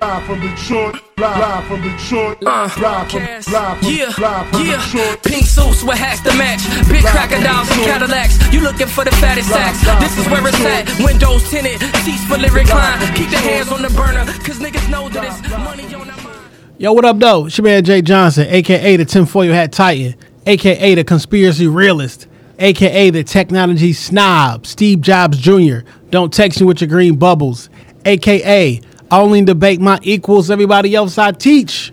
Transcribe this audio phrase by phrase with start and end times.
[0.00, 3.48] Live from Detroit, live from Detroit, Uh, live from, Cass.
[3.52, 4.84] live from, yeah, live from yeah.
[4.84, 5.22] Detroit.
[5.22, 6.60] Pink suits with hats to match.
[6.88, 8.52] Big crocodiles and Cadillacs.
[8.52, 9.80] You looking for the fattest sacks.
[10.02, 10.90] This is where it's at.
[11.04, 13.02] Windows tinted, seats fully reclined.
[13.16, 16.38] Keep your hands on the burner, cause niggas know that it's money on their mind.
[16.76, 17.46] Yo, what up, though?
[17.46, 22.26] It's your man Jay Johnson, aka the tinfoil hat titan, aka the conspiracy realist,
[22.58, 25.78] aka the technology snob, Steve Jobs Jr.
[26.10, 27.70] Don't text me with your green bubbles,
[28.04, 28.80] aka
[29.10, 31.92] I only debate my equals, everybody else I teach.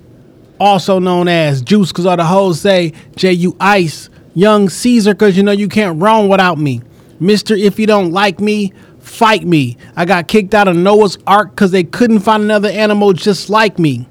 [0.60, 5.36] Also known as Juice, cause all the hoes say J U Ice, Young Caesar, cause
[5.36, 6.82] you know you can't run without me.
[7.20, 9.78] Mister, if you don't like me, fight me.
[9.96, 13.80] I got kicked out of Noah's Ark cause they couldn't find another animal just like
[13.80, 14.08] me.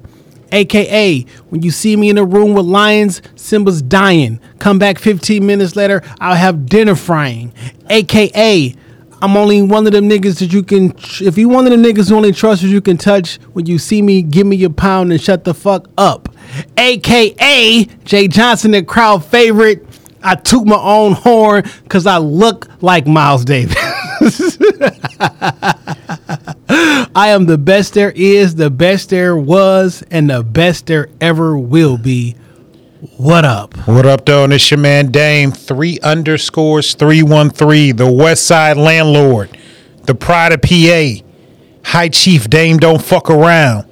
[0.51, 4.39] AKA, when you see me in a room with lions, Simba's dying.
[4.59, 7.53] Come back 15 minutes later, I'll have dinner frying.
[7.89, 8.75] AKA,
[9.21, 12.09] I'm only one of them niggas that you can, if you one of them niggas
[12.09, 15.21] who only trust you can touch, when you see me, give me your pound and
[15.21, 16.29] shut the fuck up.
[16.77, 19.85] AKA, Jay Johnson, the crowd favorite.
[20.23, 23.75] I toot my own horn because I look like Miles Davis.
[26.69, 31.57] I am the best there is, the best there was, and the best there ever
[31.57, 32.35] will be.
[33.17, 33.75] What up?
[33.87, 34.43] What up, though?
[34.43, 39.57] And it's your man Dame, three underscores, 313, the West Side landlord,
[40.03, 41.25] the pride of PA,
[41.83, 43.87] High Chief Dame Don't Fuck Around,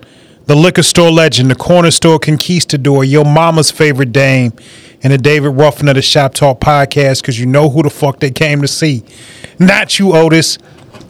[0.46, 4.54] the liquor store legend, the corner store conquistador, your mama's favorite Dame,
[5.02, 8.20] and the David Ruffin of the Shop Talk podcast, because you know who the fuck
[8.20, 9.04] they came to see.
[9.58, 10.60] Not you, Otis.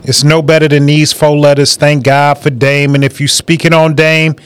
[0.05, 1.75] It's no better than these four letters.
[1.75, 2.95] Thank God for Dame.
[2.95, 4.37] And if you speaking on Dame,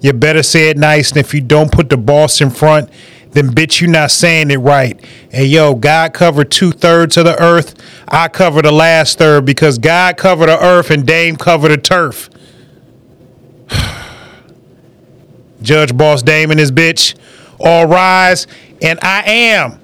[0.00, 1.10] you better say it nice.
[1.10, 2.90] And if you don't put the boss in front,
[3.32, 4.98] then bitch, you not saying it right.
[5.30, 7.74] And yo, God covered two thirds of the earth.
[8.08, 12.30] I cover the last third because God covered the earth and Dame covered the turf.
[15.62, 17.14] Judge Boss Dame and his bitch,
[17.58, 18.46] all rise.
[18.80, 19.80] And I am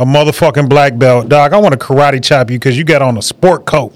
[0.00, 1.28] a motherfucking black belt.
[1.28, 3.94] Dog, I want to karate chop you because you got on a sport coat.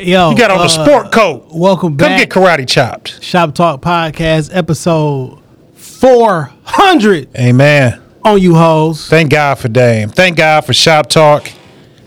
[0.00, 1.46] Yo, You got on uh, a sport coat.
[1.50, 2.30] Welcome back.
[2.30, 3.22] Come get karate chopped.
[3.22, 5.40] Shop Talk Podcast, episode
[5.74, 8.00] 400 Amen.
[8.24, 9.08] on you hoes.
[9.08, 10.08] Thank God for Dame.
[10.08, 11.50] Thank God for Shop Talk.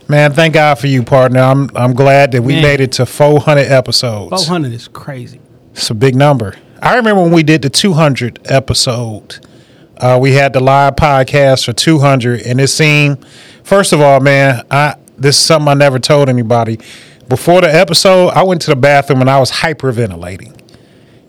[0.07, 1.41] Man, thank God for you, partner.
[1.41, 2.63] I'm I'm glad that we Man.
[2.63, 4.45] made it to 400 episodes.
[4.45, 5.41] 400 is crazy.
[5.73, 6.55] It's a big number.
[6.81, 9.45] I remember when we did the 200 episode.
[9.97, 13.23] Uh, we had the live podcast for 200, and it seemed,
[13.63, 16.79] first of all, man, I this is something I never told anybody.
[17.31, 20.53] Before the episode, I went to the bathroom and I was hyperventilating.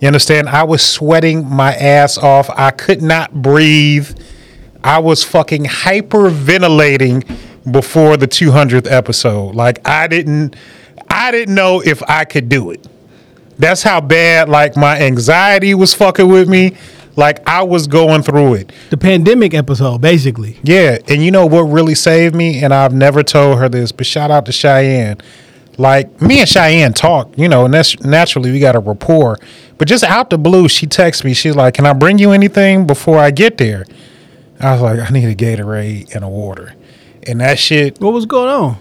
[0.01, 0.49] You understand?
[0.49, 2.51] I was sweating my ass off.
[2.51, 4.11] I could not breathe.
[4.83, 7.39] I was fucking hyperventilating
[7.71, 9.55] before the 200th episode.
[9.55, 10.57] Like I didn't
[11.09, 12.85] I didn't know if I could do it.
[13.61, 16.75] That's how bad like my anxiety was fucking with me.
[17.15, 18.73] Like I was going through it.
[18.91, 20.59] The pandemic episode, basically.
[20.65, 22.61] Yeah, and you know what really saved me?
[22.61, 25.21] And I've never told her this, but shout out to Cheyenne.
[25.79, 29.39] Like me and Cheyenne talk, you know, and that's naturally we got a rapport.
[29.79, 31.33] But just out the blue, she texts me.
[31.35, 33.87] She's like, "Can I bring you anything before I get there?"
[34.61, 36.75] I was like, "I need a Gatorade and a water."
[37.27, 38.77] And that shit, What was going on?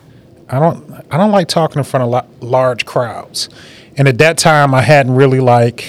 [0.49, 3.49] I don't, I don't like talking in front of la- large crowds.
[3.97, 5.87] And at that time, I hadn't really like,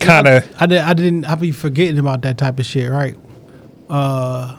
[0.00, 3.16] kind of, I, did, I didn't, I'd be forgetting about that type of shit, right?
[3.88, 4.56] Uh,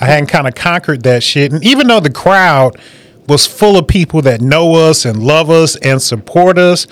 [0.00, 1.52] I hadn't kind of conquered that shit.
[1.52, 2.78] And even though the crowd
[3.28, 6.86] was full of people that know us and love us and support us,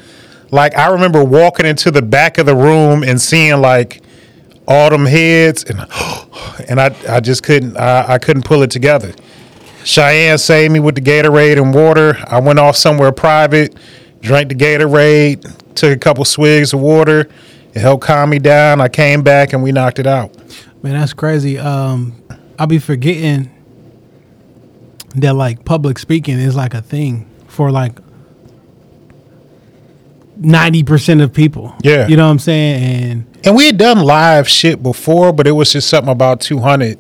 [0.51, 4.03] like I remember walking into the back of the room and seeing like
[4.67, 5.81] them heads and
[6.69, 9.13] and I, I just couldn't I, I couldn't pull it together.
[9.85, 12.17] Cheyenne saved me with the Gatorade and water.
[12.27, 13.77] I went off somewhere private,
[14.21, 17.29] drank the Gatorade, took a couple swigs of water.
[17.75, 18.81] It helped calm me down.
[18.81, 20.35] I came back and we knocked it out.
[20.83, 21.59] Man, that's crazy.
[21.59, 22.15] Um,
[22.59, 23.51] I'll be forgetting
[25.17, 27.99] that like public speaking is like a thing for like
[30.37, 31.75] ninety percent of people.
[31.83, 32.07] Yeah.
[32.09, 32.83] you know what I'm saying.
[33.13, 36.99] And And we had done live shit before, but it was just something about 200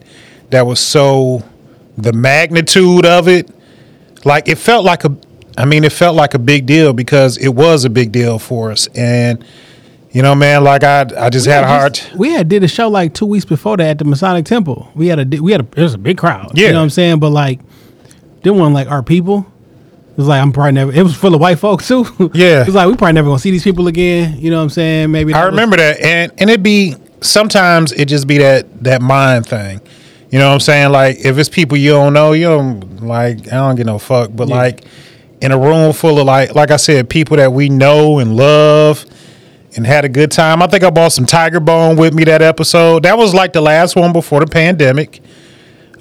[0.51, 1.43] that was so
[1.97, 3.51] the magnitude of it.
[4.25, 5.15] Like it felt like a,
[5.59, 8.71] I mean, it felt like a big deal because it was a big deal for
[8.71, 8.87] us.
[8.95, 9.45] And
[10.13, 11.95] you know, man, like I, I just had a hard.
[11.95, 14.89] just- we had did a show like two weeks before that at the Masonic Temple.
[14.95, 16.53] We had a we had a it was a big crowd.
[16.57, 16.69] Yeah.
[16.69, 17.19] you know what I'm saying.
[17.19, 17.59] But like,
[18.45, 19.47] didn't want like our people.
[20.13, 20.93] It was like I'm probably never.
[20.93, 22.05] It was full of white folks too.
[22.35, 22.61] Yeah.
[22.63, 24.39] it was like we probably never gonna see these people again.
[24.39, 25.11] You know what I'm saying?
[25.11, 28.85] Maybe I that was- remember that, and and it be sometimes it just be that
[28.85, 29.81] that mind thing.
[30.31, 30.93] You know what I'm saying?
[30.93, 33.49] Like if it's people you don't know, you don't like.
[33.49, 34.31] I don't get no fuck.
[34.33, 34.55] But Yeah.
[34.57, 34.85] like
[35.41, 39.05] in a room full of like like I said, people that we know and love
[39.77, 40.63] and had a good time.
[40.63, 43.03] I think I bought some Tiger Bone with me that episode.
[43.03, 45.21] That was like the last one before the pandemic.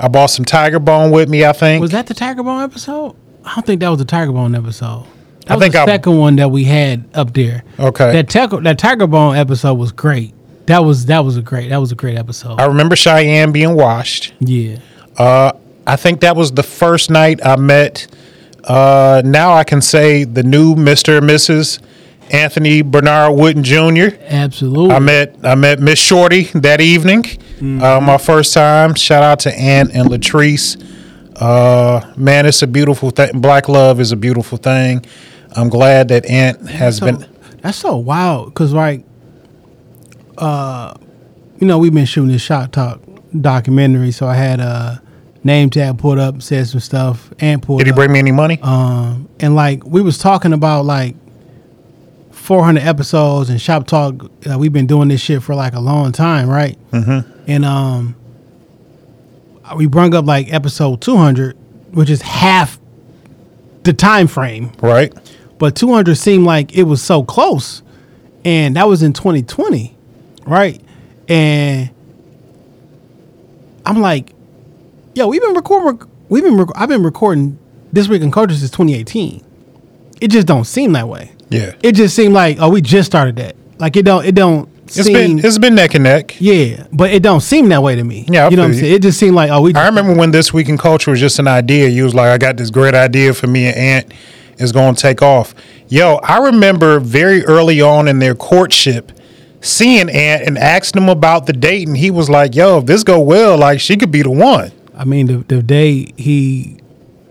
[0.04, 1.46] I bought some Tiger Bone with me.
[1.46, 3.16] I think Was that the Tiger Bone episode?
[3.46, 5.06] I don't think that was the Tiger Bone episode.
[5.46, 7.64] That I was think the I- second one that we had up there.
[7.80, 8.12] Okay.
[8.12, 10.34] That Tiger that Tiger Bone episode was great.
[10.66, 12.60] That was that was a great that was a great episode.
[12.60, 14.34] I remember Cheyenne being washed.
[14.40, 14.78] yeah.
[15.18, 15.54] Uh,
[15.88, 18.08] I think that was the first night I met.
[18.64, 21.80] Uh, now I can say the new Mister and Mrs.
[22.34, 24.16] Anthony Bernard Wooden Jr.
[24.28, 24.96] Absolutely.
[24.96, 27.24] I met I met Miss Shorty that evening.
[27.62, 28.96] Uh, my first time.
[28.96, 30.84] Shout out to Ant and Latrice.
[31.40, 33.40] Uh, man, it's a beautiful thing.
[33.40, 35.06] Black love is a beautiful thing.
[35.56, 37.26] I'm glad that Ant has been.
[37.62, 39.06] That's so wild because like,
[40.38, 40.96] uh,
[41.60, 43.00] you know, we've been shooting this Shop Talk
[43.40, 45.02] documentary, so I had a
[45.44, 47.80] name tag pulled up, said some stuff, and pulled.
[47.80, 47.96] Did he up.
[47.96, 48.60] bring me any money?
[48.62, 51.16] Um, and like we was talking about like
[52.44, 54.30] 400 episodes and shop talk.
[54.46, 56.78] Uh, we've been doing this shit for like a long time, right?
[56.92, 57.44] Mm-hmm.
[57.48, 58.16] And um,
[59.78, 61.56] we brung up like episode 200,
[61.92, 62.80] which is half
[63.84, 65.14] the time frame, right.
[65.58, 67.82] but 200 seemed like it was so close,
[68.44, 69.96] and that was in 2020,
[70.46, 70.82] right?
[71.30, 71.90] And
[73.86, 74.34] I'm like,
[75.16, 76.10] yo, we've been recording.
[76.28, 76.58] We've been.
[76.58, 77.58] Rec- I've been recording
[77.94, 79.46] this week in culture since 2018.
[80.20, 81.32] It just don't seem that way.
[81.54, 81.76] Yeah.
[81.82, 83.56] It just seemed like oh, we just started that.
[83.80, 84.26] Like it don't.
[84.26, 84.70] It don't.
[84.86, 86.36] It's seem, been it's been neck and neck.
[86.40, 88.26] yeah, but it don't seem that way to me.
[88.28, 88.80] Yeah, I you know what I'm you.
[88.80, 88.94] saying.
[88.94, 89.74] It just seemed like oh, we.
[89.74, 91.88] Just, I remember when this week in culture was just an idea.
[91.88, 94.14] You was like, I got this great idea for me and Ant
[94.58, 95.56] is going to take off.
[95.88, 99.12] Yo, I remember very early on in their courtship
[99.62, 103.04] seeing Ant and asking him about the date, and he was like, "Yo, if this
[103.04, 106.78] go well, like she could be the one." I mean, the the day he,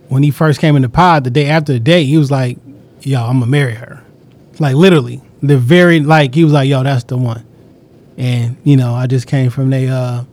[0.08, 2.58] when he first came in the pod, the day after the date, he was like,
[3.02, 4.01] "Yo, I'm gonna marry her,"
[4.62, 5.20] like literally.
[5.42, 7.44] The very like he was like, "Yo, that's the one,"
[8.16, 10.24] and you know, I just came from the uh,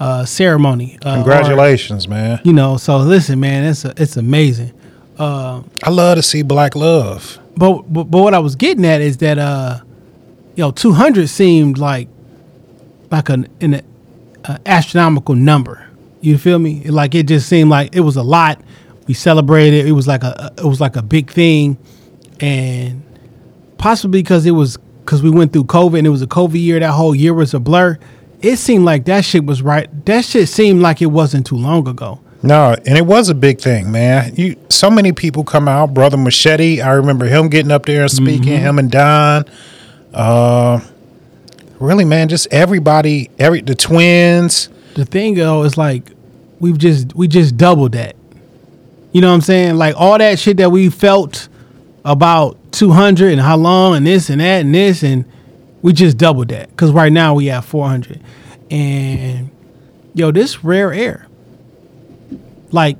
[0.00, 0.98] uh, ceremony.
[1.04, 2.40] Uh, or- Congratulations, man.
[2.44, 4.72] you know, so listen, man, it's a, it's amazing.
[5.18, 7.38] Uh, I love to see black love.
[7.56, 9.78] but, but but what I was getting at is that uh,
[10.56, 12.08] yo, 200 seemed like
[13.12, 13.82] like an an
[14.44, 15.86] a astronomical number.
[16.22, 16.82] You feel me?
[16.90, 18.60] Like it just seemed like it was a lot.
[19.06, 19.86] We celebrated.
[19.86, 21.78] It was like a it was like a big thing,
[22.40, 23.03] and
[23.84, 26.80] possibly because it was because we went through COVID and it was a COVID year.
[26.80, 27.98] That whole year was a blur.
[28.40, 30.06] It seemed like that shit was right.
[30.06, 32.18] That shit seemed like it wasn't too long ago.
[32.42, 34.36] No, and it was a big thing, man.
[34.36, 35.92] You so many people come out.
[35.92, 38.58] Brother Machete, I remember him getting up there and speaking.
[38.58, 39.44] Him and Don.
[40.14, 40.80] Uh,
[41.78, 43.28] really, man, just everybody.
[43.38, 44.70] Every the twins.
[44.94, 46.10] the thing though is like
[46.58, 48.16] we've just we just doubled that.
[49.12, 49.76] You know what I'm saying?
[49.76, 51.48] Like all that shit that we felt
[52.02, 55.24] about 200 and how long and this and that and this and
[55.82, 58.20] we just doubled that because right now we have 400
[58.70, 59.50] and
[60.14, 61.26] yo this rare air
[62.70, 62.96] like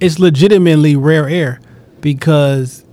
[0.00, 1.60] it's legitimately rare air
[2.00, 2.84] because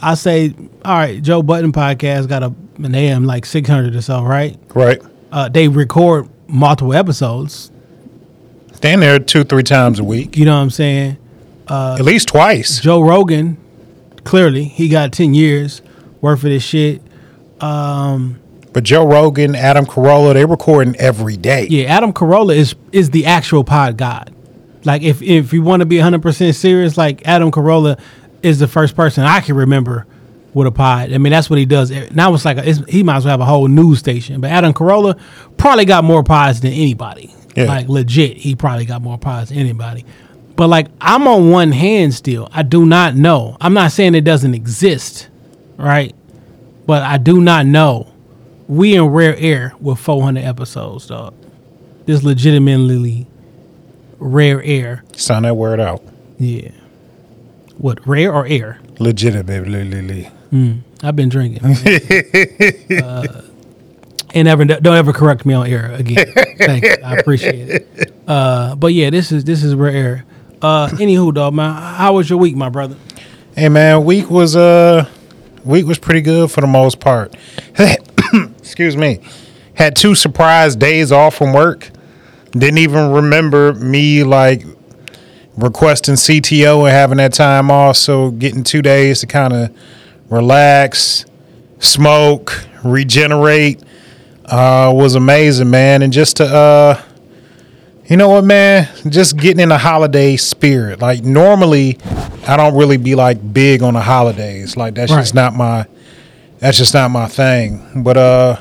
[0.00, 0.54] I say
[0.84, 5.00] all right Joe Budden podcast got a an AM like 600 or so right Right.
[5.32, 7.70] uh, they record multiple episodes.
[8.74, 11.16] Stand there two, three times a week, You know what I'm saying?
[11.68, 12.80] at least twice.
[12.80, 13.56] Joe Rogan,
[14.24, 15.82] clearly, he got 10 years
[16.20, 17.02] worth of this shit.
[17.60, 18.40] Um,
[18.72, 21.66] but Joe Rogan, Adam Carolla, they're recording every day.
[21.68, 24.34] Yeah, Adam Carolla is is the actual pod god.
[24.84, 27.98] Like, if, if you want to be 100% serious, like, Adam Carolla
[28.42, 30.06] is the first person I can remember
[30.52, 31.12] with a pod.
[31.12, 31.90] I mean, that's what he does.
[31.90, 34.40] Eh, now it's like, a, it's, he might as well have a whole news station.
[34.40, 35.18] But Adam Carolla
[35.56, 37.34] probably got more pods than anybody.
[37.56, 37.64] Yeah.
[37.64, 40.04] Like, legit, he probably got more pods than anybody.
[40.56, 42.48] But, like, I'm on one hand still.
[42.52, 43.56] I do not know.
[43.60, 45.28] I'm not saying it doesn't exist,
[45.76, 46.14] right?
[46.86, 48.12] But I do not know.
[48.68, 51.34] We in rare air with 400 episodes, dog.
[52.06, 53.26] This legitimately
[54.18, 55.04] rare air.
[55.12, 56.02] Sound that word out.
[56.38, 56.70] Yeah.
[57.78, 58.78] What rare or air?
[58.98, 59.84] Legitimately.
[59.84, 60.30] Lily.
[61.02, 61.64] I've been drinking.
[63.02, 63.42] uh,
[64.34, 66.32] and ever don't ever correct me on air again.
[66.58, 66.96] Thank you.
[67.04, 68.14] I appreciate it.
[68.26, 70.24] Uh, but yeah, this is this is rare air.
[70.64, 72.96] Uh, anywho, dog, man, how was your week, my brother?
[73.54, 75.06] Hey man, week was uh
[75.62, 77.36] week was pretty good for the most part.
[78.60, 79.20] Excuse me.
[79.74, 81.90] Had two surprise days off from work.
[82.52, 84.64] Didn't even remember me like
[85.58, 89.76] requesting CTO and having that time off, so getting two days to kind of
[90.30, 91.26] relax,
[91.78, 93.82] smoke, regenerate
[94.46, 96.00] uh, was amazing, man.
[96.00, 97.02] And just to, uh,
[98.06, 101.00] you know what, man, just getting in the holiday spirit.
[101.00, 101.98] Like normally,
[102.46, 104.76] I don't really be like big on the holidays.
[104.76, 105.86] Like that's just not my,
[106.58, 108.02] that's just not my thing.
[108.02, 108.60] But uh,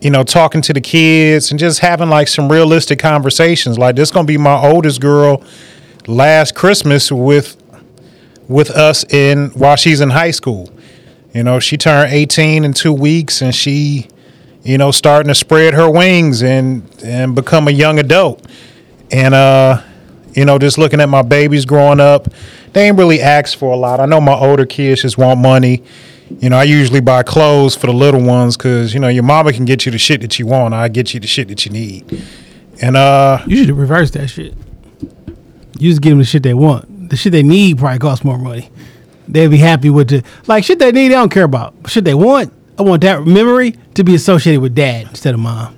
[0.00, 3.78] you know, talking to the kids and just having like some realistic conversations.
[3.78, 5.44] Like this gonna be my oldest girl
[6.06, 7.56] last Christmas with
[8.48, 10.70] with us in while she's in high school.
[11.32, 14.08] You know, she turned 18 in two weeks and she,
[14.62, 18.46] you know, starting to spread her wings and and become a young adult.
[19.10, 19.82] And uh,
[20.34, 22.28] you know, just looking at my babies growing up,
[22.72, 24.00] they ain't really asked for a lot.
[24.00, 25.82] I know my older kids just want money.
[26.38, 29.52] You know, I usually buy clothes for the little ones because you know your mama
[29.52, 30.74] can get you the shit that you want.
[30.74, 32.24] I get you the shit that you need.
[32.82, 34.54] And uh, You should reverse that shit.
[35.78, 37.10] You just give them the shit they want.
[37.10, 38.70] The shit they need probably costs more money.
[39.26, 41.08] They'd be happy with the like shit they need.
[41.08, 42.52] They don't care about shit they want.
[42.78, 45.76] I want that memory to be associated with dad instead of mom.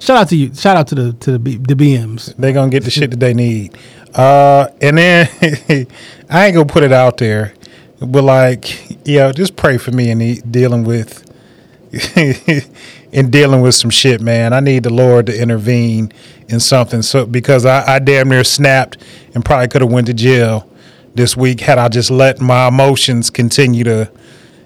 [0.00, 0.52] Shout out to you.
[0.54, 2.34] Shout out to the to the, B, the BMs.
[2.36, 3.76] They're gonna get the shit that they need.
[4.14, 5.28] Uh, and then
[6.28, 7.54] I ain't gonna put it out there,
[8.00, 11.24] but like, yeah, just pray for me in the, dealing with
[13.12, 14.52] in dealing with some shit, man.
[14.52, 16.12] I need the Lord to intervene
[16.48, 17.02] in something.
[17.02, 18.98] So because I, I damn near snapped
[19.34, 20.68] and probably could have went to jail
[21.14, 24.10] this week had I just let my emotions continue to,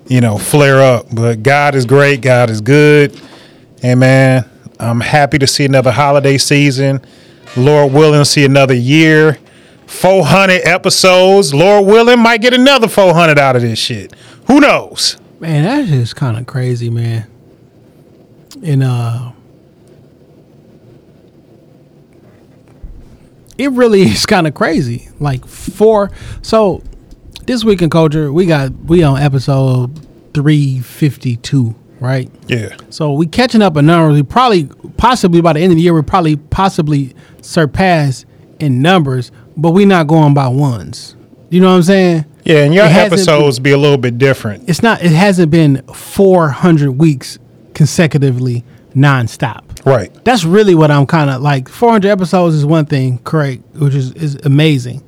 [0.06, 1.06] you know, flare up.
[1.12, 2.20] But God is great.
[2.20, 3.20] God is good.
[3.82, 7.04] And man, I'm happy to see another holiday season.
[7.56, 9.38] Lord willing, see another year.
[9.87, 11.54] 400 episodes.
[11.54, 14.12] Lord willing, might get another 400 out of this shit.
[14.46, 15.18] Who knows?
[15.40, 17.26] Man, that's kind of crazy, man.
[18.62, 19.32] And uh
[23.56, 25.08] it really is kind of crazy.
[25.20, 26.11] Like four
[26.42, 26.82] so
[27.47, 29.99] this week in culture, we got we on episode
[30.35, 32.31] 352, right?
[32.47, 32.77] Yeah.
[32.91, 34.15] So we catching up in numbers.
[34.15, 38.25] We probably, possibly by the end of the year, we probably possibly surpass
[38.61, 41.17] in numbers, but we not going by ones.
[41.51, 42.25] You know what I'm saying?
[42.45, 44.69] Yeah, and your episodes be a little bit different.
[44.69, 45.03] It's not.
[45.03, 47.39] It hasn't been 400 weeks
[47.75, 49.85] consecutively nonstop.
[49.87, 50.13] Right.
[50.25, 51.69] That's really what I'm kind of like.
[51.69, 55.03] 400 episodes is one thing, correct, which is is amazing,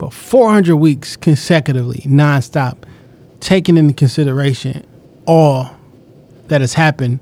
[0.00, 2.78] but 400 weeks consecutively nonstop,
[3.38, 4.86] taking into consideration
[5.26, 5.76] all
[6.48, 7.20] that has happened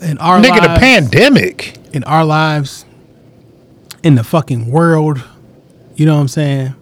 [0.00, 1.76] in our Nigga, the pandemic.
[1.92, 2.84] in our lives,
[4.04, 5.24] in the fucking world.
[5.96, 6.74] You know what I'm saying?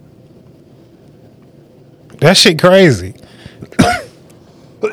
[2.19, 3.15] That shit crazy.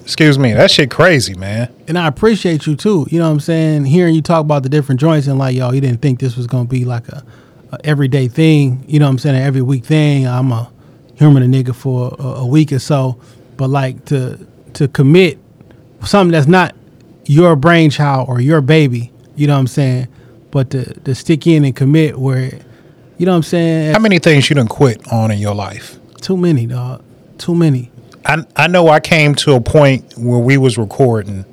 [0.00, 0.52] Excuse me.
[0.52, 1.74] That shit crazy, man.
[1.88, 3.06] and I appreciate you too.
[3.08, 3.86] You know what I'm saying?
[3.86, 6.46] Hearing you talk about the different joints and like, yo, you didn't think this was
[6.46, 7.24] gonna be like a
[7.84, 8.84] everyday thing.
[8.86, 9.36] You know what I'm saying?
[9.36, 10.26] An every week thing.
[10.26, 10.70] I'm a
[11.14, 13.18] humoring a nigga for a, a week or so,
[13.56, 14.38] but like to
[14.74, 15.38] to commit
[16.04, 16.74] something that's not
[17.26, 19.12] your brainchild or your baby.
[19.36, 20.08] You know what I'm saying?
[20.50, 22.52] But to to stick in and commit where,
[23.18, 23.92] you know what I'm saying?
[23.94, 25.98] How many things you done quit on in your life?
[26.20, 27.02] Too many, dog.
[27.38, 27.90] Too many.
[28.26, 31.44] I I know I came to a point where we was recording,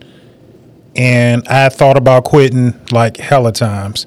[0.96, 4.06] and I thought about quitting like hella times.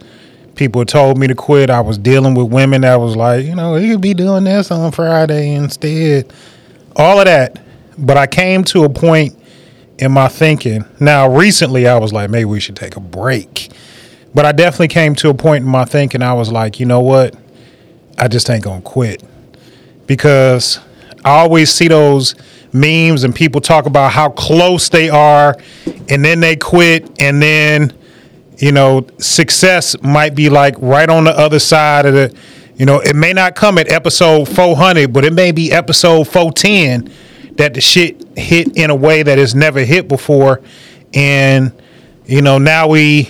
[0.54, 1.70] People told me to quit.
[1.70, 4.70] I was dealing with women that was like, you know, you could be doing this
[4.70, 6.32] on Friday instead.
[6.94, 7.58] All of that,
[7.98, 9.36] but I came to a point
[9.98, 10.84] in my thinking.
[11.00, 13.70] Now, recently, I was like, maybe we should take a break.
[14.34, 16.22] But I definitely came to a point in my thinking.
[16.22, 17.34] I was like, you know what?
[18.18, 19.22] I just ain't gonna quit
[20.06, 20.78] because
[21.24, 22.34] I always see those
[22.72, 25.56] memes and people talk about how close they are
[26.08, 27.92] and then they quit and then
[28.62, 32.34] you know success might be like right on the other side of the
[32.76, 37.12] you know it may not come at episode 400 but it may be episode 410
[37.56, 40.62] that the shit hit in a way that it's never hit before
[41.12, 41.72] and
[42.24, 43.28] you know now we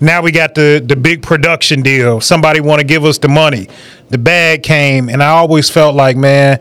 [0.00, 2.20] now we got the the big production deal.
[2.20, 3.68] Somebody want to give us the money.
[4.08, 6.58] The bag came, and I always felt like, man,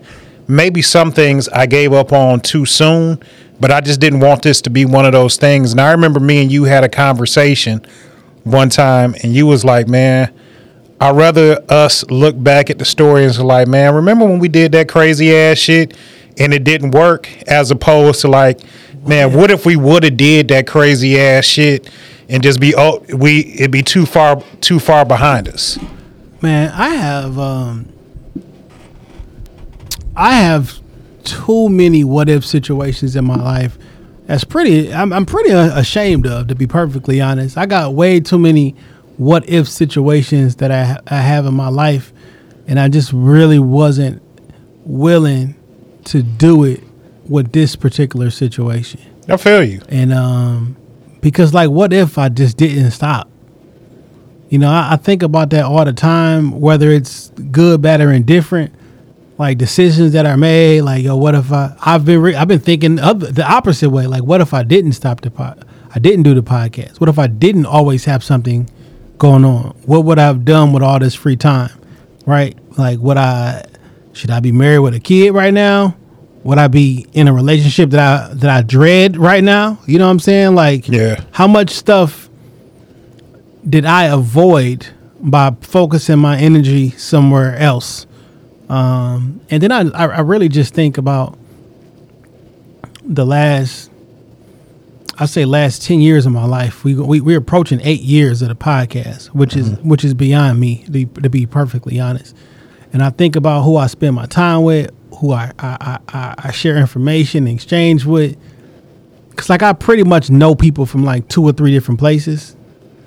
[0.52, 3.20] maybe some things I gave up on too soon,
[3.60, 5.72] but I just didn't want this to be one of those things.
[5.72, 7.86] And I remember me and you had a conversation
[8.44, 10.34] one time, and you was like, man.
[11.00, 14.48] I'd rather us look back at the story and say, like, man, remember when we
[14.48, 15.98] did that crazy ass shit
[16.38, 18.60] and it didn't work, as opposed to like,
[19.04, 21.90] man, what if we would have did that crazy ass shit
[22.32, 25.78] and just be oh we it'd be too far too far behind us.
[26.42, 27.92] Man, I have um
[30.16, 30.80] I have
[31.24, 33.78] too many what if situations in my life.
[34.26, 37.58] That's pretty I'm I'm pretty ashamed of to be perfectly honest.
[37.58, 38.76] I got way too many
[39.18, 42.14] what if situations that I I have in my life,
[42.68, 44.22] and I just really wasn't
[44.86, 45.56] willing
[46.06, 46.84] to do it
[47.28, 49.02] with this particular situation.
[49.28, 49.82] I feel you.
[49.90, 50.76] And um,
[51.22, 53.30] because like, what if I just didn't stop?
[54.50, 58.12] You know, I, I think about that all the time, whether it's good, bad, or
[58.12, 58.74] indifferent.
[59.42, 61.76] Like decisions that are made, like yo, what if I?
[61.82, 64.06] I've been re- I've been thinking of the opposite way.
[64.06, 65.66] Like, what if I didn't stop the pod?
[65.96, 67.00] I didn't do the podcast.
[67.00, 68.70] What if I didn't always have something
[69.18, 69.72] going on?
[69.88, 71.72] What would I have done with all this free time?
[72.28, 72.56] Right?
[72.78, 73.66] Like, would I?
[74.14, 75.96] Should I be married with a kid right now?
[76.44, 79.80] Would I be in a relationship that I that I dread right now?
[79.88, 80.54] You know what I'm saying?
[80.54, 81.20] Like, Yeah.
[81.32, 82.30] how much stuff
[83.68, 84.86] did I avoid
[85.20, 88.06] by focusing my energy somewhere else?
[88.72, 91.38] Um, and then I, I, really just think about
[93.04, 93.92] the last,
[95.18, 96.86] I say last ten years of my life.
[96.86, 100.86] We we we're approaching eight years of the podcast, which is which is beyond me
[100.86, 102.34] to, to be perfectly honest.
[102.94, 106.52] And I think about who I spend my time with, who I I, I, I-
[106.52, 108.38] share information, and exchange with.
[109.36, 112.56] Cause like I pretty much know people from like two or three different places,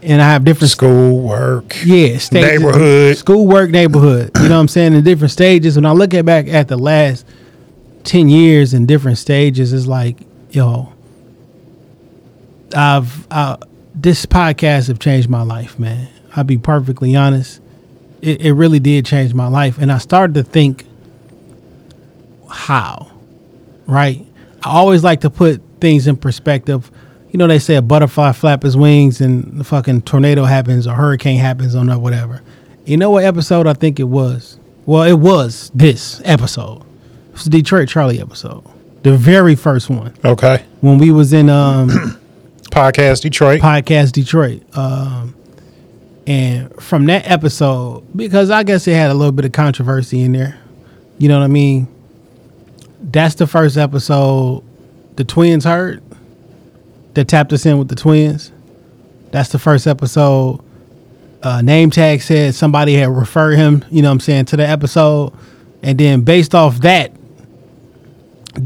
[0.04, 1.74] and I have different School, work.
[1.84, 3.16] yeah, stages, Neighborhood.
[3.16, 4.30] school, work, neighborhood.
[4.36, 4.92] You know what I'm saying?
[4.94, 5.76] In different stages.
[5.76, 7.26] When I look at back at the last
[8.04, 10.18] ten years in different stages, it's like,
[10.50, 10.92] yo,
[12.76, 13.56] I've I,
[13.94, 16.08] this podcast have changed my life, man.
[16.36, 17.60] I'll be perfectly honest.
[18.20, 20.84] It, it really did change my life, and I started to think,
[22.50, 23.10] how,
[23.86, 24.24] right?
[24.62, 26.90] I always like to put things in perspective.
[27.34, 30.94] You know, they say a butterfly flap his wings and the fucking tornado happens or
[30.94, 32.40] hurricane happens or whatever.
[32.84, 34.56] You know what episode I think it was?
[34.86, 36.82] Well, it was this episode.
[36.82, 38.62] It was the Detroit Charlie episode.
[39.02, 40.14] The very first one.
[40.24, 40.64] Okay.
[40.80, 41.88] When we was in um
[42.70, 43.60] Podcast Detroit.
[43.60, 44.62] podcast Detroit.
[44.78, 45.34] Um,
[46.28, 50.30] and from that episode, because I guess it had a little bit of controversy in
[50.30, 50.56] there,
[51.18, 51.88] you know what I mean?
[53.00, 54.62] That's the first episode
[55.16, 56.00] the twins heard
[57.14, 58.52] that tapped us in with the twins.
[59.30, 60.60] That's the first episode.
[61.42, 64.66] Uh, name tag said somebody had referred him, you know what I'm saying, to the
[64.66, 65.32] episode.
[65.82, 67.12] And then based off that,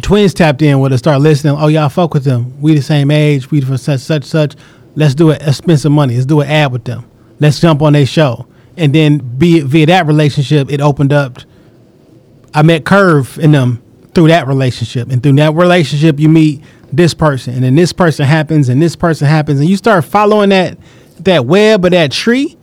[0.03, 1.57] twins tapped in with us, start listening.
[1.59, 2.61] Oh, y'all fuck with them.
[2.61, 3.51] We the same age.
[3.51, 4.55] We from such such such.
[4.95, 5.43] Let's do it.
[5.53, 6.15] Spend some money.
[6.15, 7.05] Let's do an ad with them.
[7.41, 8.47] Let's jump on their show.
[8.77, 11.39] And then be via that relationship, it opened up.
[12.55, 13.83] I met Curve in them
[14.15, 18.25] through that relationship, and through that relationship, you meet this person, and then this person
[18.27, 20.79] happens, and this person happens, and you start following that
[21.21, 22.57] that web or that tree,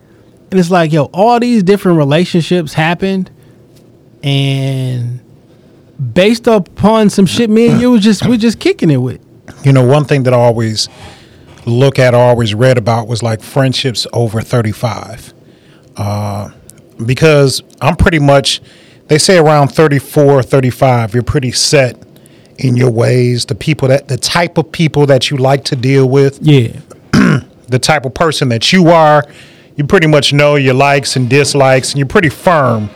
[0.52, 3.30] and it's like, yo, all these different relationships happened,
[4.24, 5.22] and
[6.14, 9.22] based upon some shit me and you was just we're just kicking it with.
[9.64, 10.90] You know, one thing that I always
[11.66, 15.34] look at or always read about was like friendships over 35.
[15.98, 16.50] Uh,
[17.06, 18.62] because I'm pretty much,
[19.08, 22.05] they say around 34, 35, you're pretty set
[22.58, 23.46] in your ways.
[23.46, 26.80] The people that, the type of people that you like to deal with, Yeah.
[27.68, 29.24] the type of person that you are,
[29.76, 32.90] you pretty much know your likes and dislikes, and you're pretty firm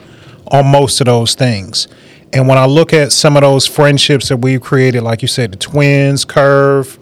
[0.48, 1.88] on most of those things.
[2.32, 5.52] And when I look at some of those friendships that we've created, like you said,
[5.52, 6.98] the twins, Curve,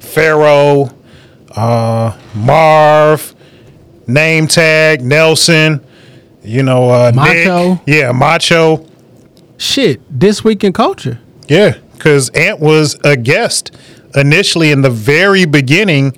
[0.00, 0.90] Pharaoh,
[1.54, 3.34] uh, Marv,
[4.06, 5.84] Name Tag, Nelson,
[6.42, 7.74] you know, uh, Macho.
[7.74, 8.86] Nick, yeah, Macho,
[9.58, 11.20] Shit, this week in culture.
[11.48, 13.70] yeah, because Ant was a guest
[14.14, 16.16] initially in the very beginning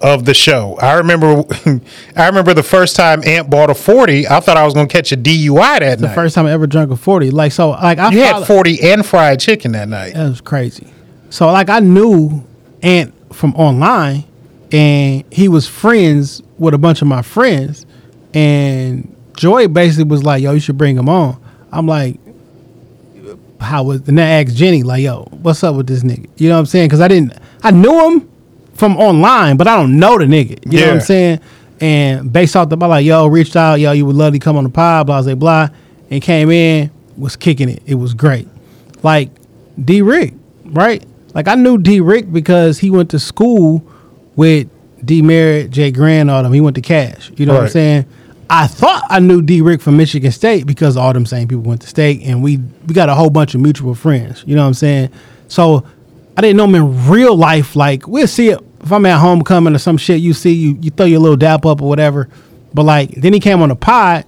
[0.00, 0.76] of the show.
[0.78, 1.42] I remember,
[2.16, 4.28] I remember the first time Ant bought a forty.
[4.28, 5.96] I thought I was going to catch a DUI that night.
[5.96, 6.14] The night.
[6.14, 7.30] first time I ever drank a 40.
[7.32, 10.14] Like so like I you had forty and fried chicken that night.
[10.14, 10.92] That was crazy.
[11.30, 12.44] So like I knew
[12.82, 14.24] Ant from online
[14.70, 17.84] and he was friends with a bunch of my friends
[18.32, 21.42] and Joy basically was like, yo, you should bring him on.
[21.72, 22.20] I'm like,
[23.64, 26.28] how was and I asked Jenny, like, yo, what's up with this nigga?
[26.36, 26.90] You know what I'm saying?
[26.90, 28.30] Cause I didn't I knew him
[28.74, 30.72] from online, but I don't know the nigga.
[30.72, 31.40] You know what I'm saying?
[31.80, 34.56] And based off the about like, yo, reached out, yo, you would love to come
[34.56, 35.68] on the pod, blah blah blah,
[36.10, 37.82] and came in, was kicking it.
[37.86, 38.48] It was great.
[39.02, 39.30] Like
[39.82, 41.04] D Rick, right?
[41.34, 43.84] Like I knew D Rick because he went to school
[44.36, 44.68] with
[45.04, 46.52] D Merritt, Jay Grant, all them.
[46.52, 47.30] He went to Cass.
[47.36, 48.06] You know what I'm saying?
[48.54, 51.80] I thought I knew D Rick from Michigan State because all them same people went
[51.80, 54.44] to state and we we got a whole bunch of mutual friends.
[54.46, 55.10] You know what I'm saying?
[55.48, 55.84] So
[56.36, 57.74] I didn't know him in real life.
[57.74, 60.20] Like we'll see it if I'm at homecoming or some shit.
[60.20, 62.28] You see you you throw your little dap up or whatever.
[62.72, 64.24] But like then he came on the pod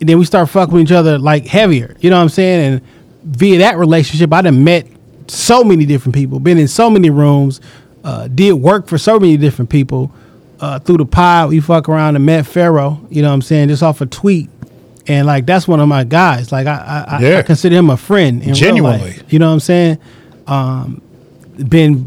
[0.00, 1.98] and then we start fucking with each other like heavier.
[2.00, 2.72] You know what I'm saying?
[2.72, 2.82] And
[3.24, 4.86] via that relationship, I done met
[5.26, 7.60] so many different people, been in so many rooms,
[8.04, 10.10] uh, did work for so many different people.
[10.60, 13.00] Uh, through the pod, we fuck around and met Pharaoh.
[13.10, 13.68] You know what I'm saying?
[13.68, 14.48] Just off a tweet,
[15.06, 16.50] and like that's one of my guys.
[16.52, 17.38] Like I, I, I- Yeah.
[17.38, 18.40] I consider him a friend.
[18.42, 18.98] In real Genuinely.
[19.12, 19.32] life.
[19.32, 19.98] you know what I'm saying?
[20.46, 21.02] Um,
[21.68, 22.04] been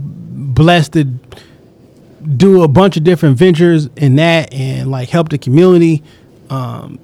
[0.54, 1.06] blessed to
[2.36, 6.04] do a bunch of different ventures in that and like help the community.
[6.50, 7.00] Um,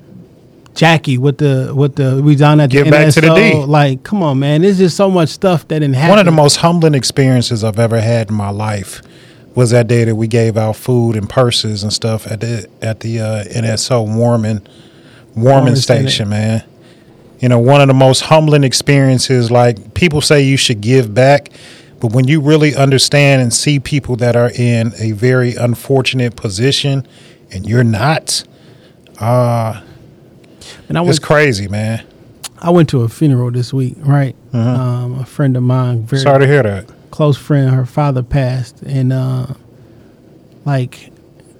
[0.74, 3.36] Jackie with the with the we down at the Give back to the NSO.
[3.62, 3.66] D.
[3.66, 4.62] Like, come on, man.
[4.62, 6.10] There's just so much stuff that didn't happen.
[6.10, 9.02] One of the most humbling experiences I've ever had in my life
[9.56, 13.00] was that day that we gave out food and purses and stuff at the at
[13.00, 14.62] the uh, NSO warming
[15.36, 16.64] Warman station, man.
[17.40, 19.52] You know, one of the most humbling experiences.
[19.52, 21.50] Like people say, you should give back,
[22.00, 27.08] but when you really understand and see people that are in a very unfortunate position,
[27.52, 28.44] and you're not,
[30.88, 32.06] and I it's went crazy, man.
[32.60, 34.36] I went to a funeral this week, right?
[34.54, 36.90] Um, a friend of mine, very Sorry to hear that.
[37.16, 39.48] Close friend, her father passed, and uh,
[40.66, 41.12] like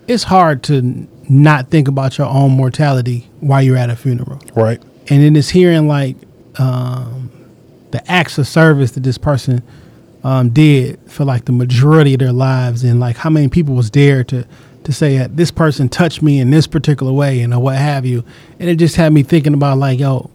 [0.08, 4.82] it's hard to not think about your own mortality while you're at a funeral, Right.
[5.10, 6.18] and then it's hearing like
[6.60, 7.32] um,
[7.92, 9.64] the acts of service that this person
[10.24, 13.90] um, did for like the majority of their lives, and like how many people was
[13.92, 14.46] there to
[14.84, 18.06] to say that this person touched me in this particular way, and or what have
[18.06, 18.24] you,
[18.60, 20.30] and it just had me thinking about like yo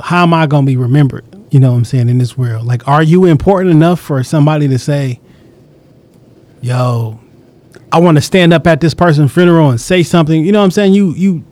[0.00, 1.24] how am I going to be remembered?
[1.50, 2.66] You know what I'm saying in this world?
[2.66, 5.20] Like, are you important enough for somebody to say,
[6.60, 7.18] "Yo,
[7.92, 10.44] I want to stand up at this person's funeral and say something"?
[10.44, 10.94] You know what I'm saying?
[10.94, 11.44] You, you,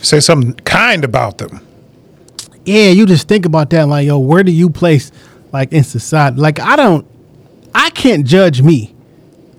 [0.00, 1.60] Say something kind about them.
[2.64, 3.88] yeah, you just think about that.
[3.88, 5.10] Like, yo, where do you place
[5.52, 6.38] like in society?
[6.38, 7.06] Like, I don't,
[7.74, 8.94] I can't judge me.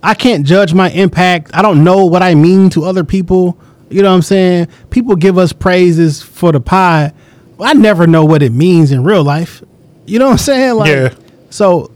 [0.02, 1.50] I can't judge my impact.
[1.54, 3.58] I don't know what I mean to other people.
[3.90, 4.68] You know what I'm saying?
[4.90, 7.12] People give us praises for the pie.
[7.60, 9.62] I never know what it means in real life.
[10.06, 10.74] You know what I'm saying?
[10.76, 11.14] Like, Yeah.
[11.50, 11.90] So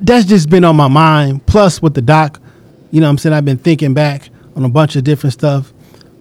[0.00, 1.46] that's just been on my mind.
[1.46, 2.40] Plus with the doc,
[2.90, 3.34] you know what I'm saying?
[3.34, 5.72] I've been thinking back on a bunch of different stuff.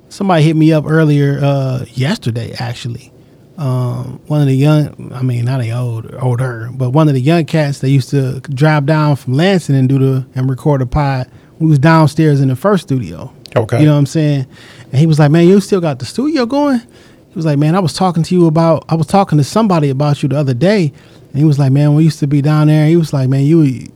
[0.09, 3.11] Somebody hit me up earlier, uh, yesterday actually.
[3.57, 7.21] Um, one of the young, I mean, not a old, older, but one of the
[7.21, 10.85] young cats that used to drive down from Lansing and do the and record a
[10.85, 11.29] pod.
[11.59, 13.31] We was downstairs in the first studio.
[13.55, 13.79] Okay.
[13.79, 14.47] You know what I'm saying?
[14.91, 17.75] And he was like, "Man, you still got the studio going?" He was like, "Man,
[17.75, 20.55] I was talking to you about, I was talking to somebody about you the other
[20.55, 20.91] day."
[21.31, 23.45] And he was like, "Man, we used to be down there." He was like, "Man,
[23.45, 23.87] you,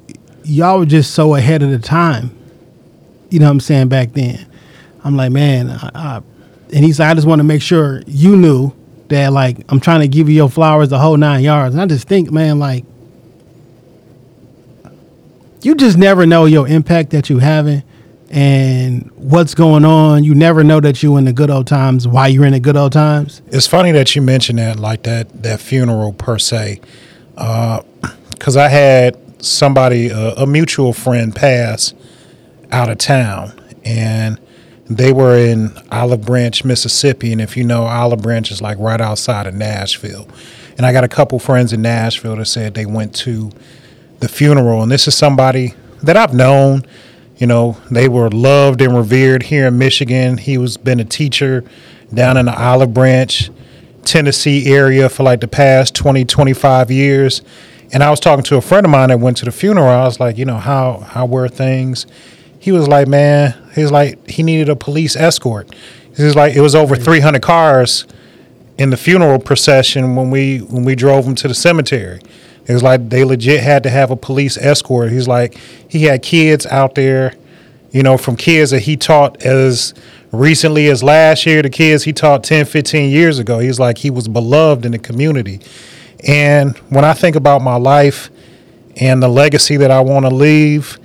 [0.44, 2.36] y'all were just so ahead of the time."
[3.30, 4.46] You know what I'm saying back then.
[5.04, 6.22] I'm like, man, I, I,
[6.74, 8.74] and he's like, I just want to make sure you knew
[9.10, 11.76] that like I'm trying to give you your flowers the whole nine yards.
[11.76, 12.86] And I just think, man, like
[15.62, 17.84] you just never know your impact that you having
[18.32, 20.24] and what's going on.
[20.24, 22.78] You never know that you in the good old times while you're in the good
[22.78, 23.44] old times.
[23.48, 26.82] It's funny that you mentioned that, like that that funeral per se,
[27.36, 31.94] because I had somebody, uh, a mutual friend, pass
[32.72, 34.40] out of town, and
[34.90, 39.02] they were in Olive Branch, Mississippi, and if you know, Olive Branch is like right
[39.02, 40.28] outside of Nashville,
[40.78, 43.52] and I got a couple friends in Nashville that said they went to
[44.20, 46.86] the funeral, and this is somebody that I've known.
[47.38, 50.38] You know, they were loved and revered here in Michigan.
[50.38, 51.66] He was been a teacher
[52.14, 53.50] down in the Olive Branch,
[54.06, 57.42] Tennessee area for like the past 20, 25 years.
[57.92, 59.88] And I was talking to a friend of mine that went to the funeral.
[59.88, 62.06] I was like, you know, how how were things?
[62.60, 65.74] He was like, man, he was like, he needed a police escort.
[66.16, 68.08] He was like, it was over 300 cars
[68.78, 72.22] in the funeral procession when we when we drove him to the cemetery.
[72.68, 75.12] It was like they legit had to have a police escort.
[75.12, 77.34] He's like he had kids out there,
[77.92, 79.94] you know, from kids that he taught as
[80.36, 83.60] recently as last year the kids he taught 10, 15 years ago.
[83.60, 85.62] He's like he was beloved in the community.
[86.28, 88.30] And when I think about my life
[88.98, 91.00] and the legacy that I want to leave,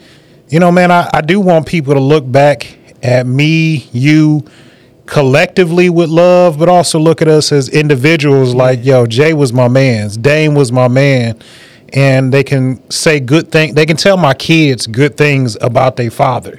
[0.49, 4.45] you know, man, I, I do want people to look back at me, you,
[5.07, 8.55] collectively with love, but also look at us as individuals.
[8.55, 11.39] Like, yo, Jay was my man's, Dame was my man,
[11.93, 13.75] and they can say good thing.
[13.75, 16.59] They can tell my kids good things about their father.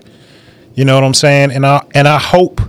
[0.73, 1.51] You know what I'm saying?
[1.51, 2.62] And I and I hope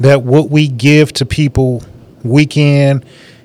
[0.00, 1.82] that what we give to people
[2.22, 3.04] week in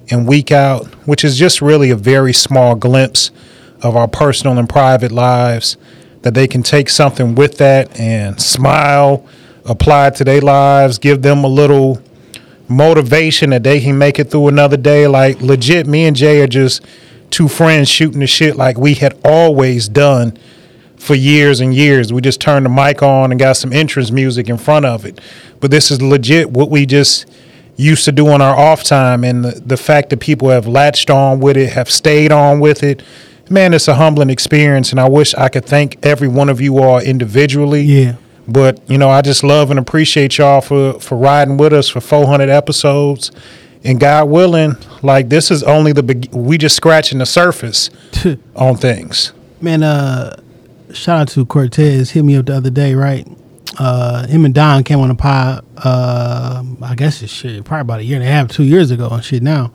[0.09, 3.31] and week out, which is just really a very small glimpse
[3.81, 5.77] of our personal and private lives,
[6.21, 9.25] that they can take something with that and smile,
[9.65, 12.01] apply it to their lives, give them a little
[12.67, 15.07] motivation that they can make it through another day.
[15.07, 16.85] Like legit, me and Jay are just
[17.29, 20.37] two friends shooting the shit like we had always done
[20.99, 22.13] for years and years.
[22.13, 25.19] We just turned the mic on and got some entrance music in front of it.
[25.59, 27.25] But this is legit what we just
[27.77, 31.09] used to do on our off time and the, the fact that people have latched
[31.09, 33.01] on with it, have stayed on with it.
[33.49, 36.77] Man, it's a humbling experience and I wish I could thank every one of you
[36.79, 37.81] all individually.
[37.81, 38.15] Yeah.
[38.47, 42.01] But you know, I just love and appreciate y'all for for riding with us for
[42.01, 43.31] 400 episodes.
[43.83, 47.89] And God willing, like this is only the beg- we just scratching the surface
[48.55, 49.31] on things.
[49.61, 50.41] Man, uh,
[50.93, 52.11] shout out to Cortez.
[52.11, 53.27] Hit me up the other day, right?
[53.77, 55.65] Uh, him and Don came on the pod.
[55.77, 59.07] Uh, I guess it's shit, probably about a year and a half, two years ago,
[59.09, 59.71] and shit now.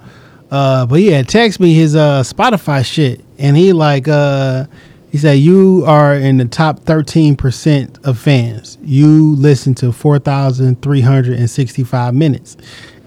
[0.50, 4.66] Uh, but had text me his uh Spotify shit, and he like uh,
[5.10, 8.78] he said you are in the top thirteen percent of fans.
[8.82, 12.56] You listen to four thousand three hundred and sixty five minutes,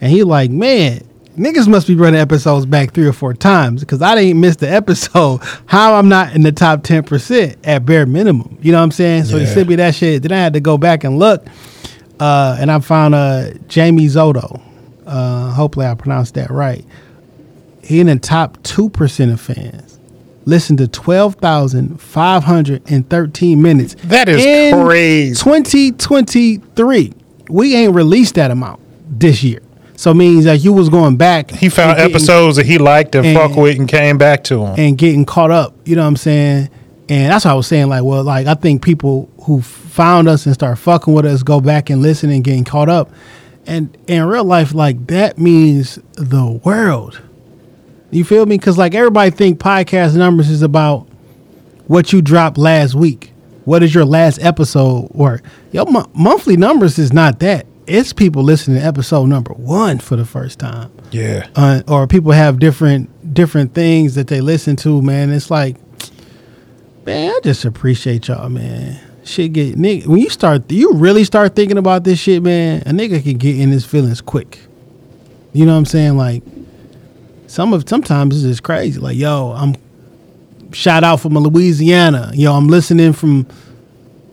[0.02, 1.07] and he like man.
[1.38, 4.68] Niggas must be running episodes back three or four times because I didn't miss the
[4.72, 5.40] episode.
[5.68, 8.58] How I'm not in the top ten percent at bare minimum.
[8.62, 9.26] You know what I'm saying?
[9.26, 9.54] So he Yeah.
[9.54, 10.24] sent me that shit.
[10.24, 11.46] Then I had to go back and look,
[12.20, 14.62] uh, and I found uh, Jamie Zoto.
[15.06, 16.84] Uh, hopefully I pronounced that right.
[17.84, 20.00] He in the top two percent of fans.
[20.46, 23.96] Listen to twelve thousand five hundred and thirteen minutes.
[24.06, 24.42] That is
[24.74, 25.36] crazy.
[25.36, 27.14] 2023.
[27.50, 28.80] We ain't released that amount
[29.20, 29.60] this year.
[29.98, 31.52] So it means that you was going back.
[31.52, 34.64] He found getting- episodes that he liked and, and- fuck with and came back to
[34.66, 34.76] him.
[34.78, 35.76] and getting caught up.
[35.86, 36.70] You know what I'm saying?
[37.10, 37.90] And that's what I was saying.
[37.90, 41.60] Like, well, like I think people who found us and start fucking with us go
[41.60, 43.12] back and listen and getting caught up.
[43.66, 47.22] And in real life, like that means the world.
[48.12, 48.58] You feel me?
[48.58, 51.08] Because like everybody think podcast numbers is about
[51.88, 53.32] what you dropped last week.
[53.66, 55.10] What is your last episode?
[55.12, 57.66] Or your mo- monthly numbers is not that.
[57.88, 61.48] It's people listening to episode number one for the first time yeah.
[61.56, 65.32] uh, or people have different different things that they listen to, man.
[65.32, 65.78] It's like,
[67.06, 69.00] man, I just appreciate y'all, man.
[69.24, 72.82] Shit get nigga when you start you really start thinking about this shit, man.
[72.82, 74.60] A nigga can get in his feelings quick.
[75.54, 76.18] You know what I'm saying?
[76.18, 76.44] Like
[77.48, 79.00] some of sometimes it's just crazy.
[79.00, 79.76] Like yo, I'm
[80.74, 82.32] shout out from Louisiana.
[82.34, 83.48] Yo, I'm listening from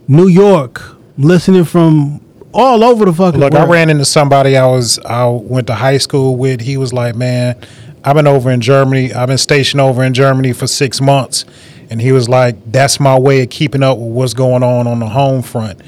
[0.09, 0.83] New York.
[1.17, 2.24] I'm listening from
[2.55, 3.69] all over the fucking Look, world.
[3.69, 6.61] I ran into somebody I was I went to high school with.
[6.61, 7.57] He was like, "Man,
[8.05, 9.13] I've been over in Germany.
[9.13, 11.45] I've been stationed over in Germany for six months."
[11.91, 15.01] And he was like, "That's my way of keeping up with what's going on on
[15.01, 15.81] the home front."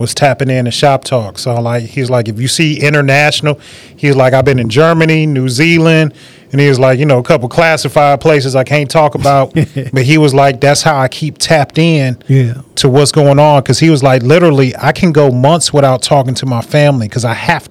[0.00, 1.38] Was tapping in and shop talk.
[1.38, 3.60] So like he's like, if you see international,
[3.96, 6.14] he's like, I've been in Germany, New Zealand,
[6.52, 9.52] and he was like, you know, a couple classified places I can't talk about.
[9.92, 12.62] but he was like, that's how I keep tapped in Yeah.
[12.76, 16.34] to what's going on because he was like literally i can go months without talking
[16.34, 17.68] to my family because i have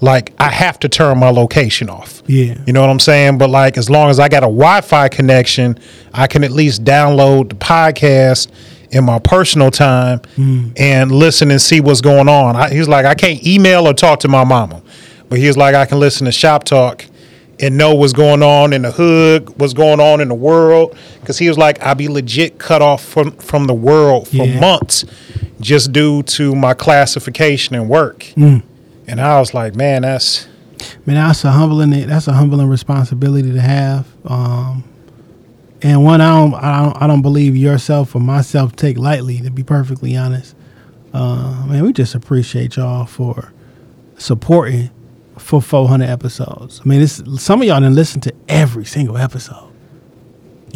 [0.00, 2.54] like i have to turn my location off Yeah.
[2.66, 5.78] you know what i'm saying but like as long as i got a wi-fi connection
[6.14, 8.48] i can at least download the podcast
[8.90, 10.20] in my personal time
[10.76, 14.20] and listen and see what's going on I, he's like i can't email or talk
[14.20, 14.82] to my mama
[15.28, 17.04] but he's like i can listen to shop talk
[17.60, 20.96] and know what's going on in the hood, what's going on in the world.
[21.20, 24.60] Because he was like, I'll be legit cut off from, from the world for Yeah.
[24.60, 25.04] months
[25.60, 28.20] just due to my classification and work.
[28.36, 28.62] Mm.
[29.08, 30.46] And I was like, man, that's
[31.04, 31.90] Man, that's a humbling.
[32.06, 34.06] That's a humbling responsibility to have.
[34.24, 34.84] Um,
[35.82, 39.38] and one I don't, I don't, I don't believe yourself or myself take lightly.
[39.40, 40.54] To be perfectly honest,
[41.12, 43.52] uh, man, we just appreciate y'all for
[44.16, 44.90] supporting
[45.36, 46.80] for 400 episodes.
[46.84, 49.70] I mean, it's some of y'all didn't listen to every single episode.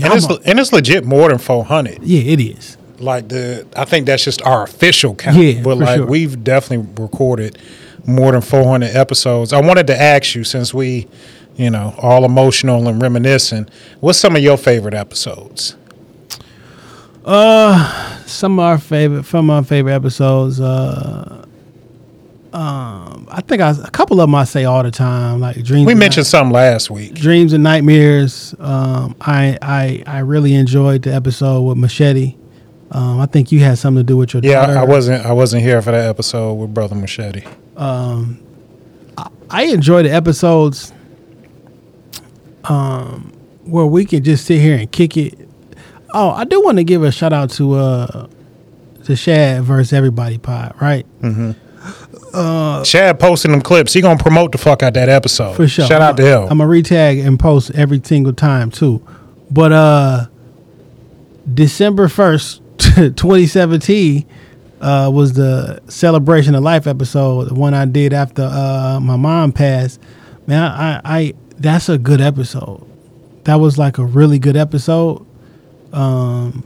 [0.02, 2.02] and it's, a- and it's legit more than 400.
[2.02, 2.76] Yeah, it is.
[2.98, 5.36] Like the, I think that's just our official count.
[5.36, 6.06] Yeah, but like sure.
[6.06, 7.58] we've definitely recorded
[8.06, 9.52] more than 400 episodes.
[9.52, 11.08] I wanted to ask you since we,
[11.56, 13.68] you know, all emotional and reminiscing.
[14.00, 15.76] What's some of your favorite episodes?
[17.24, 20.60] Uh, Some of our favorite, from our favorite episodes.
[20.60, 21.44] Uh,
[22.52, 25.86] um, I think I, a couple of them I say all the time, like dreams.
[25.86, 27.14] We mentioned some last week.
[27.14, 28.54] Dreams and Nightmares.
[28.58, 32.36] Um, I, I I really enjoyed the episode with Machete.
[32.90, 34.78] Um, I think you had something to do with your Yeah, daughter.
[34.80, 35.24] I wasn't.
[35.24, 37.44] I wasn't here for that episode with Brother Machete.
[37.76, 38.42] Um,
[39.48, 40.92] I enjoy the episodes
[42.64, 43.32] um,
[43.64, 45.48] where we can just sit here and kick it.
[46.14, 48.26] Oh, I do want to give a shout out to uh,
[49.04, 51.06] the Shad versus Everybody pod, right?
[52.34, 53.92] uh shad posting them clips.
[53.92, 55.54] He gonna promote the fuck out that episode.
[55.54, 55.86] For sure.
[55.86, 56.42] Shout out to him.
[56.42, 59.04] I'm gonna retag and post every single time too.
[59.50, 60.26] But uh
[61.52, 64.24] December first, 2017,
[64.80, 69.52] uh, was the celebration of life episode, the one I did after uh my mom
[69.52, 70.00] passed.
[70.46, 72.84] Man, I, I that's a good episode.
[73.44, 75.24] That was like a really good episode.
[75.92, 76.64] Um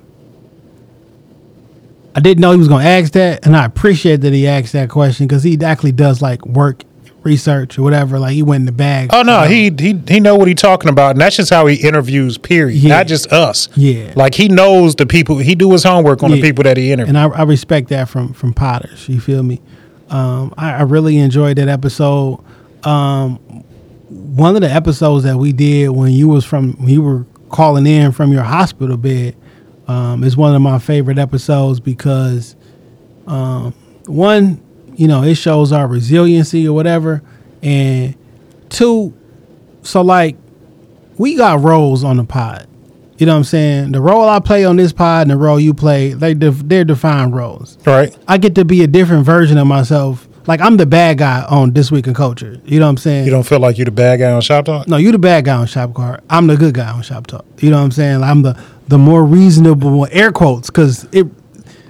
[2.14, 4.88] I didn't know he was gonna ask that, and I appreciate that he asked that
[4.88, 6.82] question because he actually does like work
[7.24, 8.18] research or whatever.
[8.18, 9.10] Like he went in the bag.
[9.12, 11.66] Oh no, Um, he he he know what he talking about, and that's just how
[11.66, 12.38] he interviews.
[12.38, 12.78] Period.
[12.78, 12.96] Yeah.
[12.96, 13.68] Not just us.
[13.76, 14.12] Yeah.
[14.16, 15.36] like he knows the people.
[15.38, 17.08] He do his homework on the people that he interviews.
[17.14, 19.06] and I, I respect that from from Potters.
[19.10, 19.60] You feel me?
[20.08, 22.42] Um, I, I really enjoyed that episode.
[22.84, 23.64] Um,
[24.16, 27.86] one of the episodes that we did when you was from when you were calling
[27.86, 29.36] in from your hospital bed
[29.88, 32.56] um, is one of my favorite episodes because
[33.26, 33.72] um,
[34.06, 34.62] one,
[34.94, 37.22] you know, it shows our resiliency or whatever,
[37.62, 38.14] and
[38.68, 39.14] two,
[39.82, 40.36] so like
[41.18, 42.66] we got roles on the pod.
[43.18, 43.92] You know what I'm saying?
[43.92, 46.84] The role I play on this pod and the role you play, they def- they're
[46.84, 47.78] defined roles.
[47.86, 48.16] right.
[48.28, 50.25] I get to be a different version of myself.
[50.46, 52.60] Like I'm the bad guy on This Week in Culture.
[52.64, 53.24] You know what I'm saying?
[53.24, 54.86] You don't feel like you're the bad guy on Shop Talk.
[54.86, 56.22] no, you're the bad guy on Shop Card.
[56.30, 57.44] I'm the good guy on Shop Talk.
[57.58, 58.22] You know what I'm saying?
[58.22, 61.26] I'm the the more reasonable air quotes because it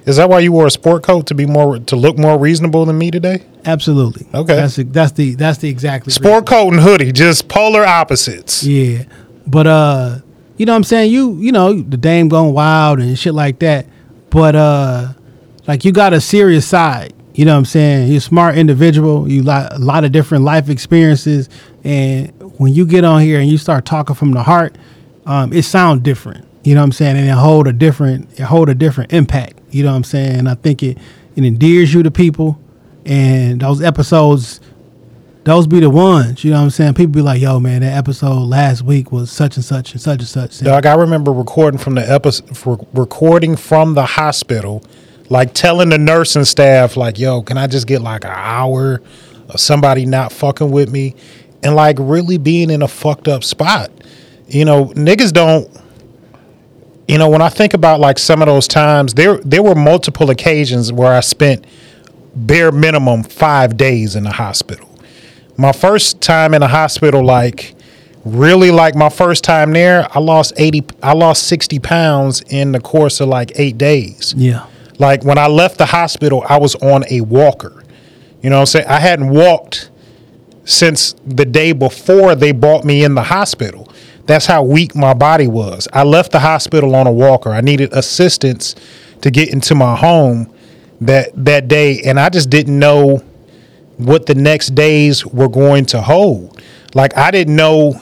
[0.05, 2.85] Is that why you wore a sport coat to be more to look more reasonable
[2.85, 3.43] than me today?
[3.65, 4.55] absolutely Okay.
[4.55, 8.63] That's the, that's the that's the exactly Sport coat and hoodie, just polar opposites.
[8.63, 9.03] Yeah.
[9.45, 10.19] But uh
[10.57, 11.11] you know what I'm saying?
[11.11, 13.85] You you know, the dame going wild and shit like that.
[14.31, 15.13] But uh
[15.67, 17.13] like you got a serious side.
[17.37, 18.07] You know what I'm saying?
[18.07, 19.29] You're a smart individual.
[19.29, 21.49] You got a lot of different life experiences
[21.83, 24.75] and when you get on here and you start talking from the heart,
[25.27, 26.45] um, it sounds different.
[26.63, 27.15] You know what I'm saying?
[27.15, 29.59] And it hold a different it hold a different impact.
[29.69, 30.39] You know what I'm saying?
[30.39, 30.97] And I think it
[31.35, 32.59] it endears you to people
[33.05, 34.59] and those episodes
[35.43, 36.95] those be the ones, you know what I'm saying?
[36.95, 40.19] People be like, yo, man, that episode last week was such and such and such
[40.19, 40.59] and such.
[40.59, 44.83] Dog, I remember recording from the episode, recording from the hospital,
[45.29, 49.01] like telling the nursing staff, like, "Yo, can I just get like an hour
[49.49, 51.15] of somebody not fucking with me?"
[51.63, 53.91] And like really being in a fucked up spot.
[54.47, 55.69] You know, niggas don't.
[57.07, 60.29] You know, when I think about like some of those times, there there were multiple
[60.29, 61.65] occasions where I spent
[62.35, 64.87] bare minimum five days in the hospital.
[65.57, 67.73] My first time in the hospital, like
[68.23, 72.79] really like my first time there, I lost 80, I lost 60 pounds in the
[72.79, 74.33] course of like eight days.
[74.37, 74.65] Yeah.
[74.99, 77.83] Like when I left the hospital, I was on a walker.
[78.41, 78.87] You know what I'm saying?
[78.87, 79.89] I hadn't walked
[80.65, 83.91] since the day before they brought me in the hospital.
[84.25, 85.87] That's how weak my body was.
[85.93, 87.49] I left the hospital on a walker.
[87.49, 88.75] I needed assistance
[89.21, 90.53] to get into my home
[90.99, 93.23] that that day and I just didn't know
[93.97, 96.61] what the next days were going to hold.
[96.93, 98.01] Like I didn't know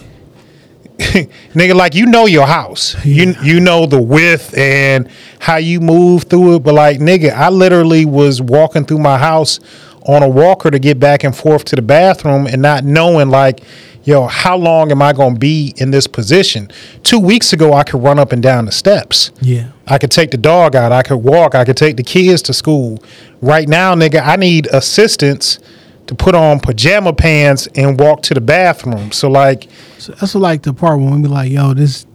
[1.53, 2.95] nigga like you know your house.
[3.05, 7.49] You you know the width and how you move through it but like nigga I
[7.49, 9.60] literally was walking through my house
[10.03, 13.62] on a walker to get back and forth to the bathroom and not knowing like
[14.03, 16.71] yo how long am I going to be in this position.
[17.03, 19.31] 2 weeks ago I could run up and down the steps.
[19.41, 19.71] Yeah.
[19.88, 20.91] I could take the dog out.
[20.91, 21.55] I could walk.
[21.55, 23.03] I could take the kids to school.
[23.41, 25.60] Right now, nigga, I need assistance
[26.07, 29.11] to put on pajama pants and walk to the bathroom.
[29.11, 32.05] So like, So that's like the part when we be like, yo, this,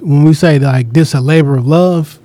[0.00, 2.18] when we say like this a labor of love,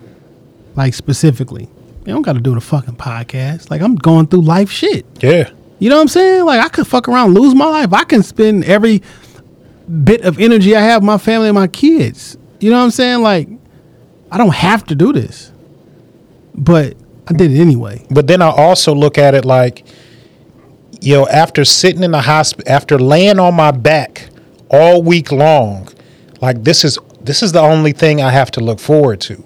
[0.76, 1.64] like specifically,
[2.06, 3.70] you don't got to do the fucking podcast.
[3.70, 5.06] Like I'm going through life shit.
[5.22, 6.46] yeah, You know what I'm saying?
[6.46, 7.92] Like I could fuck around, lose my life.
[7.94, 9.02] I can spend every
[10.04, 12.38] bit of energy I have, my family and my kids.
[12.62, 13.22] You know what I'm saying?
[13.22, 13.50] Like
[14.32, 15.52] I don't have to do this,
[16.56, 16.96] but
[17.28, 18.06] I did it anyway.
[18.10, 19.86] but then I also look at it like,
[21.02, 24.30] yo, after sitting in the hospital, after laying on my back
[24.70, 25.90] all week long,
[26.42, 29.44] like this is this is the only thing I have to look forward to.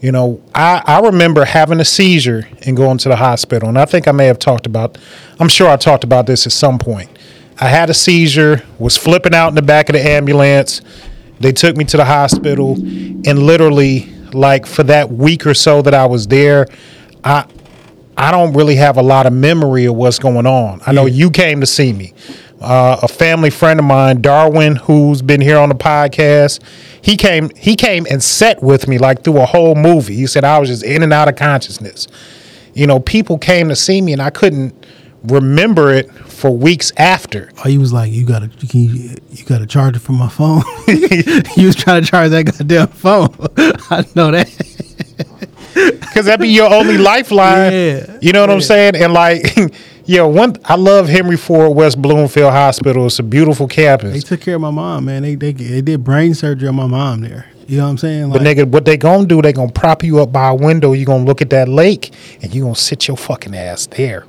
[0.00, 3.84] You know, I, I remember having a seizure and going to the hospital, and I
[3.84, 4.96] think I may have talked about.
[5.38, 7.10] I'm sure I talked about this at some point.
[7.58, 10.80] I had a seizure, was flipping out in the back of the ambulance.
[11.38, 15.92] They took me to the hospital, and literally, like for that week or so that
[15.92, 16.66] I was there,
[17.22, 17.44] I
[18.20, 20.82] I don't really have a lot of memory of what's going on.
[20.86, 22.12] I know you came to see me.
[22.60, 26.60] Uh, a family friend of mine, Darwin, who's been here on the podcast,
[27.00, 27.48] he came.
[27.56, 30.16] He came and sat with me like through a whole movie.
[30.16, 32.08] He said I was just in and out of consciousness.
[32.74, 34.74] You know, people came to see me, and I couldn't
[35.22, 37.50] remember it for weeks after.
[37.64, 41.64] Oh, he was like, "You gotta, you, you gotta charge it from my phone." he
[41.64, 43.34] was trying to charge that goddamn phone.
[43.88, 44.50] I know that.
[46.00, 47.72] because that'd be your only lifeline.
[47.72, 48.96] Yeah, you know what I'm saying?
[48.96, 49.56] And like,
[50.04, 53.06] yo, one, I love Henry Ford West Bloomfield Hospital.
[53.06, 54.12] It's a beautiful campus.
[54.12, 55.22] They took care of my mom, man.
[55.22, 57.46] They they they did brain surgery on my mom there.
[57.66, 58.30] You know what I'm saying?
[58.30, 59.40] But nigga, what they gonna do?
[59.40, 60.92] They gonna prop you up by a window.
[60.92, 62.12] You gonna look at that lake,
[62.42, 64.26] and you gonna sit your fucking ass there.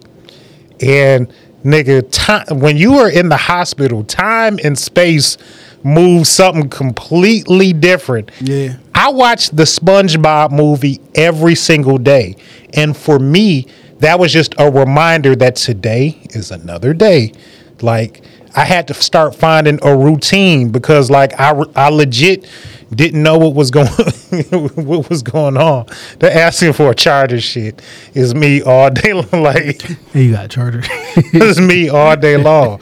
[0.80, 1.34] And
[1.64, 5.38] nigga, time when you are in the hospital, time and space
[5.84, 8.30] move something completely different.
[8.40, 8.76] Yeah.
[9.02, 12.36] I watch the SpongeBob movie every single day,
[12.76, 13.66] and for me,
[13.98, 17.34] that was just a reminder that today is another day.
[17.82, 18.22] Like
[18.56, 22.48] I had to start finding a routine because like I I legit
[22.94, 25.86] didn't know what was going what was going on.
[26.20, 27.82] They're asking for a charger shit
[28.14, 29.44] is me all day long.
[29.44, 30.82] Like Hey, you got charger.
[30.84, 32.82] it's me all day long.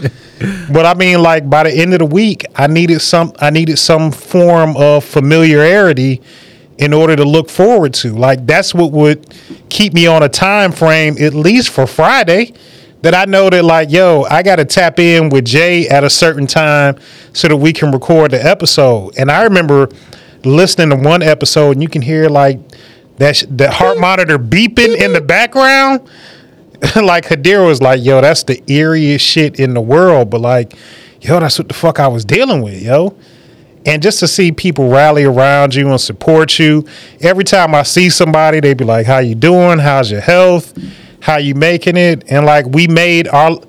[0.72, 3.34] But I mean, like by the end of the week, I needed some.
[3.40, 6.22] I needed some form of familiarity
[6.78, 8.14] in order to look forward to.
[8.14, 9.36] Like that's what would
[9.70, 12.54] keep me on a time frame, at least for Friday.
[13.02, 16.10] That I know that, like, yo, I got to tap in with Jay at a
[16.10, 16.98] certain time
[17.32, 19.18] so that we can record the episode.
[19.18, 19.90] And I remember
[20.44, 22.60] listening to one episode, and you can hear like
[23.18, 26.10] that sh- the heart monitor beeping in the background
[26.96, 30.30] like Hadir was like, yo, that's the eeriest shit in the world.
[30.30, 30.74] But like,
[31.22, 33.18] yo, that's what the fuck I was dealing with, yo.
[33.86, 36.86] And just to see people rally around you and support you.
[37.22, 39.80] Every time I see somebody, they be like, How you doing?
[39.80, 40.78] How's your health?
[41.22, 42.24] How you making it?
[42.32, 43.60] And like we made our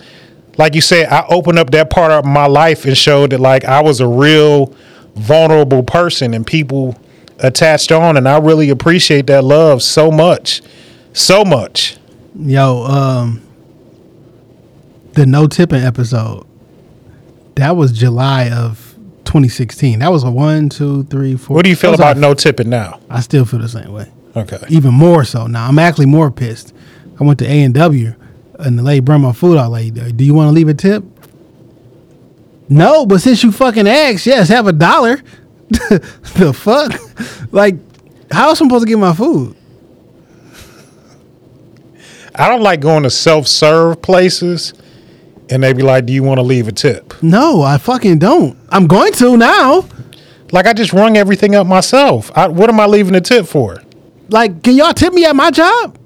[0.59, 3.65] like you said, I opened up that part of my life and showed that like
[3.65, 4.75] I was a real
[5.15, 6.97] vulnerable person and people
[7.39, 10.61] attached on and I really appreciate that love so much.
[11.13, 11.97] So much.
[12.39, 13.43] Yo, um,
[15.15, 16.47] the no tipping episode.
[17.57, 18.95] That was July of
[19.25, 19.99] 2016.
[19.99, 21.57] That was a one, two, three, four.
[21.57, 23.01] What do you feel about our- no tipping now?
[23.11, 24.07] I still feel the same way.
[24.37, 24.59] Okay.
[24.69, 25.67] Even more so now.
[25.67, 26.73] I'm actually more pissed.
[27.21, 28.15] I went to A and W,
[28.59, 29.71] and the lady brought my food out.
[29.71, 31.05] Like, do you want to leave a tip?
[32.69, 35.21] No, but since you fucking asked, yes, have a dollar.
[35.69, 37.53] the fuck?
[37.53, 37.77] Like,
[38.33, 39.57] how am I supposed to get my food?
[42.35, 44.73] I don't like going to self serve places
[45.51, 47.21] and they be like, Do you want to leave a tip?
[47.23, 48.57] No, I fucking don't.
[48.71, 49.85] I'm going to now.
[50.53, 52.31] Like, I just rung everything up myself.
[52.37, 53.83] I, what am I leaving a tip for?
[54.29, 55.99] Like, can y'all tip me at my job?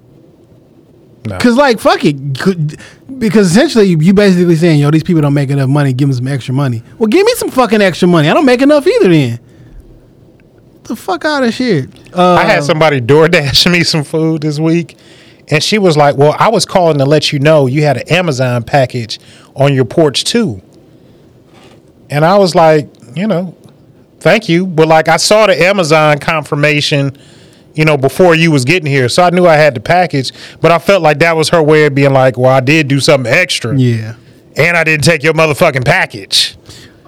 [1.27, 1.39] No.
[1.39, 2.79] Cause like fuck it, Could-
[3.19, 6.29] because essentially you basically saying yo these people don't make enough money, give them some
[6.29, 6.83] extra money.
[6.99, 8.29] Well, give me some fucking extra money.
[8.29, 9.09] I don't make enough either.
[9.09, 9.41] Then
[10.83, 11.89] the fuck out of shit.
[12.15, 14.99] Uh, I had somebody door dashing me some food this week,
[15.49, 18.09] and she was like, Well, I was calling to let you know you had an
[18.11, 19.19] Amazon package
[19.55, 20.61] on your porch too.
[22.11, 23.57] And I was like, You know,
[24.21, 24.67] thank you.
[24.67, 27.17] But like, I saw the Amazon confirmation.
[27.75, 30.71] You know, before you was getting here, so I knew I had the package, but
[30.71, 33.33] I felt like that was her way of being like, "Well, I did do something
[33.33, 34.15] extra." yeah.
[34.57, 36.57] And I didn't take your motherfucking package.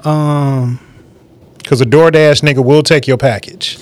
[0.05, 0.81] Um,
[1.59, 3.79] Because a DoorDash nigga will take your package.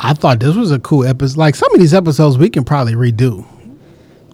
[0.00, 1.38] I thought this was a cool episode.
[1.38, 3.46] Like some of these episodes we can probably redo.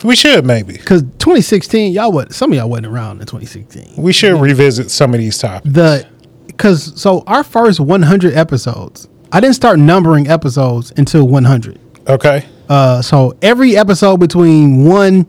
[0.04, 0.76] We should maybe.
[0.78, 2.32] Cause 2016, y'all what?
[2.32, 3.94] Some of y'all wasn't around in 2016.
[4.00, 5.74] We should revisit some of these topics.
[5.74, 6.06] the
[6.46, 12.46] because so our first 100 episodes i didn't start numbering episodes until 100 Okay.
[12.68, 15.26] uh so every episode between one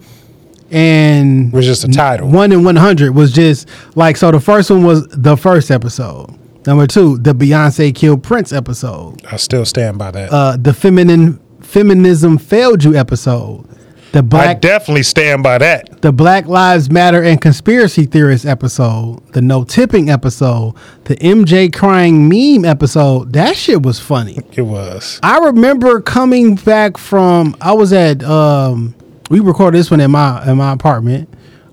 [0.71, 2.29] and Was just a title.
[2.29, 6.27] one and 100 was just like so the first one was the first episode
[6.67, 10.31] number two the beyonce killed prince episode I still stand by that.
[10.31, 13.65] uh the feminine feminism failed you episode
[14.12, 16.01] the I black definitely stand by that.
[16.01, 20.74] the Black Lives Matter and conspiracy theorist episode, the no tipping episode,
[21.05, 23.34] the MJ crying meme episode.
[23.34, 24.39] That shit was funny.
[24.53, 25.20] It was.
[25.22, 28.95] I remember coming back from I was at um
[29.30, 31.30] we recorded this one in my in my apartment.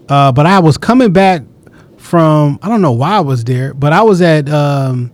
[0.09, 1.43] Uh but I was coming back
[1.97, 5.11] from I don't know why I was there, but I was at um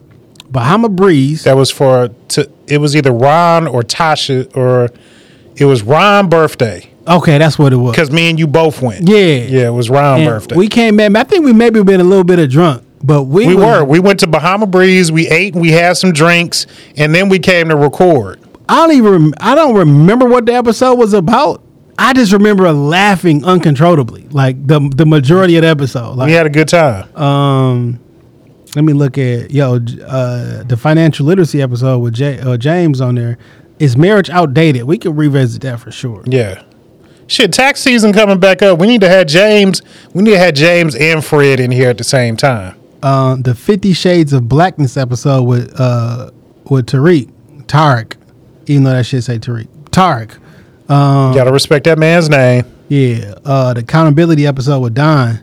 [0.50, 1.44] Bahama Breeze.
[1.44, 4.90] That was for to, it was either Ron or Tasha or
[5.56, 7.92] it was Ron birthday Okay, that's what it was.
[7.92, 9.08] because me and you both went.
[9.08, 9.16] Yeah.
[9.16, 10.56] yeah, it was Ron And birthday.
[10.56, 11.14] We came back.
[11.16, 13.84] I think we maybe been a little bit of drunk, but we we were.
[13.84, 15.10] We went to Bahama Breeze.
[15.10, 15.54] We ate.
[15.54, 18.38] and We had some drinks, and then we came to record.
[18.68, 21.62] I don't even I don't remember what the episode was about.
[21.98, 26.16] I just remember laughing uncontrollably, like the the majority of the episode.
[26.16, 27.14] Like, We had a good time.
[27.16, 27.98] um,
[28.74, 29.74] let me look at yo
[30.06, 33.36] uh, the financial literacy episode with J- uh, James on there.
[33.78, 34.84] Is marriage outdated?
[34.84, 36.22] We can revisit that for sure.
[36.26, 36.62] Yeah.
[37.32, 38.78] Shit, tax season coming back up.
[38.78, 39.80] We need to have James.
[40.12, 42.76] We need to have James and Fred in here at the same time.
[43.02, 46.30] Uh, the Fifty Shades of Blackness episode with uh
[46.68, 47.30] with Tariq
[47.62, 48.16] Tarek,
[48.66, 50.34] even though that shit say Tariq Tarek.
[50.90, 52.66] Um, Gotta respect that man's name.
[52.88, 55.40] yeah, uh, the accountability episode with Don.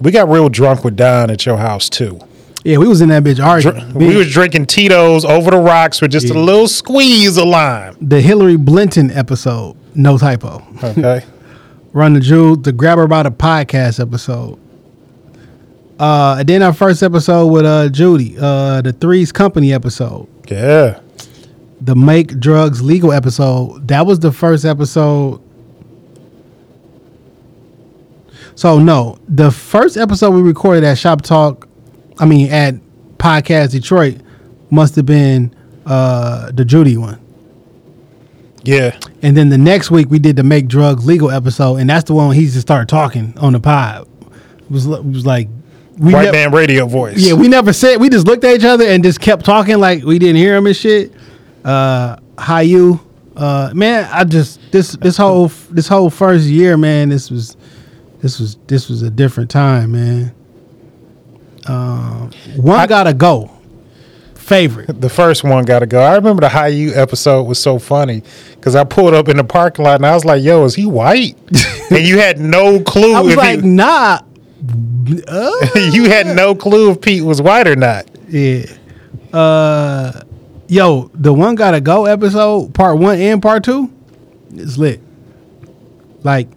[0.00, 2.18] We got real drunk with Don at your house too.
[2.64, 3.94] Yeah, we was in that bitch arguing.
[3.94, 7.96] We was drinking Tito's over the rocks with just a little squeeze of lime.
[8.00, 10.62] the Hillary Blinton episode, no typo.
[10.82, 11.24] Okay.
[11.92, 14.58] Run the Jewel, the Grab Her by the podcast episode.
[15.98, 21.00] Uh, and then our first episode with uh Judy, uh, the Threes Company episode, yeah.
[21.80, 23.86] the Make Drugs Legal episode.
[23.88, 25.42] That was the first episode
[28.60, 31.66] So no, the first episode we recorded at Shop Talk,
[32.18, 32.74] I mean at
[33.16, 34.18] Podcast Detroit,
[34.70, 35.54] must have been
[35.86, 37.18] uh the Judy one.
[38.62, 38.98] Yeah.
[39.22, 42.14] And then the next week we did the Make Drugs Legal episode, and that's the
[42.14, 44.06] one he just started talking on the pod.
[44.62, 45.48] It was it was like
[45.98, 47.18] we White nev- man radio voice.
[47.18, 48.00] Yeah, we never said.
[48.00, 50.66] We just looked at each other and just kept talking like we didn't hear him
[50.66, 51.12] and shit.
[51.64, 53.00] Uh, how you?
[53.36, 57.08] Uh, man, I just this this whole this whole first year, man.
[57.08, 57.56] This was
[58.20, 60.34] this was this was a different time, man.
[61.66, 63.50] Um, one I- gotta go.
[64.50, 65.00] Favorite.
[65.00, 66.00] The first one got to go.
[66.00, 68.24] I remember the High U episode was so funny
[68.56, 70.86] because I pulled up in the parking lot and I was like, "Yo, is he
[70.86, 71.36] white?"
[71.90, 73.14] and you had no clue.
[73.14, 74.18] I was if like, he, nah.
[75.28, 75.52] Uh,
[75.92, 78.10] you had no clue if Pete was white or not.
[78.28, 78.64] yeah.
[79.32, 80.20] Uh,
[80.66, 83.88] yo, the one gotta go episode, part one and part two,
[84.56, 85.00] is lit.
[86.24, 86.48] Like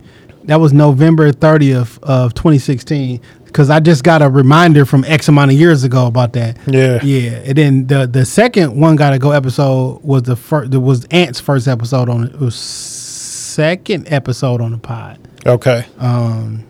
[0.45, 3.21] that was November thirtieth of twenty sixteen.
[3.53, 6.57] Because I just got a reminder from X amount of years ago about that.
[6.65, 6.99] Yeah.
[7.03, 7.43] yeah.
[7.45, 10.73] And then the the second one gotta go episode was the first.
[10.73, 12.39] was Ant's first episode on it.
[12.39, 15.19] Was second episode on the pod.
[15.45, 15.85] Okay.
[15.99, 16.65] Um.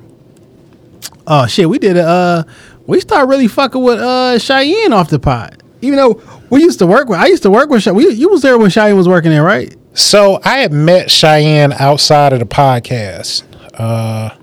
[1.26, 2.44] Oh shit, we did a uh
[2.86, 5.64] we started really fucking with uh Cheyenne off the pod.
[5.82, 7.96] Even though we used to work with I used to work with Cheyenne.
[7.96, 9.74] We, you was there when Cheyenne was working there, right?
[9.94, 13.44] So I had met Cheyenne outside of the podcast.
[13.74, 14.36] Uh,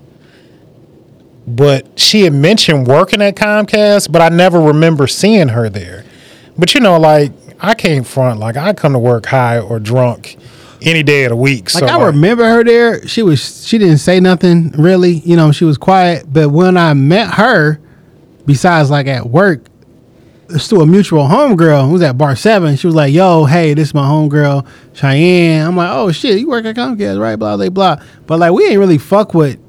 [1.55, 6.05] but she had mentioned working at Comcast, but I never remember seeing her there.
[6.57, 10.37] But you know, like I came front, like I come to work high or drunk
[10.81, 11.73] any day of the week.
[11.73, 13.07] Like so I remember her there.
[13.07, 16.25] She was she didn't say nothing really, you know, she was quiet.
[16.31, 17.79] But when I met her,
[18.45, 19.65] besides like at work,
[20.49, 22.75] it's to a mutual homegirl who was at bar seven.
[22.75, 25.67] She was like, Yo, hey, this is my homegirl, Cheyenne.
[25.67, 27.35] I'm like, Oh shit, you work at Comcast, right?
[27.35, 28.03] Blah blah blah.
[28.27, 29.59] But like we ain't really fuck with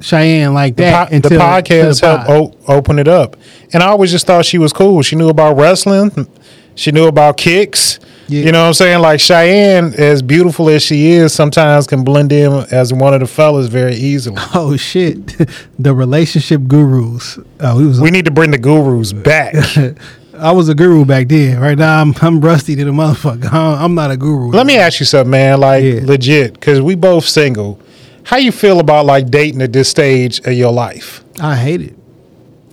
[0.00, 2.30] Cheyenne like the, that po- the podcast the helped
[2.68, 3.36] o- open it up.
[3.72, 5.02] And I always just thought she was cool.
[5.02, 6.28] She knew about wrestling.
[6.74, 8.00] She knew about kicks.
[8.26, 8.44] Yeah.
[8.44, 9.00] You know what I'm saying?
[9.00, 13.26] Like Cheyenne, as beautiful as she is, sometimes can blend in as one of the
[13.26, 14.36] fellas very easily.
[14.54, 15.36] Oh shit,
[15.78, 17.38] the relationship gurus.
[17.60, 18.00] Oh, he was.
[18.00, 19.54] We need to bring the gurus back.
[20.38, 21.60] I was a guru back then.
[21.60, 23.52] Right now, I'm I'm rusty to the motherfucker.
[23.52, 24.50] I'm I'm not a guru.
[24.50, 25.60] Let me ask you something, man.
[25.60, 26.00] Like Yeah.
[26.02, 27.78] legit, because we both single.
[28.24, 31.22] How you feel about like dating at this stage of your life?
[31.40, 31.96] I hate it.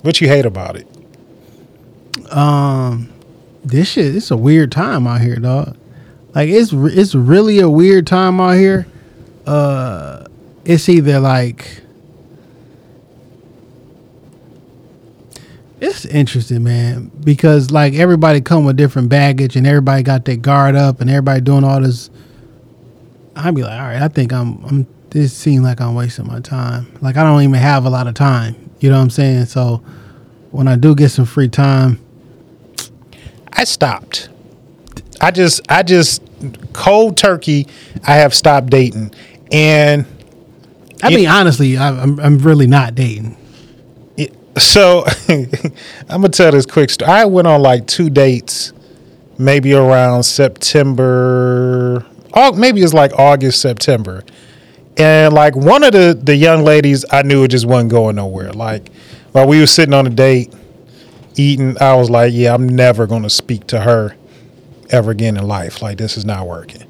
[0.01, 0.87] What you hate about it?
[2.31, 3.11] Um,
[3.63, 4.15] this shit.
[4.15, 5.77] It's a weird time out here, dog.
[6.33, 8.87] Like it's it's really a weird time out here.
[9.45, 10.25] Uh,
[10.65, 11.81] it's either like.
[15.81, 20.75] It's interesting, man, because like everybody come with different baggage, and everybody got their guard
[20.75, 22.09] up, and everybody doing all this.
[23.35, 24.63] I'd be like, all right, I think I'm.
[24.65, 24.87] I'm.
[25.11, 26.87] This seems like I'm wasting my time.
[27.01, 28.55] Like I don't even have a lot of time.
[28.79, 29.45] You know what I'm saying?
[29.45, 29.83] So
[30.51, 31.99] when I do get some free time,
[33.53, 34.29] I stopped.
[35.19, 36.23] I just, I just
[36.73, 37.67] cold turkey.
[38.07, 39.13] I have stopped dating,
[39.51, 40.05] and
[41.03, 43.37] I mean, honestly, I, I'm I'm really not dating.
[44.17, 47.11] it, so I'm gonna tell this quick story.
[47.11, 48.73] I went on like two dates,
[49.37, 52.05] maybe around September.
[52.33, 54.23] Oh, maybe it's like August, September,
[54.97, 58.51] and like one of the the young ladies I knew it just wasn't going nowhere.
[58.53, 58.91] Like
[59.31, 60.53] while we were sitting on a date,
[61.35, 64.15] eating, I was like, yeah, I'm never gonna speak to her
[64.89, 65.81] ever again in life.
[65.81, 66.83] Like this is not working.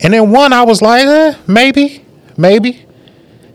[0.00, 2.04] And then one, I was like, eh, maybe,
[2.36, 2.84] maybe,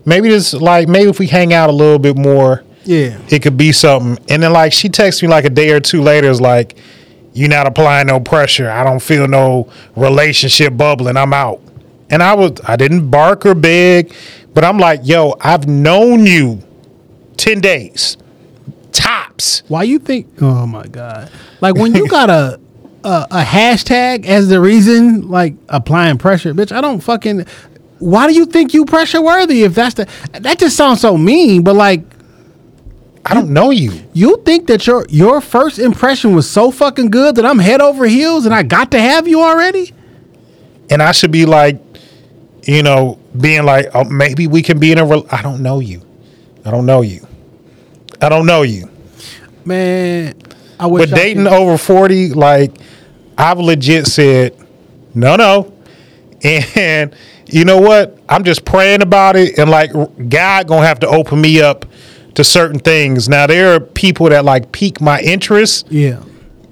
[0.04, 3.56] maybe this like maybe if we hang out a little bit more, Yeah, it could
[3.56, 4.22] be something.
[4.28, 6.76] And then like she texts me like a day or two later, is like,
[7.34, 8.70] you're not applying no pressure.
[8.70, 11.16] I don't feel no relationship bubbling.
[11.16, 11.60] I'm out."
[12.10, 14.12] And I was I didn't bark or beg,
[14.52, 16.60] but I'm like, "Yo, I've known you
[17.36, 18.16] ten days,
[18.92, 20.26] tops." why you think?
[20.42, 21.30] Oh my god!
[21.60, 22.60] Like when you got a,
[23.04, 26.72] a a hashtag as the reason, like applying pressure, bitch.
[26.72, 27.46] I don't fucking.
[28.00, 29.62] Why do you think you pressure worthy?
[29.62, 31.62] If that's the that just sounds so mean.
[31.62, 32.02] But like
[33.24, 33.92] I don't know you.
[34.14, 38.06] you think that your your first impression was so fucking good that I'm head over
[38.06, 39.92] heels and I got to have you already.
[40.90, 41.78] and I should be like,
[42.64, 45.04] you know, being like, oh, maybe we can be in a.
[45.06, 46.02] Re- I don't know you.
[46.64, 47.26] I don't know you.
[48.20, 48.90] I don't know you.
[49.64, 50.34] Man,
[50.78, 51.08] I wish.
[51.10, 52.72] But I dating could- over forty, like,
[53.38, 54.54] I've legit said,
[55.14, 55.72] no, no,
[56.42, 57.14] and
[57.46, 58.18] you know what?
[58.28, 59.92] I'm just praying about it, and like,
[60.28, 61.86] God gonna have to open me up
[62.34, 63.28] to certain things.
[63.28, 66.22] Now there are people that like pique my interest, yeah.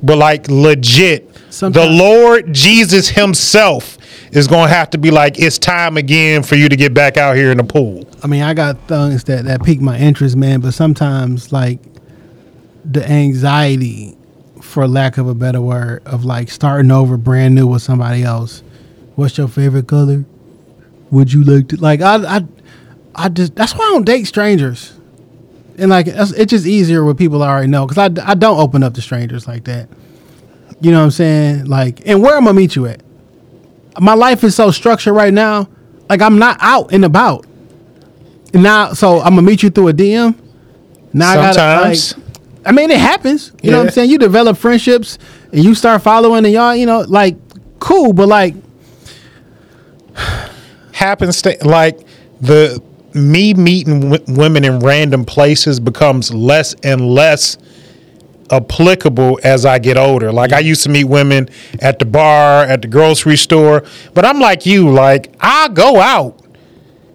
[0.02, 3.97] but like legit, the Lord Jesus Himself
[4.32, 7.36] is gonna have to be like, it's time again for you to get back out
[7.36, 8.08] here in the pool.
[8.22, 10.60] I mean, I got things that that pique my interest, man.
[10.60, 11.80] But sometimes, like
[12.84, 14.16] the anxiety,
[14.62, 18.62] for lack of a better word, of like starting over brand new with somebody else.
[19.14, 20.24] What's your favorite color?
[21.10, 22.00] Would you like to like?
[22.00, 22.44] I I
[23.14, 24.92] I just that's why I don't date strangers.
[25.78, 28.82] And like it's just easier with people I already know because I, I don't open
[28.82, 29.88] up to strangers like that.
[30.80, 31.64] You know what I'm saying?
[31.64, 33.02] Like, and where I'm gonna meet you at?
[34.00, 35.68] My life is so structured right now.
[36.08, 37.46] Like I'm not out and about.
[38.54, 40.34] Now, so I'm gonna meet you through a DM.
[41.12, 42.12] Now I Sometimes.
[42.12, 42.28] gotta like.
[42.66, 43.52] I mean, it happens.
[43.62, 44.10] You know what I'm saying?
[44.10, 45.18] You develop friendships
[45.52, 47.36] and you start following, and y'all, you know, like
[47.78, 48.54] cool, but like
[50.92, 51.98] happens to like
[52.40, 52.82] the
[53.14, 57.56] me meeting w- women in random places becomes less and less
[58.50, 60.32] applicable as I get older.
[60.32, 61.48] Like I used to meet women
[61.80, 63.84] at the bar, at the grocery store,
[64.14, 66.40] but I'm like you, like I go out,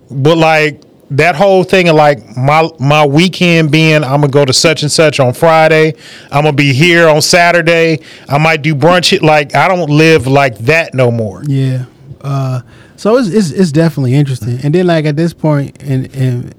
[0.10, 0.82] but like
[1.12, 4.92] that whole thing of like my my weekend being I'm gonna go to such and
[4.92, 5.94] such on Friday,
[6.32, 9.22] I'm gonna be here on Saturday, I might do brunch.
[9.22, 11.44] Like I don't live like that no more.
[11.46, 11.86] Yeah.
[12.22, 12.62] Uh,
[12.96, 14.60] so it's, it's it's definitely interesting.
[14.64, 16.56] And then like at this point, and and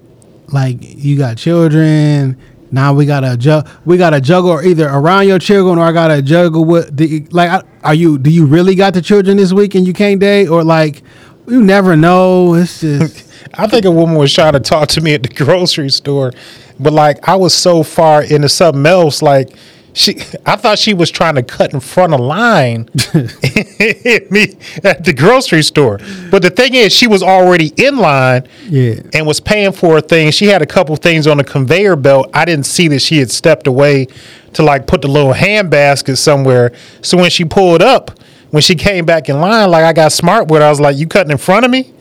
[0.52, 2.36] like you got children.
[2.70, 3.70] Now we gotta juggle.
[3.84, 7.64] We gotta juggle either around your children, or I gotta juggle with the like.
[7.82, 8.18] Are you?
[8.18, 11.02] Do you really got the children this week and you can't date, or like
[11.46, 12.54] you never know?
[12.54, 15.90] It's just I think a woman was trying to talk to me at the grocery
[15.90, 16.32] store,
[16.80, 19.22] but like I was so far into something else.
[19.22, 19.50] Like
[19.94, 25.04] she, I thought she was trying to cut in front of line hit me at
[25.04, 25.98] the grocery store.
[26.30, 28.94] But the thing is, she was already in line Yeah.
[29.12, 30.30] and was paying for a thing.
[30.32, 32.28] She had a couple things on the conveyor belt.
[32.34, 34.08] I didn't see that she had stepped away
[34.54, 36.72] to like put the little hand basket somewhere.
[37.02, 38.18] So when she pulled up,
[38.50, 40.96] when she came back in line, like I got smart with her, I was like,
[40.96, 41.92] "You cutting in front of me?"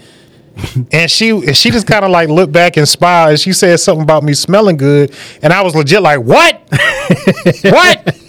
[0.91, 3.80] And she and she just kind of like looked back and smiled and she said
[3.80, 6.62] something about me smelling good and I was legit like what
[7.64, 8.20] what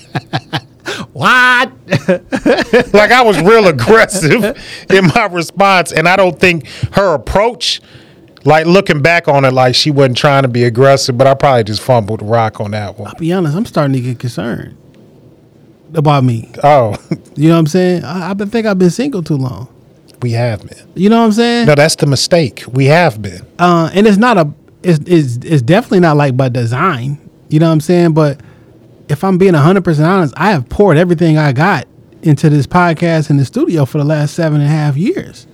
[1.12, 1.72] what?
[2.94, 4.42] like I was real aggressive
[4.90, 7.80] in my response and I don't think her approach
[8.44, 11.64] like looking back on it like she wasn't trying to be aggressive but I probably
[11.64, 13.08] just fumbled the rock on that one.
[13.08, 14.76] I'll be honest, I'm starting to get concerned
[15.94, 16.50] about me.
[16.62, 16.96] Oh,
[17.36, 18.04] You know what I'm saying?
[18.04, 19.68] I, I been think I've been single too long.
[20.24, 20.86] We have been.
[20.94, 21.66] You know what I'm saying?
[21.66, 22.64] No, that's the mistake.
[22.66, 23.42] We have been.
[23.58, 24.50] uh, and it's not a
[24.82, 27.18] it's, it's it's definitely not like by design.
[27.50, 28.14] You know what I'm saying?
[28.14, 28.40] But
[29.10, 31.86] if I'm being 100 percent honest, I have poured everything I got
[32.22, 35.46] into this podcast in the studio for the last seven and a half years.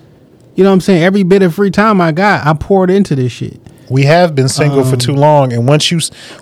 [0.55, 1.03] You know what I'm saying?
[1.03, 3.59] Every bit of free time I got, I poured into this shit.
[3.91, 5.99] We have been single Um, for too long, and once you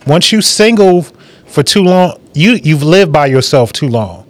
[0.07, 1.03] once you single
[1.47, 4.27] for too long, you you've lived by yourself too long.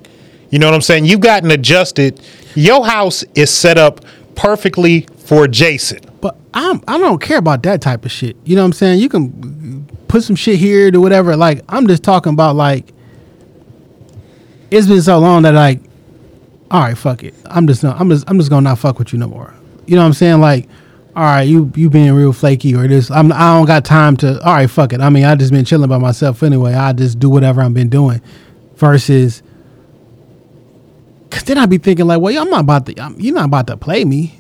[0.51, 1.05] You know what I'm saying?
[1.05, 2.21] You've gotten adjusted.
[2.59, 4.05] Your house is set up
[4.35, 6.01] perfectly for Jason.
[6.21, 8.37] But I'm I don't care about that type of shit.
[8.45, 8.99] You know what I'm saying?
[8.99, 11.37] You can put some shit here, do whatever.
[11.37, 12.93] Like I'm just talking about like
[14.73, 15.81] it's been so long that like,
[16.69, 17.35] all right, fuck it.
[17.47, 19.55] I'm just not, I'm just I'm just gonna not fuck with you no more.
[19.87, 20.41] You know what I'm saying?
[20.41, 20.69] Like,
[21.15, 23.09] all right, you you being real flaky or this.
[23.09, 24.43] I'm I don't got time to.
[24.43, 25.01] All right, fuck it.
[25.01, 26.75] I mean, I just been chilling by myself anyway.
[26.75, 28.21] I just do whatever I've been doing,
[28.75, 29.45] versus.
[31.49, 33.03] Then I'd be thinking like, well, I'm not about to.
[33.03, 34.35] I'm, you're not about to play me.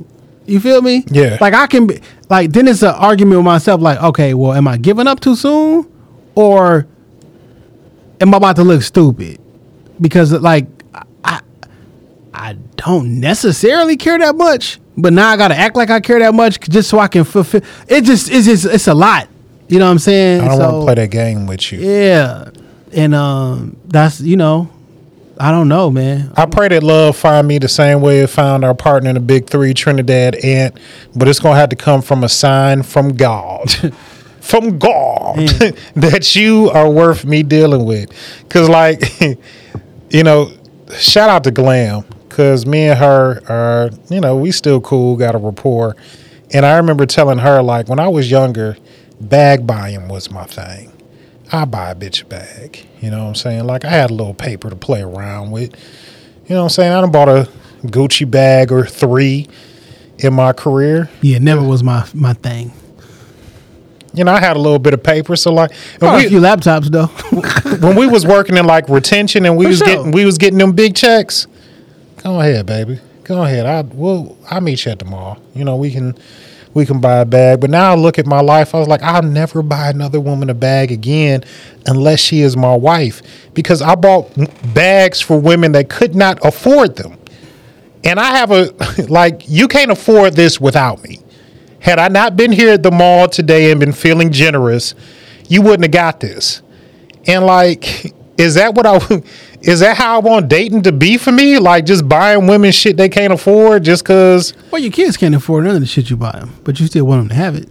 [0.44, 1.06] You feel me?
[1.10, 1.38] Yeah.
[1.40, 3.80] Like I can be like then it's an argument with myself.
[3.80, 5.90] Like, okay, well, am I giving up too soon,
[6.34, 6.86] or
[8.20, 9.40] am I about to look stupid?
[9.98, 10.66] Because like
[11.24, 11.40] I
[12.34, 16.34] I don't necessarily care that much, but now I gotta act like I care that
[16.34, 17.62] much just so I can fulfill.
[17.88, 19.30] It just it's just it's a lot.
[19.68, 20.42] You know what I'm saying?
[20.42, 21.80] I don't want to play that game with you.
[21.80, 22.50] Yeah,
[22.92, 24.68] and um, that's you know,
[25.40, 26.32] I don't know, man.
[26.36, 29.20] I pray that love find me the same way it found our partner in the
[29.20, 30.76] big three, Trinidad Ant,
[31.14, 33.70] but it's gonna have to come from a sign from God.
[34.40, 35.36] from God
[35.94, 38.10] that you are worth me dealing with.
[38.48, 39.02] Cause like,
[40.10, 40.50] you know,
[40.96, 42.04] shout out to Glam.
[42.30, 45.96] Cause me and her are, you know, we still cool, got a rapport.
[46.50, 48.76] And I remember telling her, like, when I was younger,
[49.20, 50.87] bag buying was my thing.
[51.50, 52.86] I buy a bitch bag.
[53.00, 53.64] You know what I'm saying?
[53.64, 55.74] Like I had a little paper to play around with.
[56.46, 56.92] You know what I'm saying?
[56.92, 57.48] I done bought a
[57.84, 59.48] Gucci bag or three
[60.18, 61.08] in my career.
[61.22, 62.72] Yeah, never was my my thing.
[64.14, 65.36] You know, I had a little bit of paper.
[65.36, 67.06] So like when Bought a few laptops though.
[67.86, 69.86] when we was working in like retention and we For was sure.
[69.86, 71.46] getting we was getting them big checks.
[72.22, 73.00] Go ahead, baby.
[73.24, 73.66] Go ahead.
[73.66, 75.38] I will I'll meet you at the mall.
[75.54, 76.16] You know, we can
[76.74, 77.60] we can buy a bag.
[77.60, 80.50] But now I look at my life, I was like, I'll never buy another woman
[80.50, 81.44] a bag again
[81.86, 83.22] unless she is my wife.
[83.54, 84.30] Because I bought
[84.74, 87.18] bags for women that could not afford them.
[88.04, 88.72] And I have a
[89.08, 91.20] like, you can't afford this without me.
[91.80, 94.94] Had I not been here at the mall today and been feeling generous,
[95.48, 96.62] you wouldn't have got this.
[97.26, 98.98] And like, is that what I?
[99.60, 101.58] Is that how I want dating to be for me?
[101.58, 105.64] Like just buying women shit they can't afford just cause Well, your kids can't afford
[105.64, 107.68] none of the shit you buy them, but you still want them to have it.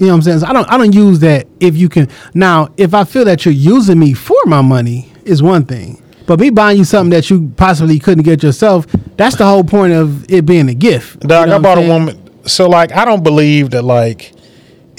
[0.00, 0.38] You know what I'm saying?
[0.40, 0.68] So I don't.
[0.68, 2.08] I don't use that if you can.
[2.34, 6.02] Now, if I feel that you're using me for my money, is one thing.
[6.26, 8.86] But me buying you something that you possibly couldn't get yourself,
[9.16, 11.22] that's the whole point of it being a gift.
[11.22, 12.20] You Dog, know I bought a woman.
[12.46, 14.33] So like, I don't believe that like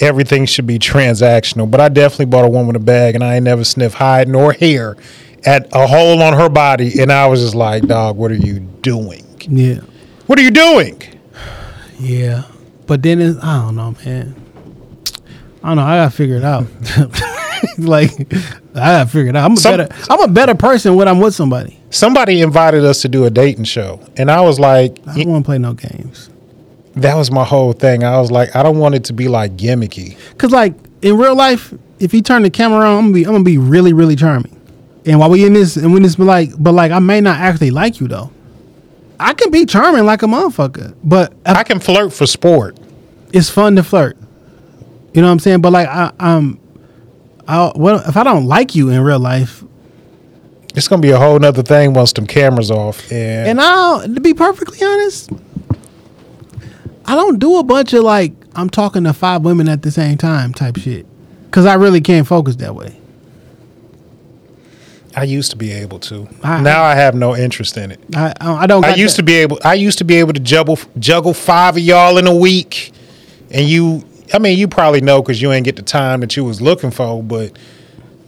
[0.00, 3.44] everything should be transactional, but I definitely bought a woman a bag, and I ain't
[3.44, 4.96] never sniffed hide nor hair
[5.44, 8.60] at a hole on her body, and I was just like, dog, what are you
[8.60, 9.24] doing?
[9.48, 9.80] Yeah,
[10.26, 11.00] What are you doing?
[12.00, 12.42] yeah.
[12.86, 14.34] But then it's, I don't know, man.
[15.62, 15.82] I don't know.
[15.82, 16.66] I gotta figure it out.
[17.78, 18.10] like
[18.74, 19.44] I gotta figure it out.
[19.44, 19.94] I'm a Some- better.
[20.08, 21.80] I'm a better person when I'm with somebody.
[21.90, 25.44] Somebody invited us to do a dating show, and I was like, I don't want
[25.44, 26.30] to play no games.
[26.96, 28.04] That was my whole thing.
[28.04, 30.16] I was like, I don't want it to be like gimmicky.
[30.38, 33.32] Cause like in real life, if you turn the camera on, I'm gonna be I'm
[33.32, 34.52] gonna be really really charming.
[35.04, 37.38] And while we in this and when this be like, but like I may not
[37.38, 38.30] actually like you though.
[39.18, 42.78] I can be charming like a motherfucker, but I can flirt for sport.
[43.32, 44.16] it's fun to flirt.
[45.14, 45.62] You know what I'm saying?
[45.62, 46.58] But like I, I'm,
[47.48, 49.62] I well if I don't like you in real life,
[50.74, 53.10] It's gonna be a whole nother thing once them cameras off.
[53.10, 55.30] And, and I'll to be perfectly honest,
[57.06, 60.18] I don't do a bunch of like I'm talking to five women at the same
[60.18, 61.06] time type shit,
[61.50, 62.96] cause I really can't focus that way.
[65.14, 66.28] I used to be able to.
[66.42, 68.00] I- now I have no interest in it.
[68.14, 68.84] I I I don't.
[68.84, 69.58] I used that- to be able.
[69.64, 72.92] I used to be able to juggle juggle five of y'all in a week,
[73.50, 74.04] and you.
[74.34, 76.90] I mean, you probably know because you ain't get the time that you was looking
[76.90, 77.22] for.
[77.22, 77.56] But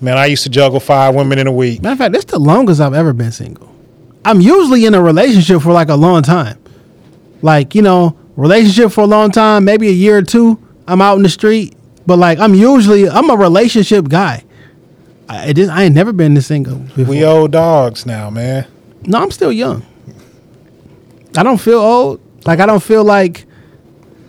[0.01, 1.83] man, I used to juggle five women in a week.
[1.83, 3.69] Matter of fact, that's the longest I've ever been single.
[4.25, 6.57] I'm usually in a relationship for like a long time.
[7.43, 10.59] Like, you know, relationship for a long time, maybe a year or two.
[10.87, 11.75] I'm out in the street.
[12.07, 14.45] But like I'm usually I'm a relationship guy.
[15.29, 17.05] I, it just, I ain't never been this single before.
[17.05, 18.67] We old dogs now, man.
[19.03, 19.85] no, I'm still young.
[21.37, 22.21] I don't feel old.
[22.47, 23.45] Like I don't feel like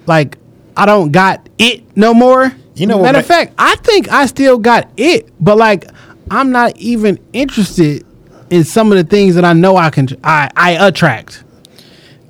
[0.08, 0.38] like
[0.76, 2.52] I don't got it no more.
[2.76, 5.86] You know what Matter ma- of fact, I think I still got it, but like
[6.30, 8.06] I'm not even interested
[8.50, 11.46] in some of the things that I know I can I I attract.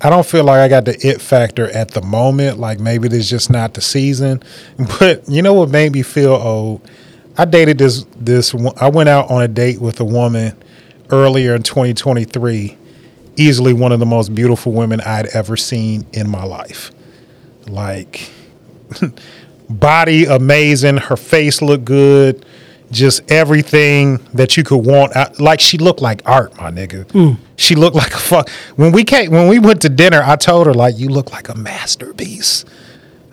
[0.02, 2.60] I don't feel like I got the it factor at the moment.
[2.60, 4.42] Like maybe this just not the season.
[5.00, 6.90] But you know what made me feel old?
[7.38, 8.54] I dated this this.
[8.78, 10.56] I went out on a date with a woman
[11.10, 12.78] earlier in 2023.
[13.36, 16.92] Easily one of the most beautiful women I'd ever seen in my life.
[17.68, 18.30] Like
[19.70, 22.46] body amazing, her face looked good,
[22.92, 25.16] just everything that you could want.
[25.16, 27.06] I- Like she looked like art, my nigga.
[27.08, 27.38] Mm.
[27.56, 28.50] She looked like a fuck.
[28.76, 31.50] When we came, when we went to dinner, I told her like, "You look like
[31.50, 32.66] a masterpiece."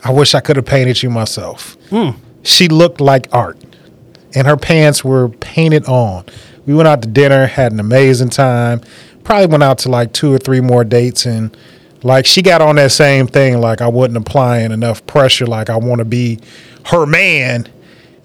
[0.04, 1.76] I wish I could have painted you myself.
[1.90, 2.16] Mm.
[2.42, 3.59] She looked like art,
[4.34, 6.24] and her pants were painted on.
[6.66, 8.80] We went out to dinner, had an amazing time.
[9.24, 11.57] Probably went out to like two or three more dates, and
[12.02, 13.61] like she got on that same thing.
[13.61, 15.46] Like I wasn't applying enough pressure.
[15.46, 16.38] Like I want to be
[16.86, 17.68] her man,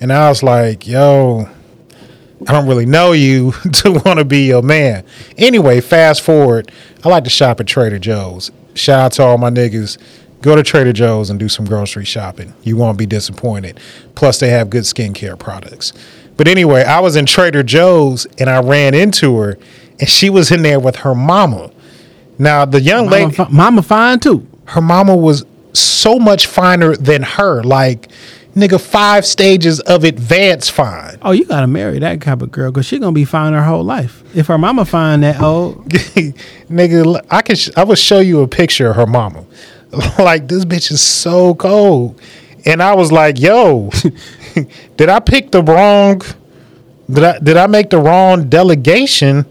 [0.01, 1.47] and I was like, "Yo,
[2.47, 5.05] I don't really know you to want to be your man."
[5.37, 6.71] Anyway, fast forward.
[7.03, 8.51] I like to shop at Trader Joe's.
[8.73, 9.97] Shout out to all my niggas.
[10.41, 12.53] Go to Trader Joe's and do some grocery shopping.
[12.63, 13.79] You won't be disappointed.
[14.15, 15.93] Plus, they have good skincare products.
[16.35, 19.59] But anyway, I was in Trader Joe's and I ran into her,
[19.99, 21.69] and she was in there with her mama.
[22.39, 24.47] Now, the young Mama, lady, fi- mama fine too.
[24.65, 27.61] her mama was so much finer than her.
[27.61, 28.09] Like,
[28.55, 31.17] nigga, five stages of advance fine.
[31.21, 33.83] Oh, you gotta marry that type of girl because she gonna be fine her whole
[33.83, 34.23] life.
[34.35, 38.47] If her mama fine that old, nigga, I can sh- I will show you a
[38.47, 39.45] picture of her mama.
[40.19, 42.19] like this bitch is so cold,
[42.65, 43.89] and I was like, yo,
[44.97, 46.21] did I pick the wrong?
[47.09, 49.45] Did I did I make the wrong delegation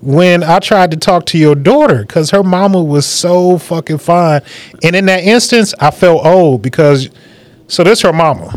[0.00, 2.02] when I tried to talk to your daughter?
[2.06, 4.40] Because her mama was so fucking fine,
[4.82, 7.10] and in that instance, I felt old because.
[7.72, 8.54] So this her mama.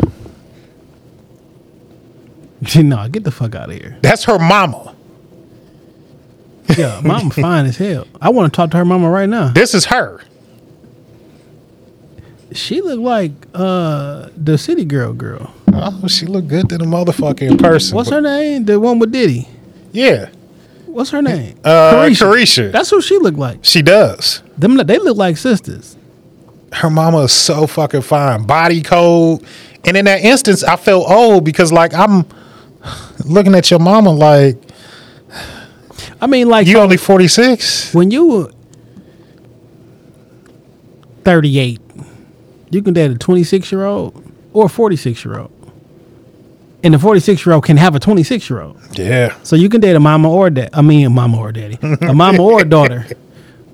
[2.75, 3.97] no, get the fuck out of here.
[4.01, 4.93] That's her mama.
[6.77, 8.07] Yeah, mama fine as hell.
[8.19, 9.53] I want to talk to her mama right now.
[9.53, 10.19] This is her.
[12.51, 15.53] She look like uh the city girl girl.
[15.71, 17.95] Oh, she look good to the motherfucker in person.
[17.95, 18.65] What's her name?
[18.65, 19.47] The one with Diddy.
[19.93, 20.29] Yeah.
[20.87, 21.57] What's her name?
[21.63, 22.69] Uh, Caresha.
[22.69, 23.63] That's who she look like.
[23.63, 24.43] She does.
[24.57, 25.95] Them they look like sisters.
[26.75, 28.45] Her mama is so fucking fine.
[28.45, 29.43] Body code.
[29.85, 32.25] And in that instance, I felt old because like I'm
[33.25, 34.57] looking at your mama like
[36.21, 37.93] I mean, like you only 46.
[37.93, 38.51] when you were
[41.23, 41.81] 38
[42.69, 44.23] You can date a 26 year old
[44.53, 45.51] or a 46 year old.
[46.83, 48.77] And the 46 year old can have a 26 year old.
[48.97, 49.35] Yeah.
[49.43, 50.69] So you can date a mama or dad.
[50.73, 51.79] I mean, a mama or daddy.
[52.01, 53.07] A mama or a daughter.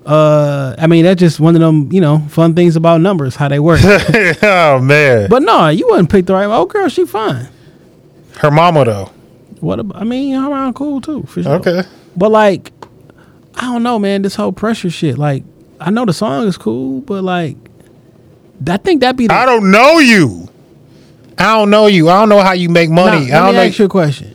[0.04, 3.48] Uh, I mean, that's just one of them, you know, fun things about numbers, how
[3.48, 3.80] they work.
[4.42, 5.28] oh man.
[5.30, 6.46] but no, you wouldn't pick the right.
[6.46, 7.48] Oh, girl, she fine.
[8.38, 9.10] Her mama though.
[9.60, 10.00] What about?
[10.00, 11.52] I mean, her around cool too, for sure.
[11.54, 11.82] Okay.
[12.16, 12.72] But like,
[13.54, 14.22] I don't know, man.
[14.22, 15.18] This whole pressure shit.
[15.18, 15.44] Like,
[15.78, 17.56] I know the song is cool, but like,
[18.66, 19.28] I think that'd be.
[19.28, 20.48] The, I don't know you.
[21.38, 22.08] I don't know you.
[22.08, 23.26] I don't know how you make Now, money.
[23.30, 23.62] let I don't me know.
[23.68, 24.34] ask you a question.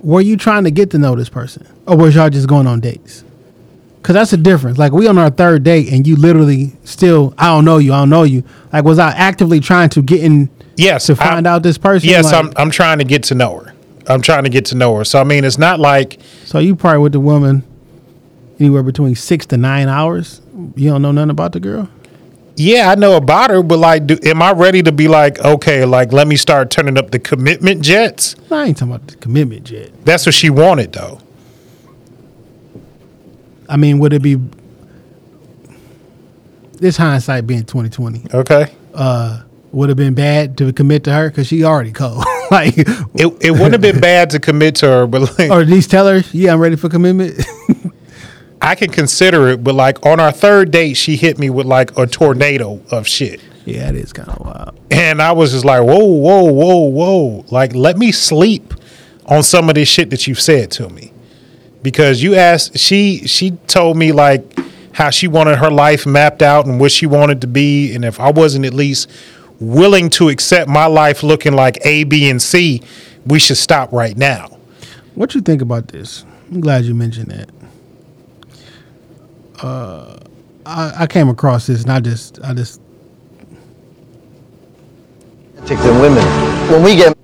[0.00, 2.80] Were you trying to get to know this person, or was y'all just going on
[2.80, 3.22] dates?
[4.02, 4.78] Cause that's the difference.
[4.78, 7.98] Like we on our third date, and you literally still, I don't know you, I
[7.98, 8.42] don't know you.
[8.72, 11.06] Like, was I actively trying to get in yes.
[11.06, 12.08] to find I- out this person?
[12.08, 12.52] Yes, Like, I'm.
[12.56, 13.74] I'm trying to get to know her.
[14.08, 15.04] I'm trying to get to know her.
[15.04, 17.62] So I mean, it's not like So you probably with the woman
[18.58, 20.40] anywhere between six to nine hours.
[20.76, 21.88] You don't know nothing about the girl.
[22.56, 25.84] yeah, I know about her, but like, do, am I ready to be like, okay,
[25.84, 28.34] like, let me start turning up the commitment jets?
[28.50, 29.90] I ain't talking about the commitment yet.
[30.04, 31.20] That's what she wanted, though.
[33.70, 34.36] I mean, would it be
[36.74, 38.24] this hindsight being twenty twenty?
[38.32, 38.72] Okay.
[38.94, 39.42] Uh,
[39.72, 42.24] would have been bad to commit to her because she already cold.
[42.50, 45.68] like, It it wouldn't have been bad to commit to her, but like, or at
[45.68, 47.40] least tell her, yeah, I'm ready for commitment.
[48.62, 49.62] I can consider it.
[49.64, 53.40] But like on our third date, she hit me with like a tornado of shit.
[53.64, 54.78] yeah, it is kind of wild.
[54.90, 57.44] And I was just like, whoa, whoa, whoa, whoa.
[57.50, 58.74] Like, let me sleep
[59.26, 61.12] on some of this shit that you've said to me.
[61.82, 64.58] Because you asked, she she told me like
[64.92, 67.94] how she wanted her life mapped out and what she wanted to be.
[67.94, 69.10] And if I wasn't at least
[69.60, 72.82] willing to accept my life looking like A, B, and C,
[73.26, 74.58] we should stop right now.
[75.14, 76.24] What you think about this?
[76.50, 77.50] I'm glad you mentioned that.
[79.62, 80.18] Uh,
[80.64, 82.80] I, I came across this, and I just, I just,
[85.70, 86.24] romantic than women.
[86.70, 87.16] When we get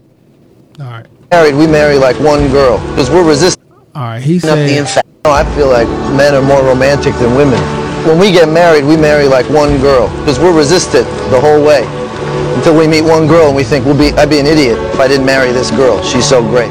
[0.81, 3.66] all right, married, we marry like one girl because we're resisting
[3.97, 4.23] all right.
[4.23, 5.07] He up the said, infant.
[5.25, 7.57] Oh, I feel like men are more romantic than women.
[8.05, 11.81] When we get married, we marry like one girl because we're resistant the whole way
[12.61, 14.13] until we meet one girl and we think we'll be.
[14.21, 16.03] I'd be an idiot if I didn't marry this girl.
[16.05, 16.69] She's so great.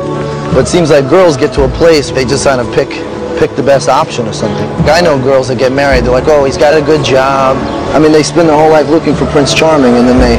[0.53, 2.93] But it seems like girls get to a place they just kind of pick
[3.41, 4.69] pick the best option or something.
[4.85, 6.05] I know girls that get married.
[6.05, 7.57] They're like, oh, he's got a good job.
[7.91, 10.37] I mean, they spend their whole life looking for Prince Charming, and then they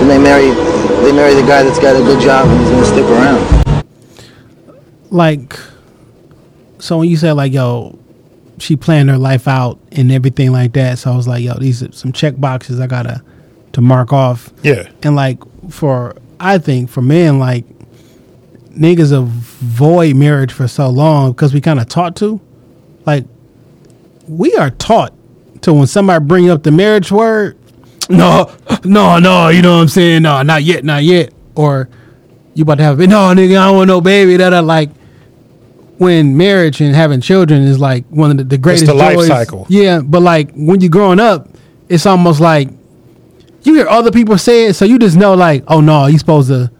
[0.00, 0.48] then they marry
[1.04, 3.44] they marry the guy that's got a good job and he's gonna stick around.
[5.12, 5.60] like,
[6.82, 7.96] so when you said like, yo,
[8.58, 10.98] she planned her life out and everything like that.
[10.98, 13.22] So I was like, yo, these are some check boxes I gotta
[13.74, 14.52] to mark off.
[14.64, 14.90] Yeah.
[15.04, 15.38] And like
[15.70, 17.64] for I think for men, like
[18.70, 22.40] niggas avoid marriage for so long because we kind of taught to.
[23.06, 23.26] Like
[24.26, 25.14] we are taught
[25.60, 27.56] to when somebody bring up the marriage word,
[28.10, 28.52] no,
[28.82, 30.22] no, no, you know what I'm saying?
[30.22, 31.32] No, not yet, not yet.
[31.54, 31.88] Or
[32.54, 33.10] you about to have a baby.
[33.12, 34.36] No, nigga, I don't want no baby.
[34.36, 34.90] That I like
[35.98, 39.28] when marriage and having children is like one of the, the greatest the life joys.
[39.28, 39.66] cycle.
[39.68, 41.48] Yeah, but like when you're growing up,
[41.88, 42.68] it's almost like
[43.62, 46.48] you hear other people say it, so you just know like, oh no, you're supposed
[46.48, 46.70] to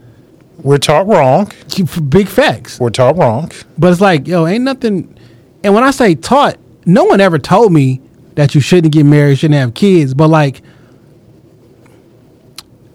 [0.58, 1.50] We're taught wrong.
[1.68, 2.80] keep big facts.
[2.80, 3.50] We're taught wrong.
[3.78, 5.16] But it's like, yo, ain't nothing.
[5.62, 8.00] And when I say taught, no one ever told me
[8.34, 10.14] that you shouldn't get married, shouldn't have kids.
[10.14, 10.62] But like,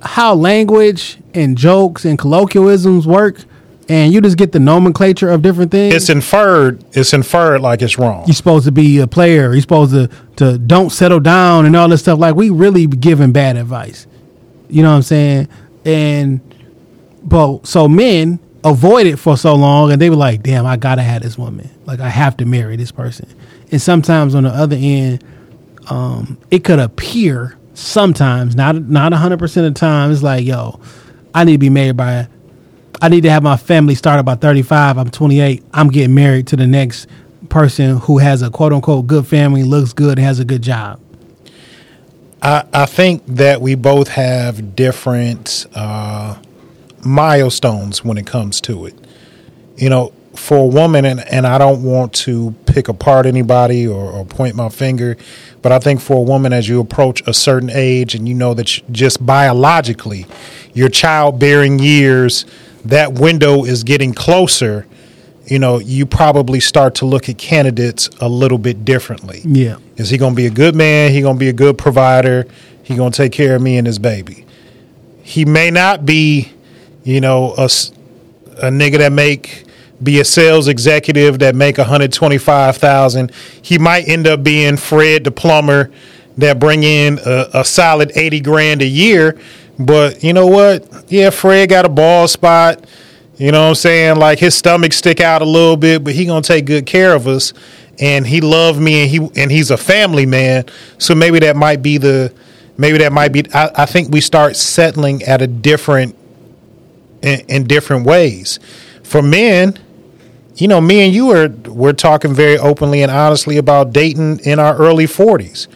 [0.02, 3.44] how language and jokes and colloquialisms work,
[3.90, 5.96] and you just get the nomenclature of different things.
[5.96, 6.84] It's inferred.
[6.94, 8.26] It's inferred like it's wrong.
[8.28, 9.54] you're supposed to be a player.
[9.54, 12.20] You're supposed to to don't settle down and all this stuff.
[12.20, 14.08] Like we really giving bad advice.
[14.70, 15.48] You know what I'm saying?
[15.86, 16.42] And
[17.24, 21.02] but so men avoid it for so long, and they were like, "Damn, I gotta
[21.02, 21.70] have this woman.
[21.86, 23.28] Like I have to marry this person."
[23.72, 25.24] And sometimes on the other end,
[25.90, 30.12] um, it could appear sometimes not not 100 percent of the time.
[30.12, 30.80] It's like, "Yo,
[31.34, 32.28] I need to be married by."
[33.02, 34.98] I need to have my family started by 35.
[34.98, 35.64] I'm 28.
[35.74, 37.08] I'm getting married to the next
[37.50, 41.00] person who has a quote unquote good family, looks good, has a good job.
[42.42, 46.38] I, I think that we both have different uh,
[47.06, 48.96] milestones when it comes to it.
[49.76, 54.12] You know, for a woman, and, and I don't want to pick apart anybody or,
[54.12, 55.18] or point my finger,
[55.62, 58.54] but I think for a woman, as you approach a certain age and you know
[58.54, 60.26] that just biologically,
[60.74, 62.46] your childbearing years,
[62.90, 64.86] that window is getting closer.
[65.46, 69.42] You know, you probably start to look at candidates a little bit differently.
[69.46, 69.78] Yeah.
[69.96, 71.12] Is he going to be a good man?
[71.12, 72.46] He going to be a good provider?
[72.84, 74.46] He going to take care of me and his baby?
[75.24, 76.52] He may not be,
[77.04, 77.68] you know, a
[78.70, 79.66] nigga that make
[80.02, 83.32] be a sales executive that make 125,000.
[83.62, 85.92] He might end up being Fred the plumber
[86.38, 89.38] that bring in a, a solid 80 grand a year.
[89.80, 91.06] But you know what?
[91.08, 92.86] Yeah, Fred got a ball spot.
[93.38, 94.18] You know what I'm saying?
[94.18, 97.28] Like his stomach stick out a little bit, but he gonna take good care of
[97.28, 97.54] us.
[98.00, 100.66] And he loved me, and he and he's a family man.
[100.98, 102.34] So maybe that might be the,
[102.78, 103.44] maybe that might be.
[103.54, 106.16] I, I think we start settling at a different,
[107.22, 108.60] in, in different ways.
[109.04, 109.80] For men,
[110.56, 114.60] you know, me and you are we're talking very openly and honestly about dating in
[114.60, 115.68] our early 40s.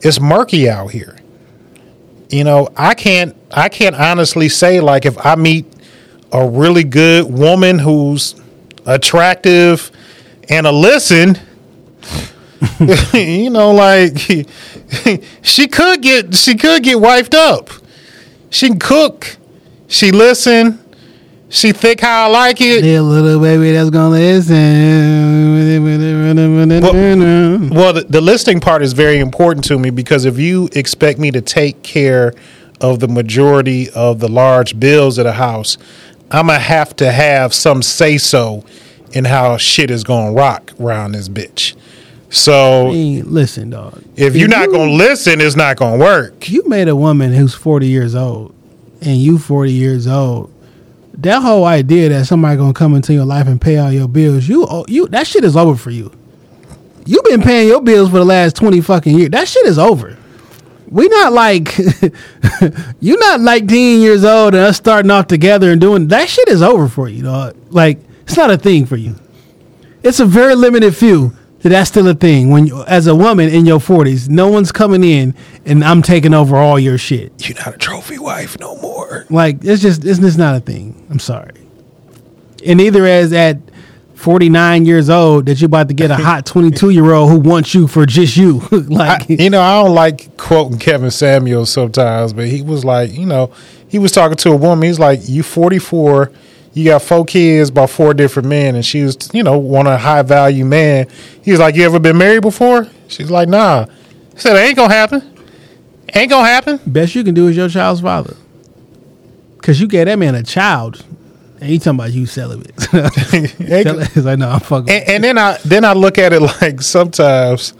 [0.00, 1.18] It's murky out here.
[2.30, 5.66] You know, I can't I can't honestly say like if I meet
[6.30, 8.34] a really good woman who's
[8.84, 9.90] attractive
[10.48, 11.38] and a listen,
[13.14, 14.18] you know, like
[15.42, 17.70] she could get she could get wifed up.
[18.50, 19.36] She can cook.
[19.86, 20.84] She listen.
[21.50, 22.84] She thick how I like it.
[22.84, 24.54] Yeah, little baby that's gonna listen.
[27.70, 31.30] Well, the, the listing part is very important to me because if you expect me
[31.30, 32.34] to take care
[32.80, 35.78] of the majority of the large bills of the house,
[36.30, 38.64] I'm gonna have to have some say so
[39.12, 41.74] in how shit is gonna rock around this bitch.
[42.28, 44.02] So Hey, listen, dog.
[44.16, 46.50] if you're not gonna listen, it's not gonna work.
[46.50, 48.54] you made a woman who's 40 years old
[49.00, 50.52] and you 40 years old
[51.18, 54.48] that whole idea that somebody gonna come into your life and pay all your bills
[54.48, 56.12] you oh, you that shit is over for you.
[57.04, 59.30] You've been paying your bills for the last 20 fucking years.
[59.30, 60.16] That shit is over.
[60.88, 61.76] We not like
[63.00, 66.48] you not like 10 years old and us starting off together and doing that shit
[66.48, 69.16] is over for you dog like it's not a thing for you.
[70.02, 72.50] It's a very limited few that's still a thing.
[72.50, 75.34] When you, as a woman in your 40s no one's coming in
[75.64, 77.32] and i'm taking over all your shit.
[77.48, 79.26] You're not a trophy wife no more.
[79.30, 81.06] like it's just it's just not a thing.
[81.10, 81.52] I'm sorry.
[82.66, 83.58] And either as at
[84.14, 87.72] 49 years old that you're about to get a hot 22 year old who wants
[87.72, 88.60] you for just you.
[88.72, 93.12] I, like you know, I don't like quoting Kevin Samuel sometimes, but he was like,
[93.12, 93.52] you know,
[93.88, 94.86] he was talking to a woman.
[94.86, 96.32] He's like, "You 44,
[96.74, 99.96] you got four kids by four different men," and she was, you know, want a
[99.96, 101.06] high value man.
[101.42, 103.86] He was like, "You ever been married before?" She's like, "Nah."
[104.34, 105.22] He said, "Ain't gonna happen.
[106.14, 108.34] Ain't gonna happen." best you can do is your child's father
[109.56, 111.04] because you gave that man a child
[111.60, 115.08] and he talking about you celibate Ain't Tell- go- it's like no i'm fucking and,
[115.08, 117.74] and then I then I look at it like sometimes.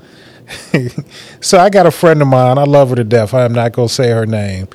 [1.41, 2.59] so I got a friend of mine.
[2.59, 3.35] I love her to death.
[3.35, 4.69] I am not gonna say her name.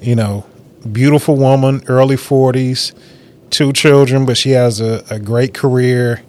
[0.00, 0.44] You know,
[0.90, 2.92] beautiful woman, early forties,
[3.52, 6.22] two children, but she has a, a great career.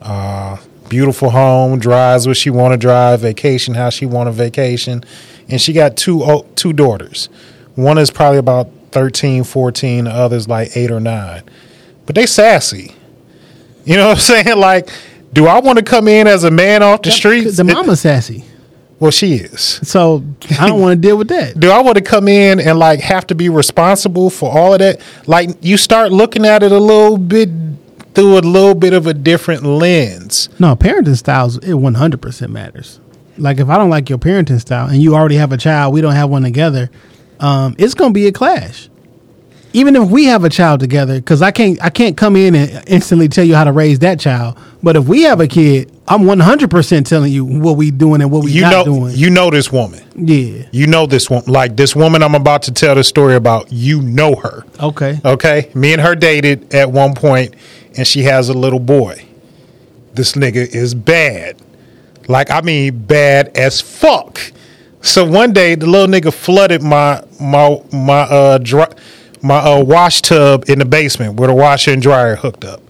[0.00, 0.56] Uh,
[0.88, 5.02] beautiful home, drives what she want to drive, vacation how she want to vacation,
[5.48, 7.26] and she got two two daughters.
[7.74, 11.42] One is probably about 13, 14, the other's like eight or nine.
[12.04, 12.94] But they sassy.
[13.84, 14.58] You know what I'm saying?
[14.58, 14.90] Like,
[15.32, 17.56] do I want to come in as a man off the streets?
[17.56, 18.44] the mama's sassy
[19.02, 19.80] well, she is.
[19.82, 20.22] so
[20.60, 23.00] i don't want to deal with that Do I want to come in and like
[23.00, 25.00] have to be responsible for all of that?
[25.26, 27.48] Like, you start looking at it a little bit
[28.14, 30.48] through a little bit of a different lens.
[30.60, 33.00] No, parenting styles it one hundred percent matters.
[33.38, 36.00] Like if I don't like your parenting style and you already have a child, we
[36.00, 36.88] don't have one together,
[37.40, 38.88] um, it's gonna be a clash.
[39.74, 42.84] Even if we have a child together, because I can't I can't come in and
[42.86, 44.58] instantly tell you how to raise that child.
[44.82, 48.20] But if we have a kid, I'm one hundred percent telling you what we doing
[48.20, 49.16] and what we You not know, doing.
[49.16, 50.02] you know this woman.
[50.14, 50.64] yeah.
[50.72, 51.50] You know this woman.
[51.50, 53.72] Like this woman, I'm about to tell the story about.
[53.72, 54.64] You know her.
[54.78, 55.18] Okay.
[55.24, 57.54] Okay, me and her dated at one point,
[57.96, 59.24] and she has a little boy.
[60.12, 61.56] This nigga is bad,
[62.28, 64.38] like I mean bad as fuck.
[65.00, 68.88] So one day, the little nigga flooded my my my uh dry,
[69.42, 72.80] my uh wash tub in the basement where the washer and dryer hooked up.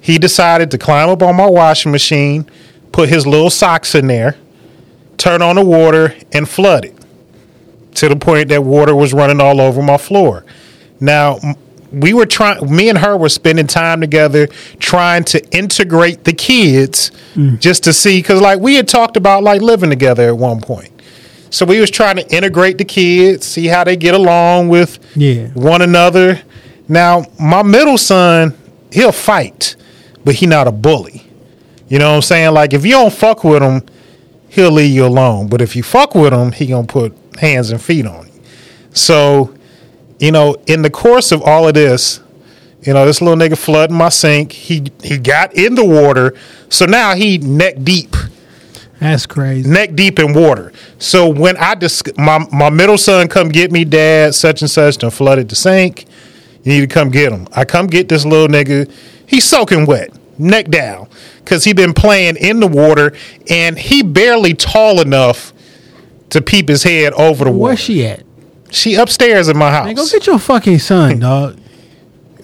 [0.00, 2.48] He decided to climb up on my washing machine,
[2.92, 4.36] put his little socks in there,
[5.16, 6.94] turn on the water, and flood it
[7.96, 10.44] to the point that water was running all over my floor.
[11.00, 11.38] Now,
[11.90, 14.46] we were trying, me and her were spending time together
[14.78, 17.10] trying to integrate the kids
[17.58, 20.90] just to see, because like we had talked about like living together at one point.
[21.50, 25.46] So we was trying to integrate the kids, see how they get along with Yeah.
[25.54, 26.40] one another.
[26.88, 28.54] Now, my middle son,
[28.92, 29.76] he'll fight,
[30.24, 31.24] but he not a bully.
[31.88, 32.52] You know what I'm saying?
[32.52, 33.82] Like if you don't fuck with him,
[34.48, 35.48] he'll leave you alone.
[35.48, 38.40] But if you fuck with him, he gonna put hands and feet on you.
[38.92, 39.54] So,
[40.18, 42.20] you know, in the course of all of this,
[42.82, 44.52] you know, this little nigga flooding my sink.
[44.52, 46.34] He he got in the water,
[46.68, 48.14] so now he neck deep,
[49.00, 49.68] That's crazy.
[49.70, 50.72] neck deep in water.
[50.98, 54.98] So when I dis- my my middle son come get me, dad, such and such,
[54.98, 56.06] done flooded the sink.
[56.64, 57.46] You need to come get him.
[57.52, 58.90] I come get this little nigga.
[59.26, 63.14] He's soaking wet, neck down, because he been playing in the water,
[63.48, 65.52] and he barely tall enough
[66.30, 67.60] to peep his head over the water.
[67.70, 68.24] Where's she at?
[68.70, 69.86] She upstairs in my house.
[69.86, 71.58] Man, go get your fucking son, dog.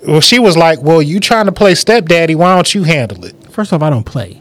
[0.07, 2.34] well, she was like, "Well, you trying to play stepdaddy?
[2.36, 4.40] Why don't you handle it?" First off, I don't play.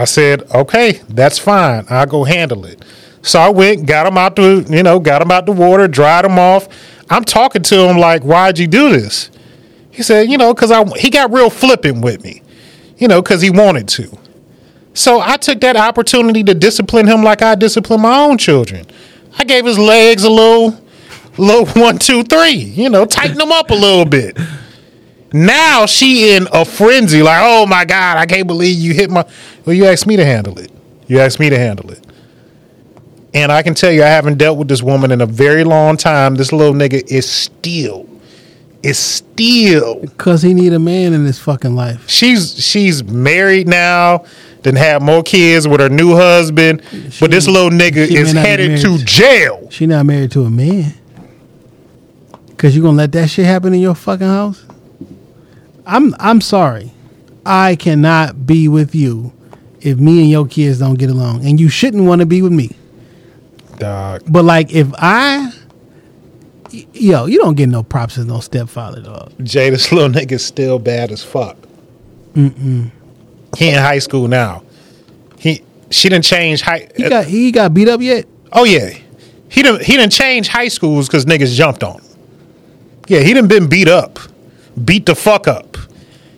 [0.00, 1.84] I said, "Okay, that's fine.
[1.90, 2.82] I'll go handle it."
[3.20, 6.24] So I went, got him out the, you know, got him out the water, dried
[6.24, 6.68] him off.
[7.10, 9.30] I'm talking to him like, "Why'd you do this?"
[9.90, 12.40] He said, "You know, because I." He got real flippant with me,
[12.96, 14.16] you know, because he wanted to.
[14.94, 18.86] So I took that opportunity to discipline him like I discipline my own children.
[19.38, 20.80] I gave his legs a little,
[21.36, 22.52] little one, two, three.
[22.52, 24.38] You know, tighten them up a little bit.
[25.32, 29.24] Now she in a frenzy, like, oh my god, I can't believe you hit my.
[29.64, 30.72] Well, you asked me to handle it.
[31.06, 32.04] You asked me to handle it.
[33.32, 35.96] And I can tell you, I haven't dealt with this woman in a very long
[35.96, 36.34] time.
[36.34, 38.08] This little nigga is still,
[38.82, 40.04] is still.
[40.18, 42.08] Cause he need a man in his fucking life.
[42.08, 44.24] She's she's married now.
[44.62, 46.82] Then have more kids with her new husband.
[47.20, 49.68] but this little nigga is headed to jail.
[49.70, 50.94] She not married to a man.
[52.56, 54.64] Cause you gonna let that shit happen in your fucking house?
[55.90, 56.92] I'm I'm sorry.
[57.44, 59.32] I cannot be with you
[59.80, 61.44] if me and your kids don't get along.
[61.44, 62.70] And you shouldn't want to be with me.
[63.78, 64.22] Dog.
[64.28, 65.52] But like if I
[66.92, 69.32] yo, you don't get no props as no stepfather, dog.
[69.42, 71.56] Jay, this little nigga's still bad as fuck.
[72.34, 72.90] Mm-mm.
[73.58, 74.62] He in high school now.
[75.38, 76.88] He she didn't change high.
[76.96, 78.26] He got he got beat up yet?
[78.52, 78.90] oh yeah,
[79.48, 82.04] he didn't he didn't change high schools because niggas jumped on him.
[83.08, 84.18] Yeah, he didn't been beat up,
[84.84, 85.76] beat the fuck up.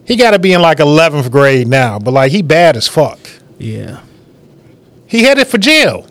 [0.05, 3.19] He got to be in like eleventh grade now, but like he bad as fuck.
[3.59, 4.01] Yeah.
[5.07, 6.07] He headed for jail.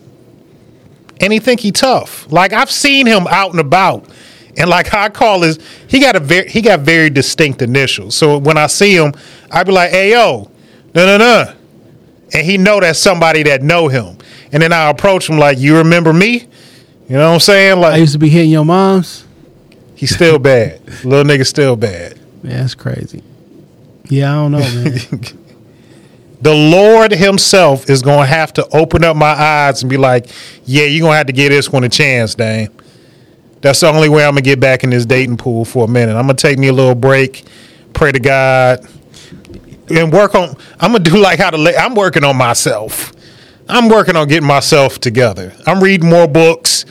[1.20, 2.30] And he think he tough.
[2.32, 4.08] Like I've seen him out and about.
[4.56, 5.58] And like I call his
[5.88, 8.14] he got a very he got very distinct initials.
[8.14, 9.12] So when I see him,
[9.50, 10.50] I be like, hey yo,
[10.94, 11.54] no no no.
[12.32, 14.18] And he know that's somebody that know him.
[14.52, 16.48] And then I approach him like, you remember me?
[17.08, 17.80] You know what I'm saying?
[17.80, 19.24] Like I used to be hitting your moms.
[19.94, 20.80] he's still bad.
[21.04, 22.18] Little nigga still bad.
[22.42, 23.22] That's crazy.
[24.08, 24.98] Yeah, I don't know, man.
[26.40, 30.26] the Lord Himself is going to have to open up my eyes and be like,
[30.64, 32.70] "Yeah, you're going to have to give this one a chance, Dame."
[33.62, 36.16] That's the only way I'm gonna get back in this dating pool for a minute.
[36.16, 37.44] I'm gonna take me a little break,
[37.92, 38.84] pray to God,
[39.88, 40.56] and work on.
[40.80, 41.56] I'm gonna do like how to.
[41.56, 43.12] la- I'm working on myself.
[43.68, 45.54] I'm working on getting myself together.
[45.64, 46.84] I'm reading more books.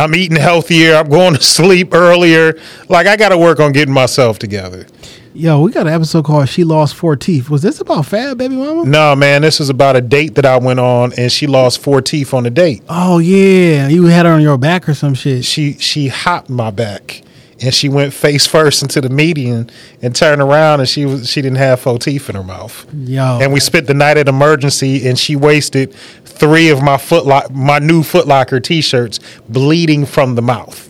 [0.00, 0.94] I'm eating healthier.
[0.96, 2.58] I'm going to sleep earlier.
[2.88, 4.86] Like I got to work on getting myself together.
[5.32, 8.56] Yo, we got an episode called "She Lost Four Teeth." Was this about Fab Baby
[8.56, 8.84] Mama?
[8.84, 12.02] No, man, this is about a date that I went on, and she lost four
[12.02, 12.82] teeth on the date.
[12.88, 15.44] Oh yeah, you had her on your back or some shit.
[15.44, 17.22] She she hopped my back,
[17.62, 19.68] and she went face first into the median
[20.02, 22.86] and turned around, and she was she didn't have four teeth in her mouth.
[22.94, 25.94] Yo, And we spent the night at emergency, and she wasted
[26.24, 30.88] three of my foot my new Footlocker t-shirts, bleeding from the mouth.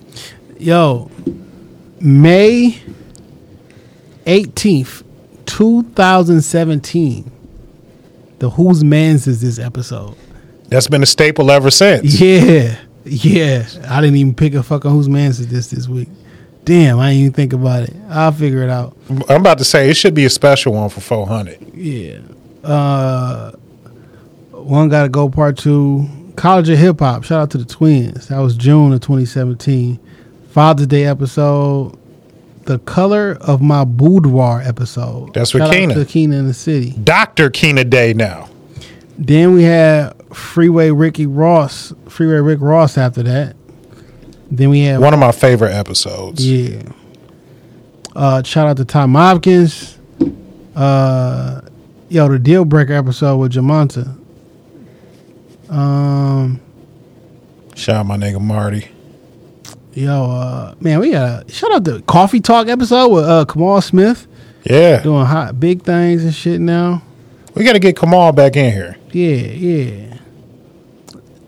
[0.59, 1.11] yo,
[2.01, 2.81] May
[4.27, 5.03] eighteenth,
[5.47, 7.31] two thousand seventeen.
[8.39, 10.15] The Whose Man's is this episode?
[10.69, 12.19] That's been a staple ever since.
[12.21, 13.67] Yeah, yeah.
[13.89, 16.09] I didn't even pick a fucking Whose Man's is this this week.
[16.65, 17.95] Damn, I didn't even think about it.
[18.09, 18.97] I'll figure it out.
[19.29, 21.75] I'm about to say it should be a special one for 400.
[21.75, 22.19] Yeah.
[22.63, 23.53] Uh,
[24.53, 26.07] one got to go part two.
[26.37, 27.25] College of Hip Hop.
[27.25, 28.29] Shout out to the twins.
[28.29, 29.99] That was June of 2017.
[30.51, 31.97] Father's Day episode.
[32.67, 35.35] The Color of My Boudoir episode.
[35.35, 35.95] That's with Shout out Keena.
[35.95, 36.93] to Keena in the city.
[37.03, 37.51] Dr.
[37.51, 38.49] Keena Day now.
[39.19, 41.93] Then we had Freeway Ricky Ross.
[42.09, 43.57] Freeway Rick Ross after that.
[44.51, 46.45] Then we have One of my favorite episodes.
[46.49, 46.83] Yeah.
[48.17, 49.97] Uh, shout out to Tom Hopkins.
[50.75, 51.61] Uh,
[52.09, 54.17] yo, the deal breaker episode with Jamonta.
[55.69, 56.61] Um,
[57.77, 58.89] Shout out my nigga Marty.
[59.95, 63.81] yo, uh, man, we got a shout out to Coffee Talk episode with uh Kamal
[63.81, 64.27] Smith
[64.65, 65.01] Yeah.
[65.03, 67.03] doing hot big things and shit now.
[67.55, 68.97] We got to get Kamal back in here.
[69.13, 70.19] Yeah, yeah.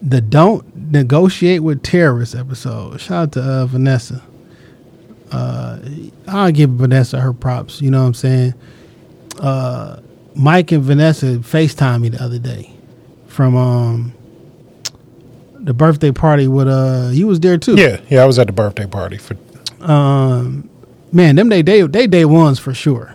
[0.02, 3.00] The don't negotiate with terrorists episode.
[3.00, 4.20] Shout out to uh, Vanessa.
[5.30, 5.78] Uh,
[6.26, 7.80] I'll give Vanessa her props.
[7.80, 8.54] You know what I'm saying?
[9.40, 10.00] Uh,
[10.34, 12.72] Mike and Vanessa FaceTime me the other day
[13.26, 14.12] from um
[15.54, 17.76] the birthday party with uh you was there too.
[17.76, 19.36] Yeah, yeah, I was at the birthday party for.
[19.80, 20.68] Um
[21.12, 23.14] man, them they day they day ones for sure.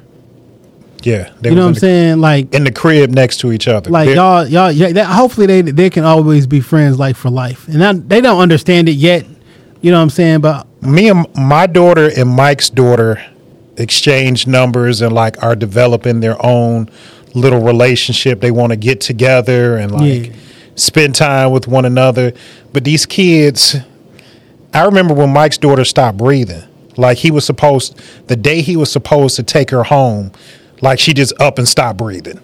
[1.03, 2.21] Yeah, they You know what I'm in saying?
[2.21, 3.89] Like in the crib next to each other.
[3.89, 7.29] like They- y'all y'all yeah, that, hopefully they they can always be friends like for
[7.29, 9.25] life and I, they don't understand it yet
[9.81, 13.23] you know what i'm saying but me and my daughter and Mike's daughter
[13.77, 16.89] exchange numbers and like are developing their own
[17.35, 18.41] little relationship.
[18.41, 20.33] They want to get together and like Yeah.
[20.75, 22.33] spend time with one another.
[22.73, 23.75] But these kids,
[24.73, 26.63] I remember when Mike's daughter stopped breathing.
[26.95, 30.31] Like he was supposed, the day he was supposed to take her home,
[30.81, 32.39] like she just up and stopped breathing.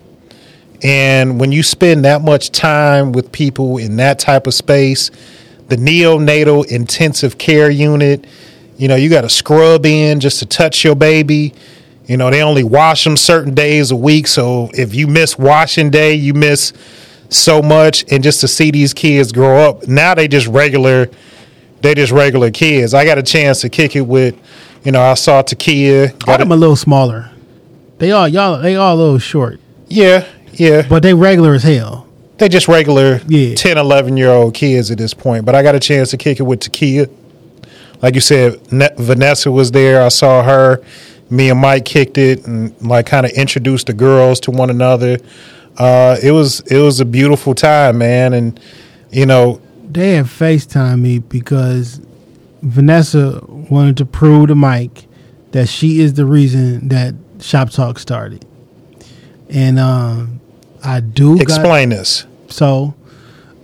[0.83, 5.11] And when you spend that much time with people in that type of space,
[5.69, 8.25] the neonatal intensive care unit,
[8.77, 11.53] you know, you got to scrub in just to touch your baby.
[12.05, 14.27] You know, they only wash them certain days a week.
[14.27, 16.73] So if you miss washing day, you miss
[17.29, 18.03] so much.
[18.11, 21.09] And just to see these kids grow up, now they just regular,
[21.79, 22.93] they just regular kids.
[22.93, 24.35] I got a chance to kick it with,
[24.83, 26.19] you know, I saw Takia.
[26.25, 27.29] Got them a little smaller.
[27.99, 30.85] They all y'all they all a little short, yeah, yeah.
[30.87, 32.07] but they regular as hell.
[32.37, 33.55] they just regular Yeah.
[33.55, 35.45] 10, 11 year old kids at this point.
[35.45, 37.09] But I got a chance to kick it with Takia.
[38.01, 40.01] Like you said, Ne- Vanessa was there.
[40.01, 40.81] I saw her.
[41.29, 45.17] Me and Mike kicked it and like kind of introduced the girls to one another.
[45.77, 48.33] Uh, it was it was a beautiful time, man.
[48.33, 48.59] And
[49.11, 52.01] you know, They had FaceTime me because
[52.61, 55.05] Vanessa wanted to prove to Mike
[55.51, 57.13] that she is the reason that
[57.43, 58.45] Shop Talk started.
[59.49, 60.39] And um
[60.83, 62.25] I do got- explain this.
[62.47, 62.93] so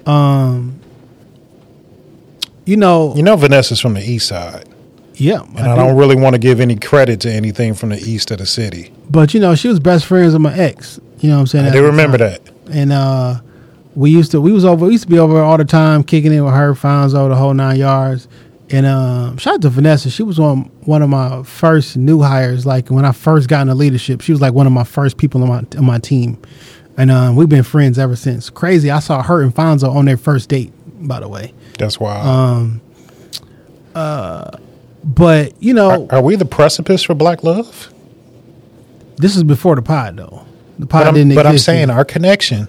[0.06, 0.80] um
[2.66, 4.68] you know You know, Vanessa's from the east side,
[5.16, 5.82] yeah and I, do.
[5.82, 8.92] don't really want to give any credit to anything from the east of the city.
[9.10, 11.66] but you know she was best friends with my ex you know what i'm saying
[11.66, 12.32] I do remember time.
[12.32, 12.42] that.
[12.72, 13.40] and uh
[13.96, 16.32] we used to we was over we used to be over all the time kicking
[16.34, 18.28] it with her finds over the whole nine yards
[18.72, 20.10] and um shout out to vanessa.
[20.10, 22.66] She was on one of my first new hires.
[22.66, 25.42] Like when i first got into leadership she was like one of my first people
[25.44, 26.38] on my on my team.
[26.98, 28.50] And um we've been friends ever since.
[28.50, 28.92] Crazy.
[28.92, 30.72] I saw her and fonzo on their first date
[31.08, 31.54] by the way.
[31.78, 32.20] That's why.
[32.20, 32.82] Um,
[33.96, 34.52] uh,
[35.04, 37.94] but you know are, are we the precipice for black love?
[39.18, 40.46] this is before the pod though.
[40.78, 41.98] The pod But I'm, didn't but I'm saying yet.
[41.98, 42.68] our connection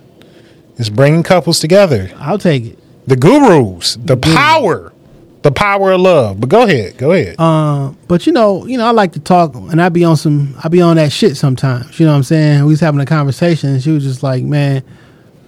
[0.79, 2.11] is bringing couples together.
[2.17, 2.79] i'll take it.
[3.07, 4.93] The gurus, the power,
[5.43, 6.41] the power of love.
[6.41, 7.37] But go ahead, go ahead.
[7.39, 10.55] Uh, but you know, you know, I like to talk, and I be on some,
[10.63, 11.99] I be on that shit sometimes.
[11.99, 12.65] You know what I'm saying?
[12.65, 14.83] We was having a conversation, and she was just like, "Man,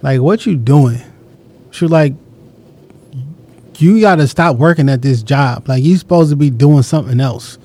[0.01, 1.01] like, what you doing?"
[1.71, 2.13] She was like,
[3.77, 5.67] "You got to stop working at this job.
[5.67, 7.57] Like, you supposed to be doing something else."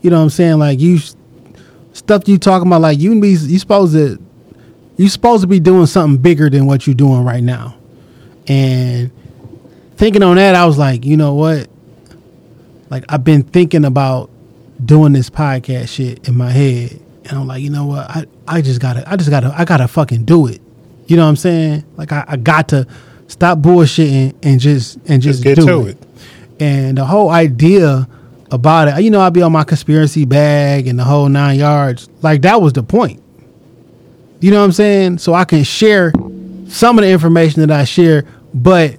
[0.00, 0.58] You know what I'm saying?
[0.58, 0.98] Like, you
[1.92, 4.20] stuff you talking about, like you be, you supposed to,
[4.96, 7.76] you supposed to be doing something bigger than what you're doing right now.
[8.46, 9.10] And
[9.96, 11.68] thinking on that, I was like, you know what?
[12.94, 14.30] Like I've been thinking about
[14.84, 18.08] doing this podcast shit in my head, and I'm like, you know what?
[18.08, 20.60] I, I just gotta, I just gotta, I gotta fucking do it.
[21.08, 21.84] You know what I'm saying?
[21.96, 22.86] Like I, I got to
[23.26, 26.00] stop bullshitting and just and just, Just get do to it.
[26.00, 26.08] it.
[26.60, 28.08] And the whole idea
[28.52, 32.08] about it, you know, I'd be on my conspiracy bag and the whole nine yards.
[32.22, 33.20] Like that was the point.
[34.38, 35.18] You know what I'm saying?
[35.18, 36.12] So I can share
[36.68, 38.98] some of the information that I share, but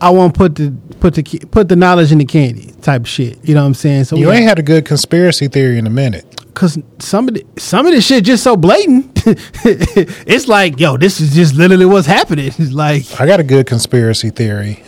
[0.00, 3.38] I won't put the put the put the knowledge in the candy type shit.
[3.46, 4.04] You know what I'm saying?
[4.04, 6.26] So you ain't had a good conspiracy theory in a minute.
[6.54, 9.22] Cause some of the some of this shit just so blatant.
[9.26, 12.46] it's like, yo, this is just literally what's happening.
[12.46, 14.82] It's like, I got a good conspiracy theory.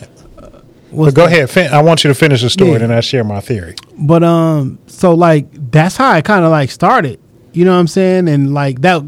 [0.94, 1.32] But go that?
[1.32, 1.50] ahead.
[1.50, 2.78] Fin- I want you to finish the story, Yeah.
[2.78, 3.76] then I share my theory.
[3.98, 7.20] But um, so like that's how I kind of like started.
[7.52, 8.28] You know what I'm saying?
[8.28, 9.02] And like that,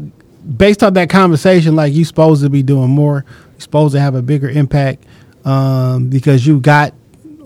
[0.57, 3.25] based on that conversation, like you supposed to be doing more.
[3.55, 5.03] You supposed to have a bigger impact
[5.45, 6.93] um, because you got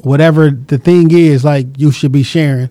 [0.02, 1.44] whatever the thing is.
[1.46, 2.70] Like you should be sharing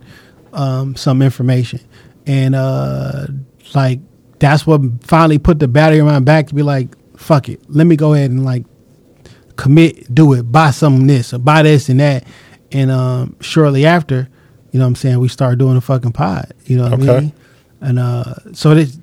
[0.53, 1.79] um, some information,
[2.27, 3.27] and uh,
[3.73, 3.99] like
[4.39, 7.85] that's what finally put the battery in my back to be like, fuck it, let
[7.85, 8.65] me go ahead and like
[9.57, 12.23] commit, do it, buy some this or buy this and that.
[12.71, 14.29] And um, shortly after,
[14.71, 16.53] you know what I'm saying, we started doing a fucking pod.
[16.65, 17.19] You know what I Okay.
[17.25, 17.33] mean?
[17.81, 18.97] And uh, so this,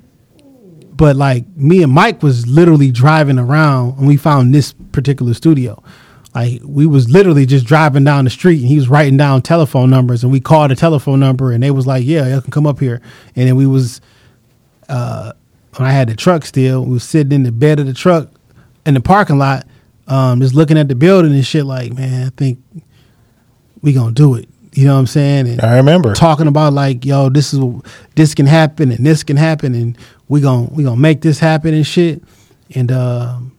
[0.92, 5.82] but like me and Mike was literally driving around and we found this particular studio.
[6.36, 9.88] Like we was literally just driving down the street and he was writing down telephone
[9.88, 12.66] numbers and we called a telephone number and they was like, yeah, you can come
[12.66, 13.00] up here.
[13.34, 14.02] And then we was,
[14.90, 15.32] uh,
[15.76, 18.28] when I had the truck still, we was sitting in the bed of the truck
[18.84, 19.66] in the parking lot,
[20.08, 22.58] um, just looking at the building and shit like, man, I think
[23.80, 24.46] we gonna do it.
[24.74, 25.48] You know what I'm saying?
[25.48, 26.12] And I remember.
[26.12, 27.64] talking about like, yo, this is
[28.14, 29.96] this can happen and this can happen and
[30.28, 32.22] we gon' we gonna make this happen and shit.
[32.74, 33.55] And um,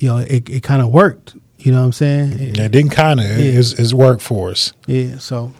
[0.00, 1.36] you know, it it kind of worked.
[1.58, 2.32] You know what I'm saying?
[2.40, 3.26] It- It didn't kind of.
[3.26, 4.72] It's, it's work for us.
[4.86, 5.18] yeah.
[5.18, 5.52] So,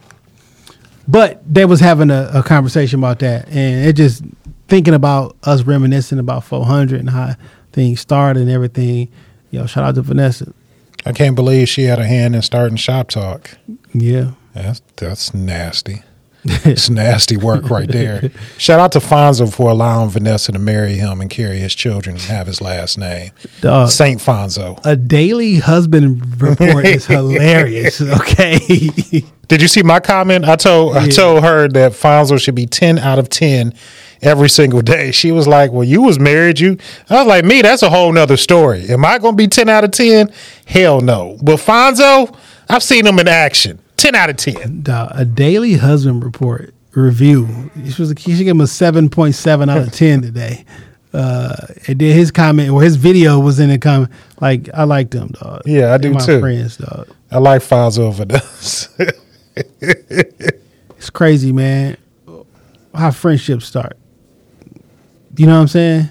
[1.07, 4.23] but they was having a, a conversation about that, and it just
[4.67, 7.35] thinking about us reminiscing about 400 and how
[7.71, 9.09] things started and everything.
[9.51, 10.51] Yo, shout out to Vanessa.
[11.05, 13.51] I can't believe she had a hand in starting Shop Talk.
[13.93, 14.31] Yeah.
[14.53, 16.03] That's that's nasty.
[16.65, 18.31] it's nasty work right there.
[18.57, 22.25] Shout out to Fonzo for allowing Vanessa to marry him and carry his children and
[22.25, 23.31] have his last name.
[23.61, 23.89] Dog.
[23.89, 24.79] Saint Fonzo.
[24.83, 28.01] A daily husband report is hilarious.
[28.01, 28.59] Okay.
[29.47, 30.45] Did you see my comment?
[30.45, 33.73] I told I told her that Fonzo should be ten out of ten
[34.21, 35.11] every single day.
[35.11, 36.77] She was like, "Well, you was married, you."
[37.09, 38.89] I was like, "Me, that's a whole nother story.
[38.89, 40.31] Am I going to be ten out of ten?
[40.65, 42.35] Hell no." But Fonzo,
[42.69, 43.79] I've seen him in action.
[44.01, 44.81] Ten out of ten.
[44.81, 47.69] Dog, a daily husband report review.
[47.75, 50.65] This was he should give him a seven point seven out of ten today.
[51.13, 51.55] Uh,
[51.87, 54.09] and then his comment or his video was in the comment
[54.39, 55.61] like I like them, dog.
[55.65, 56.39] Yeah, I They do my too.
[56.39, 57.09] Friends, dog.
[57.29, 58.89] I like Fonzo over this.
[60.97, 61.97] It's crazy, man.
[62.93, 63.97] How friendships start.
[65.35, 66.09] You know what I'm saying?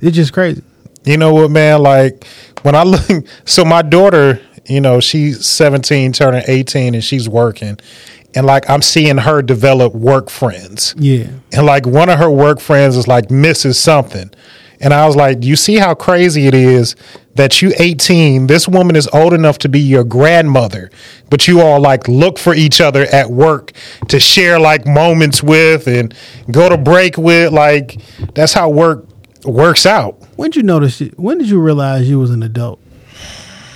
[0.00, 0.62] It's just crazy.
[1.04, 1.80] You know what, man?
[1.80, 2.24] Like
[2.62, 3.02] when I look,
[3.44, 7.78] so my daughter, you know, she's 17, turning 18, and she's working.
[8.34, 10.94] And like I'm seeing her develop work friends.
[10.98, 11.28] Yeah.
[11.52, 13.74] And like one of her work friends is like Mrs.
[13.74, 14.30] Something.
[14.80, 16.96] And I was like, you see how crazy it is
[17.36, 20.90] that you 18, this woman is old enough to be your grandmother,
[21.30, 23.72] but you all like look for each other at work
[24.08, 26.12] to share like moments with and
[26.50, 27.52] go to break with.
[27.52, 28.00] Like
[28.34, 29.06] that's how work
[29.44, 30.20] works out.
[30.36, 31.18] When did you notice it?
[31.18, 32.80] When did you realize you was an adult?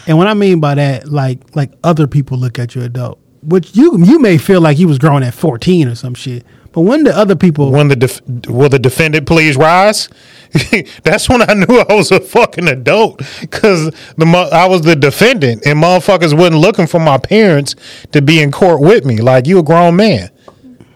[0.07, 3.77] And what I mean by that, like like other people look at you adult, which
[3.77, 6.45] you you may feel like you was growing at 14 or some shit.
[6.73, 10.11] But when the other people When the def- will the defendant please rise?
[11.05, 13.87] That's when I knew I was a fucking adult because
[14.19, 17.75] the I was the defendant and motherfuckers wasn't looking for my parents
[18.13, 19.23] to be in court with me.
[19.23, 20.31] Like you a grown man,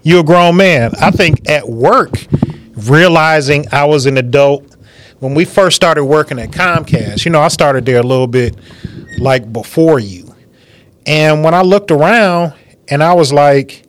[0.03, 0.93] you a grown man.
[1.01, 2.13] I think at work,
[2.77, 4.77] realizing I was an adult
[5.21, 7.25] when we first started working at Comcast.
[7.25, 8.55] You know, I started there a little bit
[9.19, 10.35] like before you,
[11.07, 12.55] and when I looked around
[12.89, 13.85] and I was like.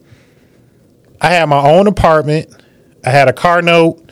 [1.23, 2.49] I had my own apartment.
[3.05, 4.03] I had a car note,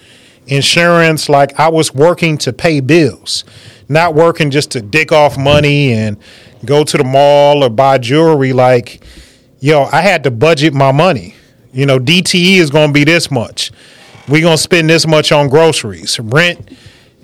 [0.45, 1.27] insurance.
[1.27, 3.43] Like I was working to pay bills,
[3.87, 6.17] not working just to dick off money and
[6.65, 8.53] go to the mall or buy jewelry.
[8.53, 9.03] Like,
[9.59, 11.33] yo, I had to budget my money.
[11.73, 13.71] You know, DTE is going to be this much.
[14.27, 16.19] We're going to spend this much on groceries.
[16.19, 16.77] Rent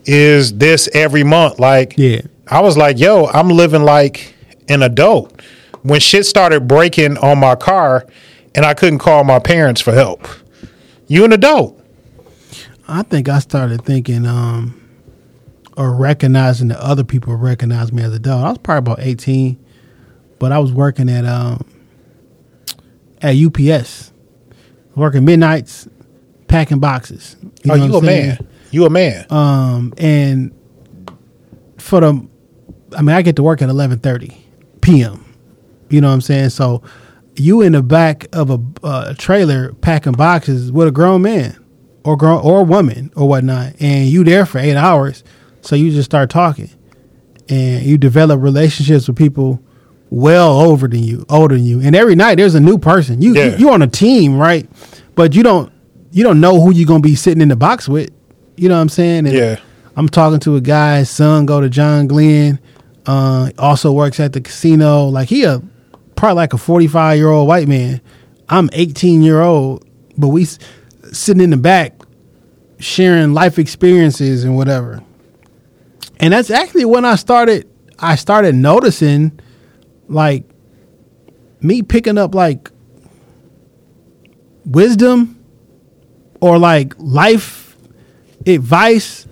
[0.06, 1.60] is this every month.
[1.60, 2.22] Like, Yeah.
[2.48, 4.36] I was like, yo, I'm living like
[4.70, 5.42] an adult.
[5.82, 8.06] When shit started breaking on my car
[8.54, 10.28] and I couldn't call my parents for help.
[11.08, 11.80] You an adult.
[12.88, 14.82] I think I started thinking um
[15.78, 18.46] or recognizing that other people recognize me as an adult.
[18.46, 19.64] I was probably about 18,
[20.40, 21.66] but I was working at um
[23.22, 24.12] at UPS.
[24.96, 25.90] Working midnights,
[26.48, 27.36] packing boxes.
[27.44, 28.28] oh, know you what a saying?
[28.28, 28.48] man.
[28.72, 29.26] You a man.
[29.30, 30.54] Um, and
[31.78, 32.28] for the,
[32.96, 34.36] I mean, I get to work at eleven thirty
[34.82, 35.24] p.m.
[35.90, 36.50] You know what I'm saying?
[36.50, 36.82] So
[37.36, 41.58] you in the back of a uh, trailer packing boxes with a grown man
[42.04, 45.24] or grown or woman or whatnot, and you there for eight hours.
[45.62, 46.70] So you just start talking,
[47.50, 49.62] and you develop relationships with people
[50.12, 53.22] well over than you, older than you, and every night there's a new person.
[53.22, 53.46] You Yeah.
[53.46, 54.70] you you're on a team, right?
[55.16, 55.72] But you don't
[56.12, 58.10] you don't know who you're gonna be sitting in the box with.
[58.58, 59.28] You know what I'm saying?
[59.28, 59.60] And Yeah.
[59.98, 62.60] I'm talking to a guy, son go to John Glenn,
[63.06, 65.06] uh, also works at the casino.
[65.06, 65.62] Like he a
[66.16, 68.02] probably like a 45 year old white man.
[68.50, 69.88] I'm 18 year old,
[70.18, 70.46] but we
[71.12, 71.94] sitting in the back
[72.80, 75.02] sharing life experiences and whatever.
[76.20, 77.70] And that's actually when I started
[78.00, 79.40] I started noticing
[80.08, 80.44] like
[81.62, 82.70] me picking up like
[84.66, 85.44] wisdom
[86.42, 87.78] or like life
[88.46, 89.28] advice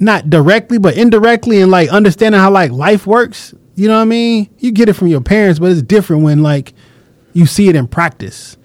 [0.00, 4.04] not directly but indirectly and like understanding how like life works you know what i
[4.04, 6.72] mean you get it from your parents but it's different when like
[7.32, 8.56] you see it in practice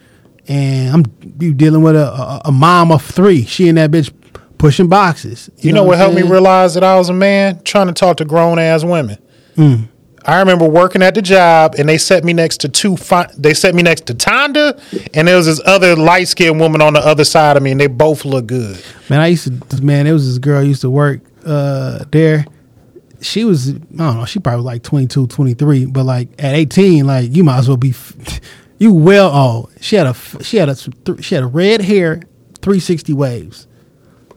[0.47, 4.11] and i'm you dealing with a, a, a mom of three she and that bitch
[4.63, 7.61] pushing boxes You, know, what I'm helped me realize that I was a man?
[7.63, 9.17] Trying to talk to grown ass women.
[9.55, 9.83] Hmm.
[10.25, 12.95] I remember working at the job and they set me next to two.
[12.95, 14.79] Fi- they set me next to Tonda
[15.13, 17.79] and there was this other light skinned woman on the other side of me and
[17.79, 18.81] they both look good.
[19.09, 22.45] Man, I used to man, it was this girl I used to work uh there.
[23.21, 27.35] She was I don't know, she probably like 22, 23, but like at 18 like
[27.35, 27.93] you might as well be
[28.77, 29.71] you well old.
[29.81, 30.75] She had a, she had a
[31.21, 32.21] she had a red hair,
[32.61, 33.67] 360 waves.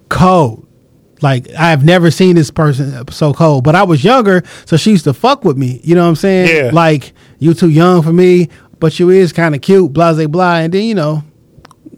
[0.09, 0.66] Cold.
[1.23, 5.05] Like I've never seen this person so cold, but I was younger, so she used
[5.05, 5.81] to fuck with me.
[5.83, 6.55] You know what I'm saying?
[6.55, 6.71] Yeah.
[6.73, 8.49] Like you too young for me,
[8.79, 10.57] but you is kind of cute, blah blah blah.
[10.57, 11.25] And then you know,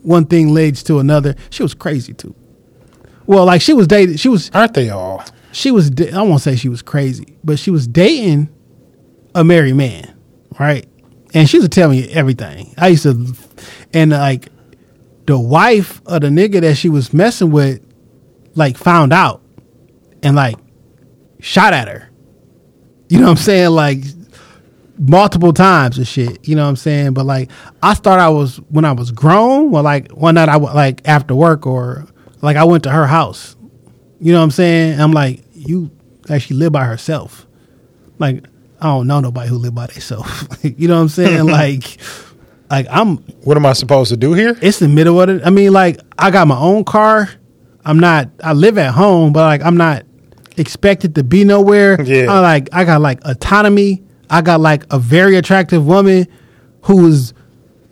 [0.02, 1.34] one thing leads to another.
[1.50, 2.34] She was crazy too.
[3.26, 4.16] Well, like she was dating.
[4.16, 5.24] She was Aren't they all?
[5.52, 5.90] she was.
[6.12, 8.48] I won't say she was crazy, but she was dating
[9.34, 10.14] a married man,
[10.60, 10.86] right?
[11.34, 12.72] And she used to tell me everything.
[12.78, 13.34] I used to,
[13.92, 14.48] and like
[15.26, 17.82] the wife of the nigga that she was messing with,
[18.58, 19.42] like found out,
[20.22, 20.56] and like
[21.40, 22.10] shot at her.
[23.08, 23.70] You know what I'm saying?
[23.70, 24.04] Like
[24.98, 26.46] multiple times and shit.
[26.46, 27.14] You know what I'm saying?
[27.14, 27.50] But like
[27.82, 29.70] I thought I was when I was grown.
[29.70, 32.06] Well, like one night I went like after work or
[32.42, 33.56] like I went to her house.
[34.20, 35.00] You know what I'm saying?
[35.00, 35.90] I'm like, you
[36.28, 37.46] actually live by herself.
[38.18, 38.44] Like
[38.80, 40.46] I don't know nobody who live by themselves.
[40.62, 41.46] you know what I'm saying?
[41.46, 41.98] like,
[42.70, 43.18] like I'm.
[43.42, 44.56] What am I supposed to do here?
[44.60, 45.42] It's the middle of it.
[45.44, 47.28] I mean, like I got my own car.
[47.88, 48.28] I'm not.
[48.44, 50.04] I live at home, but like I'm not
[50.58, 52.00] expected to be nowhere.
[52.04, 52.30] Yeah.
[52.30, 54.02] I like I got like autonomy.
[54.28, 56.26] I got like a very attractive woman
[56.82, 57.32] who's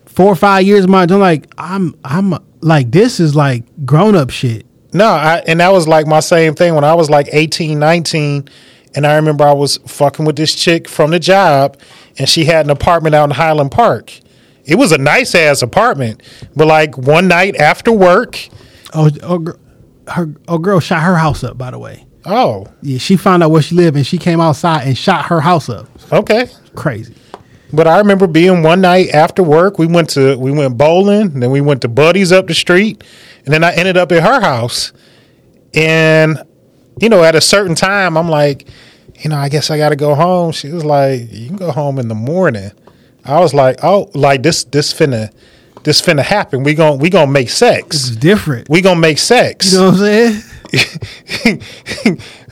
[0.05, 1.03] four or five years my.
[1.03, 4.67] I'm like I'm I'm like this is like grown up shit.
[4.93, 8.47] No, I, and that was like my same thing when I was like 18, 19.
[8.95, 11.77] And I remember I was fucking with this chick from the job,
[12.17, 14.13] and she had an apartment out in Highland Park.
[14.63, 16.23] It was a nice ass apartment,
[16.55, 18.47] but like one night after work,
[18.93, 19.45] Oh, oh,
[20.07, 21.57] her oh girl shot her house up.
[21.57, 24.87] By the way, oh, yeah, she found out where she lived and she came outside
[24.87, 25.87] and shot her house up.
[26.11, 26.47] okay.
[26.75, 27.15] Crazy.
[27.73, 29.77] But I remember being one night after work.
[29.77, 33.03] We went to we went bowling, then we went to Buddy's up the street,
[33.45, 34.93] and then I ended up at her house.
[35.73, 36.41] And
[36.99, 38.67] you know, at a certain time, I'm like,
[39.19, 40.51] you know, I guess I got to go home.
[40.51, 42.71] She was like, you can go home in the morning.
[43.25, 45.33] I was like, oh, like this this finna
[45.87, 46.63] this finna happen.
[46.63, 47.95] We gon' we gonna make sex.
[47.95, 48.67] It's different.
[48.69, 49.71] We gonna make sex.
[49.71, 51.61] You know what I'm saying?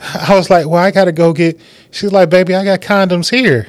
[0.14, 1.60] I was like, well, I gotta go get.
[1.90, 3.68] She's like, baby, I got condoms here.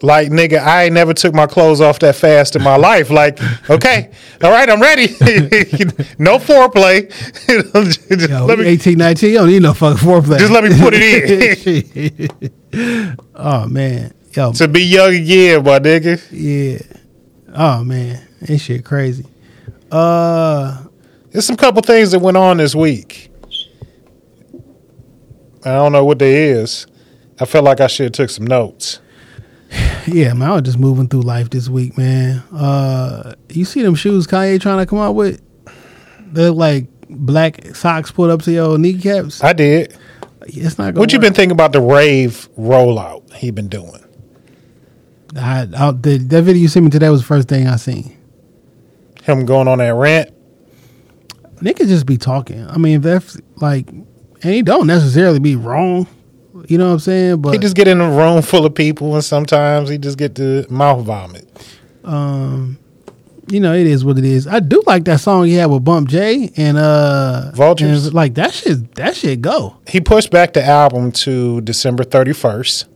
[0.00, 3.10] Like, nigga, I ain't never took my clothes off that fast in my life.
[3.10, 3.40] Like,
[3.70, 5.08] okay, all right, I'm ready.
[6.20, 7.10] no foreplay.
[8.08, 10.38] just, Yo, let me, 18, 19, you don't need no fucking foreplay.
[10.38, 12.30] just let me put it
[12.72, 13.16] in.
[13.34, 16.22] oh man, yo, to be young again, my nigga.
[16.30, 16.78] yeah.
[17.58, 19.26] Oh man, this shit crazy.
[19.90, 20.84] Uh,
[21.30, 23.30] There's some couple things that went on this week.
[25.64, 26.86] I don't know what they is.
[27.40, 29.00] I felt like I should have took some notes.
[30.06, 32.38] yeah, man, I was just moving through life this week, man.
[32.52, 35.42] Uh, you see them shoes Kanye trying to come out with?
[36.20, 39.42] They're like black socks put up to your kneecaps.
[39.42, 39.96] I did.
[40.46, 40.94] It's not.
[40.94, 44.04] What you been thinking about the rave rollout he been doing?
[45.36, 48.15] I, I, the, that video you sent me today was the first thing I seen.
[49.26, 50.32] Him going on that rant?
[51.56, 52.66] Niggas just be talking.
[52.68, 54.04] I mean, if that's like, and
[54.42, 56.06] he don't necessarily be wrong.
[56.68, 57.40] You know what I'm saying?
[57.42, 60.34] But He just get in a room full of people, and sometimes he just get
[60.34, 61.48] the mouth vomit.
[62.04, 62.78] um,
[63.48, 64.48] you know, it is what it is.
[64.48, 68.06] I do like that song he had with Bump J and uh Vultures?
[68.06, 68.94] and like that shit.
[68.96, 69.76] That shit go.
[69.86, 72.86] He pushed back the album to December thirty first.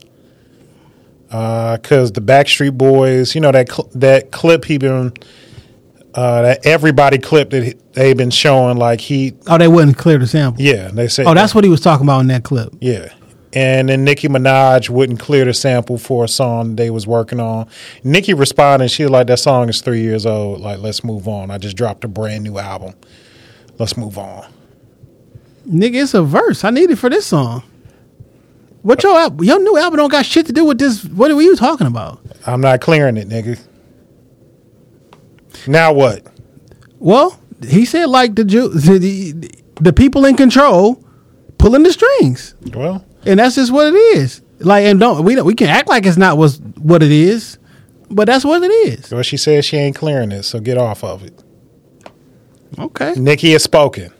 [1.31, 5.13] Uh, Because the Backstreet Boys, you know that cl- that clip he been
[6.13, 10.17] uh, that everybody clip that he, they been showing, like he, Oh, they wouldn't clear
[10.17, 10.61] the sample.
[10.61, 12.73] yeah, they said, Oh, that's what he was talking about in that clip.
[12.81, 13.13] Yeah.
[13.53, 17.67] And then Nicki Minaj wouldn't clear the sample for a song they was working on.
[18.03, 20.61] Nicki responded, she was like, that song is three years old.
[20.61, 21.51] Like, let's move on.
[21.51, 22.93] I just dropped a brand new album.
[23.77, 24.49] Let's move on.
[25.67, 26.63] Nigga, it's a verse.
[26.63, 27.63] I need it for this song.
[28.83, 31.03] What your al- your new album don't got shit to do with this?
[31.05, 32.19] What are you talking about?
[32.47, 33.59] I'm not clearing it, nigga.
[35.67, 36.25] Now what?
[36.99, 39.51] Well, he said like the Jew, the, the
[39.81, 41.03] the people in control
[41.57, 44.41] pulling the strings, Well, and that's just what it is.
[44.59, 47.57] Like, and don't we don't, we can act like it's not what's what it is,
[48.09, 49.11] but that's what it is.
[49.11, 51.43] well, she says she ain't clearing it, so get off of it.
[52.79, 54.11] Okay, Nicki has spoken.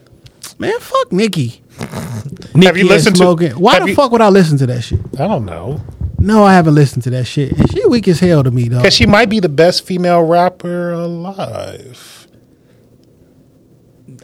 [0.58, 1.62] man, fuck Nicki.
[2.54, 3.52] Nicki you listened to- smoking.
[3.52, 5.00] Why the you- fuck would I listen to that shit?
[5.18, 5.80] I don't know.
[6.22, 7.52] No, I haven't listened to that shit.
[7.52, 8.78] And she weak as hell to me, though.
[8.78, 12.28] Because she might be the best female rapper alive.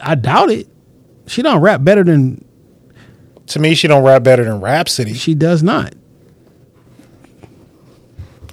[0.01, 0.67] I doubt it.
[1.27, 2.43] She don't rap better than
[3.47, 5.13] To me, she don't rap better than Rapsody.
[5.13, 5.93] she does not.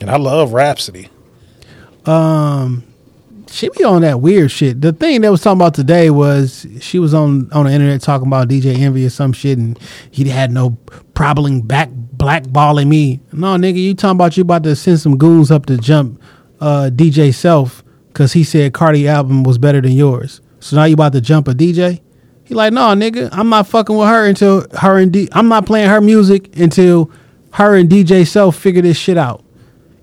[0.00, 1.08] And I love Rapsody.
[2.04, 2.82] Um,
[3.48, 4.80] she be on that weird shit.
[4.80, 8.26] The thing that was talking about today was she was on on the internet talking
[8.26, 9.78] about DJ Envy or some shit, and
[10.10, 10.70] he had no
[11.14, 13.20] problem back blackballing me.
[13.32, 16.20] No, nigga, you talking about you about to send some goons up to jump
[16.60, 20.40] uh, DJ Self because he said Cardi album was better than yours.
[20.60, 22.00] So now you about to jump a DJ?
[22.44, 25.28] He like, no, nigga, I'm not fucking with her until her and D.
[25.32, 27.10] I'm not playing her music until
[27.52, 29.44] her and DJ Self figure this shit out.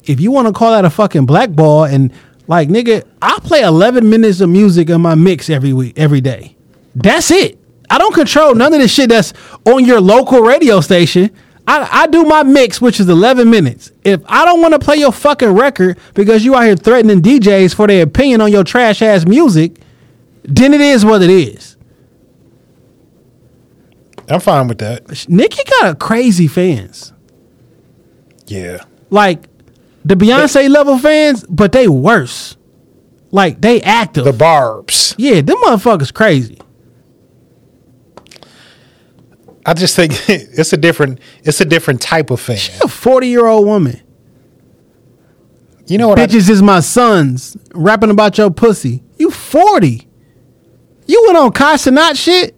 [0.03, 2.11] If you want to call that a fucking blackball and
[2.48, 6.56] like nigga, I play 11 minutes of music in my mix every week, every day.
[6.95, 7.57] That's it.
[7.90, 9.34] I don't control none of this shit that's
[9.65, 11.31] on your local radio station.
[11.68, 13.91] I, I do my mix, which is 11 minutes.
[14.03, 17.73] If I don't want to play your fucking record because you out here threatening DJs
[17.73, 19.80] for their opinion on your trash ass music,
[20.44, 21.77] then it is what it is.
[24.30, 25.27] I'm fine with that.
[25.30, 27.14] Nicki got a crazy fans.
[28.48, 28.84] Yeah.
[29.10, 29.44] Like
[30.03, 32.57] the Beyonce level fans, but they worse.
[33.31, 34.26] Like they active.
[34.26, 35.15] The barbs.
[35.18, 36.60] yeah, them motherfuckers crazy.
[39.65, 42.57] I just think it's a different it's a different type of fan.
[42.84, 44.02] A 40 year old woman.
[45.85, 49.03] You know what I, Bitches is my sons rapping about your pussy.
[49.18, 50.07] You 40.
[51.06, 52.57] You went on Kai Cenat shit.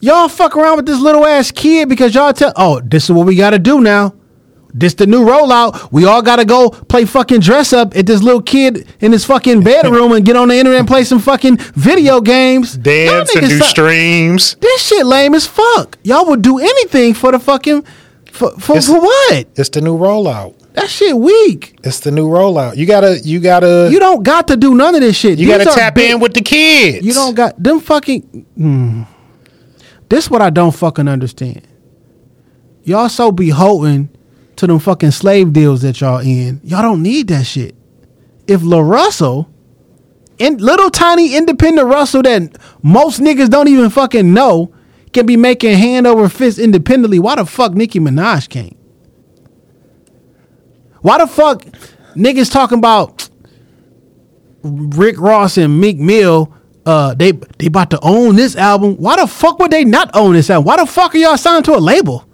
[0.00, 3.26] Y'all fuck around with this little ass kid because y'all tell, oh, this is what
[3.26, 4.14] we gotta do now.
[4.74, 5.90] This the new rollout.
[5.90, 9.62] We all gotta go play fucking dress up at this little kid in his fucking
[9.62, 12.76] bedroom and get on the internet and play some fucking video games.
[12.76, 14.56] Dance and do streams.
[14.60, 15.98] This shit lame as fuck.
[16.04, 17.82] Y'all would do anything for the fucking
[18.30, 19.46] for for, for what?
[19.56, 20.54] It's the new rollout.
[20.74, 21.76] That shit weak.
[21.82, 22.76] It's the new rollout.
[22.76, 25.38] You gotta you gotta You don't got to do none of this shit.
[25.38, 27.04] you These gotta tap big- in with the kids.
[27.04, 28.46] You don't got them fucking.
[28.56, 29.06] Mm.
[30.08, 31.66] This what I don't fucking understand.
[32.84, 34.10] Y'all so beholden
[34.58, 36.60] to them fucking slave deals that y'all in.
[36.64, 37.74] Y'all don't need that shit.
[38.46, 39.48] If La Russell,
[40.38, 44.72] in little tiny independent Russell that most niggas don't even fucking know,
[45.12, 48.76] can be making hand over fist independently, why the fuck Nicki Minaj can't?
[51.00, 51.62] Why the fuck
[52.14, 53.28] niggas talking about
[54.62, 56.52] Rick Ross and Meek Mill,
[56.84, 58.96] uh, they they about to own this album.
[58.96, 60.66] Why the fuck would they not own this album?
[60.66, 62.27] Why the fuck are y'all signed to a label?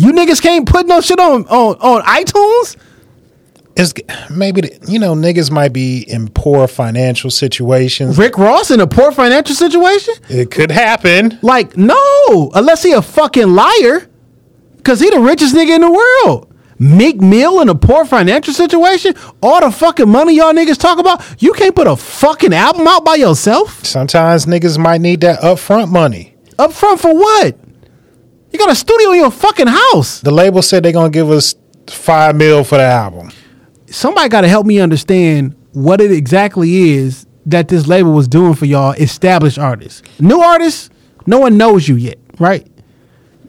[0.00, 2.74] You niggas can't put no shit on on, on iTunes.
[3.76, 3.92] It's
[4.30, 8.16] maybe the, you know niggas might be in poor financial situations.
[8.16, 10.14] Rick Ross in a poor financial situation?
[10.30, 11.38] It could happen.
[11.42, 14.08] Like no, unless he a fucking liar,
[14.84, 16.50] cause he the richest nigga in the world.
[16.78, 19.12] Meek Mill in a poor financial situation.
[19.42, 21.22] All the fucking money y'all niggas talk about.
[21.42, 23.84] You can't put a fucking album out by yourself.
[23.84, 26.38] Sometimes niggas might need that upfront money.
[26.58, 27.54] Up front for what?
[28.50, 30.20] You got a studio in your fucking house.
[30.20, 31.54] The label said they're gonna give us
[31.86, 33.30] five mil for the album.
[33.86, 38.54] Somebody got to help me understand what it exactly is that this label was doing
[38.54, 40.02] for y'all established artists.
[40.20, 40.90] New artists,
[41.26, 42.66] no one knows you yet, right?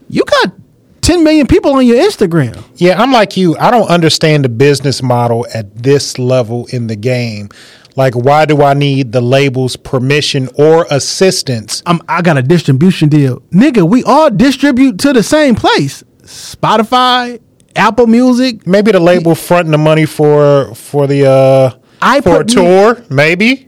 [0.09, 0.53] You got
[1.01, 2.63] 10 million people on your Instagram.
[2.75, 3.55] Yeah, I'm like you.
[3.57, 7.49] I don't understand the business model at this level in the game.
[7.95, 11.83] Like, why do I need the label's permission or assistance?
[11.85, 13.41] I'm, I got a distribution deal.
[13.51, 16.03] Nigga, we all distribute to the same place.
[16.23, 17.41] Spotify,
[17.75, 18.65] Apple Music.
[18.65, 22.53] Maybe the label fronting the money for for the uh I for a put me-
[22.55, 23.03] tour.
[23.09, 23.67] Maybe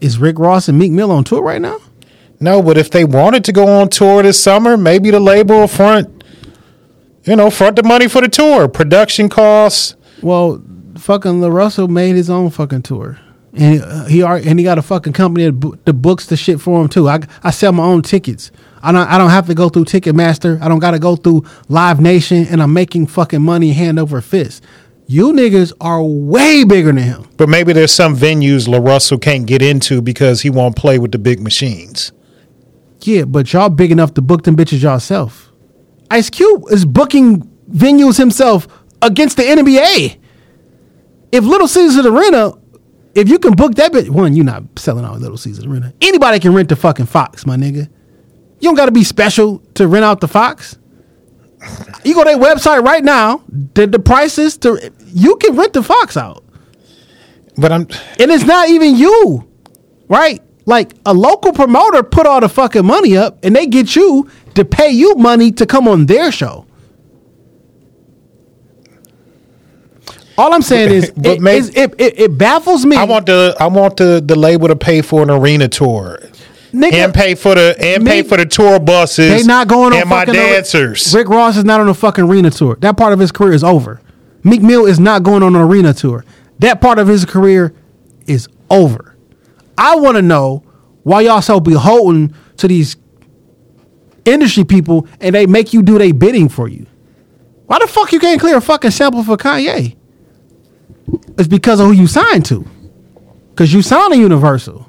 [0.00, 1.78] Is Rick Ross and Meek Mill on tour right now?
[2.38, 6.22] no, but if they wanted to go on tour this summer, maybe the label front,
[7.24, 9.96] you know, front the money for the tour, production costs.
[10.20, 10.62] Well,
[10.96, 13.18] fucking La Russell made his own fucking tour.
[13.54, 16.60] And uh, he and he got a fucking company that, bo- that books the shit
[16.60, 17.08] for him too.
[17.08, 18.50] I, I sell my own tickets.
[18.82, 20.60] I don't I don't have to go through Ticketmaster.
[20.60, 24.20] I don't got to go through Live Nation, and I'm making fucking money hand over
[24.20, 24.62] fist.
[25.06, 27.28] You niggas are way bigger than him.
[27.36, 31.12] But maybe there's some venues La Russell can't get into because he won't play with
[31.12, 32.12] the big machines.
[33.02, 35.52] Yeah, but y'all big enough to book them bitches yourself.
[36.10, 38.66] Ice Cube is booking venues himself
[39.00, 40.18] against the NBA.
[41.32, 42.52] If Little Caesars Arena,
[43.14, 45.92] if you can book that bitch, one, you're not selling out Little Caesars Arena.
[46.00, 47.88] Anybody can rent the fucking Fox, my nigga.
[48.60, 50.78] You don't got to be special to rent out the Fox.
[52.04, 53.42] You go to their website right now.
[53.74, 56.44] The, the prices to you can rent the Fox out,
[57.56, 57.82] But I'm
[58.20, 59.48] and it's not even you,
[60.08, 60.42] right?
[60.66, 64.64] Like a local promoter put all the fucking money up, and they get you to
[64.64, 66.65] pay you money to come on their show.
[70.38, 72.96] All I'm saying is, But it, may- is- it, it, it baffles me.
[72.96, 76.18] I want the I want the the label to pay for an arena tour.
[76.72, 79.30] Nigga, and pay for the and pay for the tour buses.
[79.30, 81.14] They not going on and my dancers.
[81.14, 82.76] Rick Ross is not on a fucking arena tour.
[82.80, 84.00] That part of his career is over.
[84.44, 86.24] Meek Mill is not going on an arena tour.
[86.58, 87.72] That part of his career
[88.26, 89.16] is over.
[89.78, 90.64] I want to know
[91.02, 92.96] why y'all so beholden to these
[94.24, 96.86] industry people and they make you do their bidding for you.
[97.66, 99.96] Why the fuck you can't clear a fucking sample for Kanye?
[101.38, 102.66] It's because of who you signed to.
[103.54, 104.86] Cause you signed to Universal.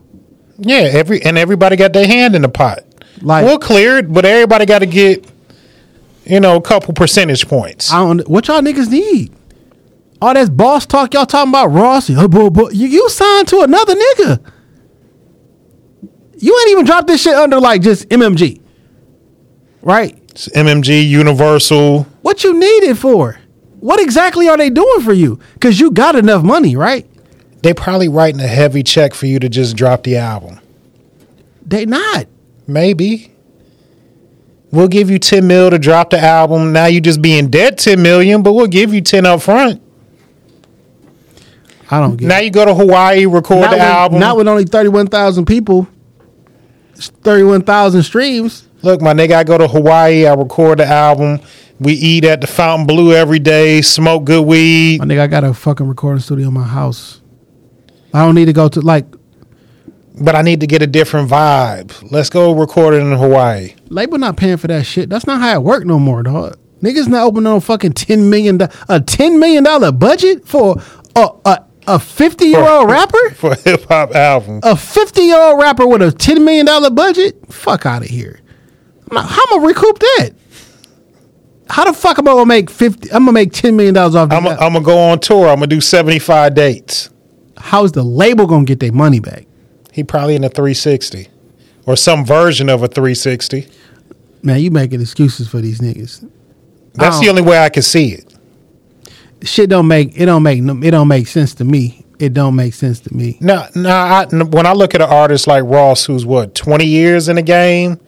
[0.57, 2.83] yeah, every and everybody got their hand in the pot.
[3.21, 5.25] Like- we'll clear it, but everybody got to get
[6.25, 7.91] you know a couple percentage points.
[7.93, 8.27] I don't.
[8.27, 9.33] What y'all niggas need?
[10.21, 12.09] All that boss talk y'all talking about Ross.
[12.09, 12.17] You,
[12.71, 14.51] you signed to another nigga.
[16.39, 18.61] You ain't even dropped this shit under like just MMG,
[19.81, 20.17] right?
[20.31, 22.03] It's MMG, Universal.
[22.21, 23.39] What you need it for?
[23.79, 25.39] What exactly are they doing for you?
[25.59, 27.07] Cause you got enough money, right?
[27.61, 30.59] They probably writing a heavy check for you to just drop the album.
[31.65, 32.27] They not.
[32.65, 33.31] Maybe.
[34.71, 36.73] We'll give you 10 mil to drop the album.
[36.73, 39.81] Now you just be in debt 10 million, but we'll give you 10 up front.
[41.89, 42.27] I don't get.
[42.27, 42.45] Now it.
[42.45, 44.19] you go to Hawaii, record not the album.
[44.19, 45.87] Not with only thirty one thousand people.
[46.95, 48.67] Thirty one thousand streams.
[48.81, 51.39] Look, my nigga, I go to Hawaii, I record the album.
[51.79, 54.99] We eat at the Fontainebleau every day, smoke good weed.
[54.99, 57.21] My nigga, I got a fucking recording studio in my house.
[58.13, 59.05] I don't need to go to like
[60.19, 62.11] But I need to get a different vibe.
[62.11, 63.75] Let's go record it in Hawaii.
[63.89, 65.07] label not paying for that shit.
[65.09, 66.57] That's not how it work no more, dog.
[66.81, 70.77] Niggas not opening no fucking ten million do- a ten million dollar budget for
[71.15, 73.29] a a, a fifty year old rapper.
[73.35, 74.61] For a hip hop album.
[74.63, 77.35] A fifty year old rapper with a ten million dollar budget.
[77.53, 78.39] Fuck out of here.
[79.11, 79.19] How
[79.51, 80.31] am I recoup that?
[81.69, 83.11] How the fuck am I gonna make fifty?
[83.11, 84.31] I'm gonna make ten million dollars off.
[84.31, 85.47] I'm to go on tour.
[85.49, 87.09] I'm going to do 75 dates.
[87.57, 89.45] How's the label gonna get their money back?
[89.91, 91.27] He probably in a 360
[91.85, 93.67] or some version of a 360.
[94.43, 96.29] Man, you making excuses for these niggas.
[96.93, 98.33] That's the only way I can see it.
[99.43, 102.05] Shit don't make it don't make it don't make sense to me.
[102.19, 103.37] It don't make sense to me.
[103.41, 103.89] No, no.
[103.91, 107.43] I, when I look at an artist like Ross, who's what 20 years in the
[107.43, 107.99] game,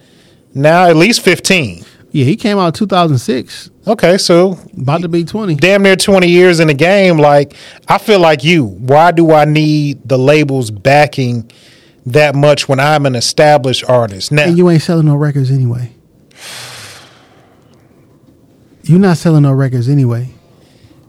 [0.55, 1.85] now at least 15.
[2.11, 5.55] Yeah, he came out 2006, Okay, so about to be 20.
[5.55, 7.17] damn near 20 years in the game.
[7.17, 7.53] Like
[7.87, 8.65] I feel like you.
[8.65, 11.49] Why do I need the labels backing
[12.07, 14.31] that much when I'm an established artist?
[14.31, 15.91] Now, And you ain't selling no records anyway.
[18.83, 20.29] You're not selling no records anyway.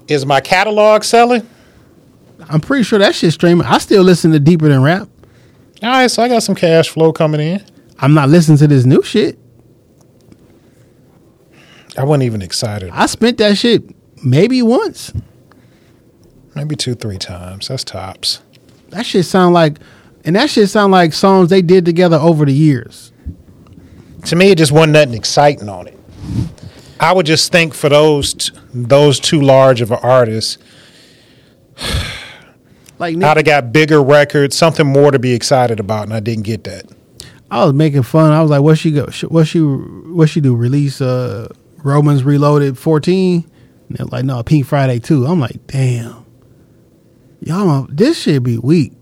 [0.09, 1.49] is my catalog selling?
[2.49, 3.67] I'm pretty sure that shit streaming.
[3.67, 5.09] I still listen to Deeper Than Rap.
[5.83, 7.65] All right, so I got some cash flow coming in.
[7.99, 9.39] I'm not listening to this new shit.
[11.97, 12.91] I wasn't even excited.
[12.93, 13.83] I spent that shit
[14.25, 15.13] maybe once.
[16.55, 17.69] Maybe two, three times.
[17.69, 18.43] That's tops.
[18.91, 19.79] That shit sound like,
[20.25, 23.13] and that shit sound like songs they did together over the years.
[24.27, 25.99] To me, it just wasn't nothing exciting on it.
[26.99, 30.59] I would just think for those t- those too large of an artist,
[33.01, 36.45] Like I'd have got bigger records, something more to be excited about, and I didn't
[36.45, 36.85] get that.
[37.51, 38.31] I was making fun.
[38.31, 39.07] I was like, "What she go?
[39.29, 39.59] What she?
[39.59, 40.55] What she do?
[40.55, 41.49] Release uh
[41.83, 43.45] Romans Reloaded 14?"
[43.89, 46.25] And they're like, "No, Pink Friday 2." I'm like, "Damn,
[47.41, 48.93] y'all, this shit be weak."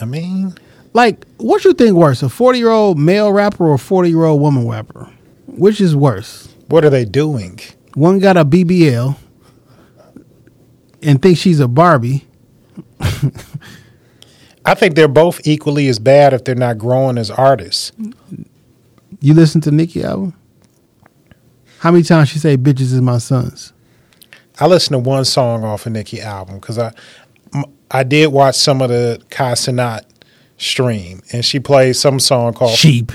[0.00, 0.54] I mean,
[0.92, 4.24] Like, what you think worse, a 40 year old male rapper or a 40 year
[4.24, 5.08] old woman rapper?
[5.46, 6.48] Which is worse?
[6.68, 7.58] what are they doing?
[7.94, 9.16] One got a BBL
[11.02, 12.24] and thinks she's a Barbie.
[14.64, 17.92] I think they're both equally as bad if they're not growing as artists.
[19.20, 20.34] You listen to Nicki album?
[21.80, 23.72] How many times she say "bitches is my sons"?
[24.58, 26.92] I listened to one song off of Nicki album because I
[27.90, 30.02] I did watch some of the Kai Cenat
[30.58, 33.12] stream, and she played some song called Sheep.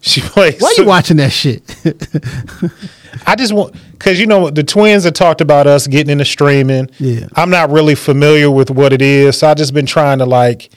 [0.00, 0.60] She plays.
[0.60, 1.62] Why you watching that shit?
[3.26, 6.90] I just want because you know the twins have talked about us getting into streaming.
[6.98, 7.28] Yeah.
[7.36, 10.70] I'm not really familiar with what it is, so I just been trying to like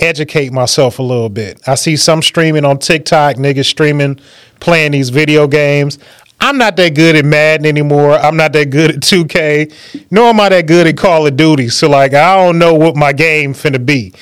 [0.00, 1.60] educate myself a little bit.
[1.66, 4.20] I see some streaming on TikTok, niggas streaming,
[4.58, 5.98] playing these video games.
[6.40, 8.14] I'm not that good at Madden anymore.
[8.14, 11.68] I'm not that good at 2K, nor am I that good at Call of Duty.
[11.68, 14.14] So like I don't know what my game finna be.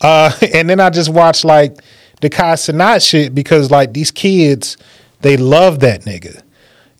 [0.00, 1.76] Uh, and then I just watch like
[2.20, 4.76] the Kai Cenat shit because like these kids,
[5.20, 6.42] they love that nigga.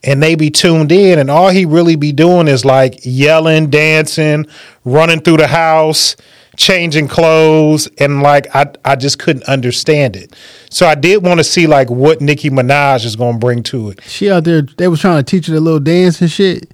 [0.05, 4.47] And they be tuned in, and all he really be doing is like yelling, dancing,
[4.85, 6.15] running through the house,
[6.59, 10.35] changing clothes, and like I, I just couldn't understand it.
[10.69, 14.03] So I did want to see like what Nicki Minaj is gonna bring to it.
[14.03, 16.71] she out there, they was trying to teach her the little dance and shit.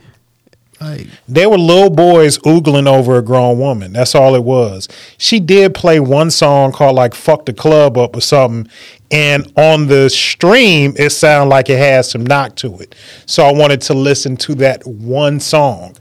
[0.80, 3.92] Like, There were little boys oogling over a grown woman.
[3.92, 4.88] That's all it was.
[5.18, 8.70] She did play one song called like "Fuck the Club Up" or something,
[9.10, 12.94] and on the stream it sounded like it had some knock to it.
[13.26, 15.94] So I wanted to listen to that one song.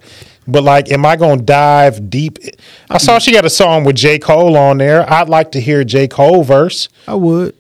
[0.47, 2.37] But like, am I gonna dive deep?
[2.89, 5.11] I saw she got a song with J Cole on there.
[5.11, 6.89] I'd like to hear J Cole verse.
[7.07, 7.55] I would.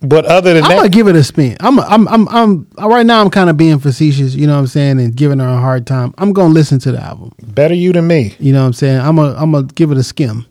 [0.00, 1.56] But other than that I'm that, gonna give it a spin.
[1.60, 2.68] I'm, I'm, I'm, I'm.
[2.78, 4.34] Right now, I'm kind of being facetious.
[4.34, 6.14] You know what I'm saying, and giving her a hard time.
[6.18, 7.32] I'm gonna listen to the album.
[7.42, 8.36] better you than me.
[8.38, 9.00] You know what I'm saying.
[9.00, 10.46] I'm gonna, I'm gonna give it a skim.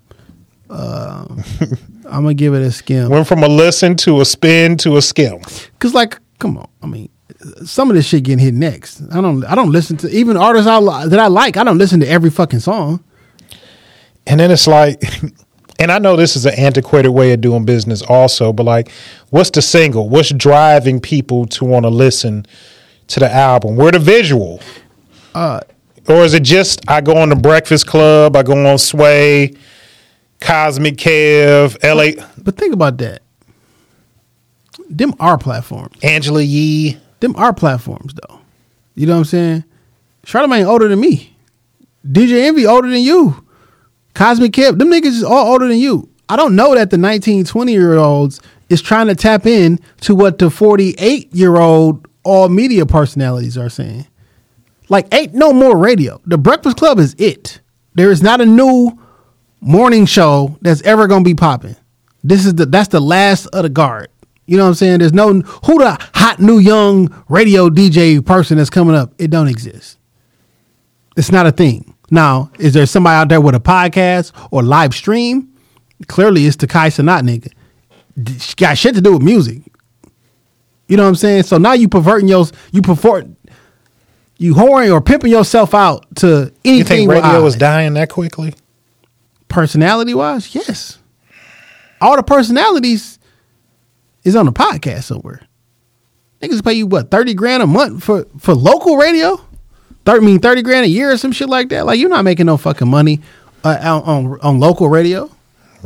[0.70, 1.28] Uh,
[2.06, 3.10] I'm gonna give it a skim.
[3.10, 5.40] Went from a listen to a spin to a skim.
[5.80, 6.68] Cause like, come on.
[6.82, 7.10] I mean,
[7.66, 9.02] some of this shit getting hit next.
[9.12, 9.44] I don't.
[9.46, 11.58] I don't listen to even artists I li- that I like.
[11.58, 13.04] I don't listen to every fucking song.
[14.26, 15.02] And then it's like,
[15.80, 18.92] and I know this is an antiquated way of doing business also, but like,
[19.30, 20.10] what's the single?
[20.10, 22.46] What's driving people to want to listen
[23.08, 23.76] to the album?
[23.78, 24.60] Where the visual?
[25.34, 25.62] Uh,
[26.10, 29.54] or is it just I go on the Breakfast Club, I go on Sway,
[30.40, 33.22] Cosmic Kev, LA, But think about that.
[34.90, 35.98] Them are platforms.
[36.02, 36.98] Angela Yee.
[37.20, 38.40] Them are platforms though.
[38.96, 39.64] You know what I'm saying?
[40.26, 41.36] Charlamagne older than me.
[42.06, 43.46] DJ Envy older than you.
[44.14, 46.10] Cosmic Kev, them niggas is all older than you.
[46.30, 50.16] I don't know that the 19, 20 year olds is trying to tap in to
[50.16, 54.08] what the 48 year old all media personalities are saying.
[54.90, 56.20] Like, ain't no more radio.
[56.26, 57.62] The Breakfast Club is it.
[57.96, 58.98] There is not a new
[59.62, 61.76] morning show that's ever gonna be popping.
[62.24, 64.10] This is the that's the last of the guard.
[64.48, 65.00] You know what I'm saying?
[65.00, 69.14] There's no who the hot new young radio DJ person that's coming up.
[69.20, 69.98] It don't exist.
[71.16, 71.94] It's not a thing.
[72.10, 75.54] Now, is there somebody out there with a podcast or live stream?
[76.08, 77.52] Clearly, it's the Kai Cenat nigga.
[78.22, 79.62] D- Got shit to do with music.
[80.88, 81.44] You know what I'm saying?
[81.44, 83.28] So now you perverting your you pervert
[84.38, 87.02] you whoring or pimping yourself out to anything.
[87.02, 88.54] You think radio was dying that quickly?
[89.50, 91.00] personality wise, yes.
[92.02, 93.17] All the personalities
[94.28, 95.42] is on the podcast somewhere.
[96.42, 99.40] Niggas pay you what thirty grand a month for for local radio.
[100.06, 101.86] Thirty mean thirty grand a year or some shit like that.
[101.86, 103.22] Like you're not making no fucking money
[103.64, 105.32] uh, on, on on local radio.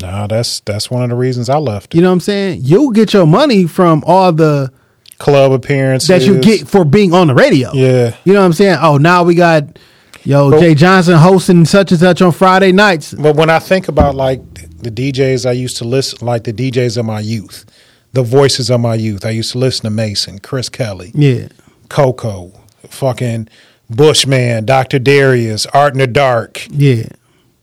[0.01, 1.95] No, that's that's one of the reasons I left.
[1.95, 2.61] You know what I'm saying?
[2.63, 4.72] You'll get your money from all the
[5.19, 7.72] Club appearances that you get for being on the radio.
[7.73, 8.15] Yeah.
[8.23, 8.80] You know what I'm saying?
[8.81, 9.77] Oh, now we got
[10.23, 13.13] yo But- Jay Johnson hosting such and such on Friday nights.
[13.13, 14.41] But when I think about like
[14.81, 17.65] the DJs I used to listen, like the DJs of my youth,
[18.13, 21.47] the voices of my youth, I used to listen to Mason, Chris Kelly, Yeah.
[21.89, 22.51] Coco,
[22.89, 23.47] fucking
[23.89, 24.99] Bushman, Dr.
[24.99, 26.65] Darius, Art in the Dark.
[26.71, 27.07] Yeah.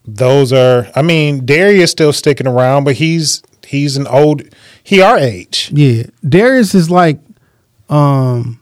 [0.05, 4.41] Those are, I mean, Darius still sticking around, but he's he's an old,
[4.83, 5.69] he our age.
[5.73, 7.19] Yeah, Darius is like,
[7.89, 8.59] um,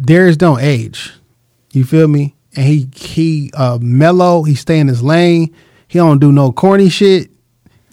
[0.00, 1.12] Darius don't age.
[1.72, 2.34] You feel me?
[2.56, 4.44] And he he uh mellow.
[4.44, 5.52] He stay in his lane.
[5.88, 7.30] He don't do no corny shit.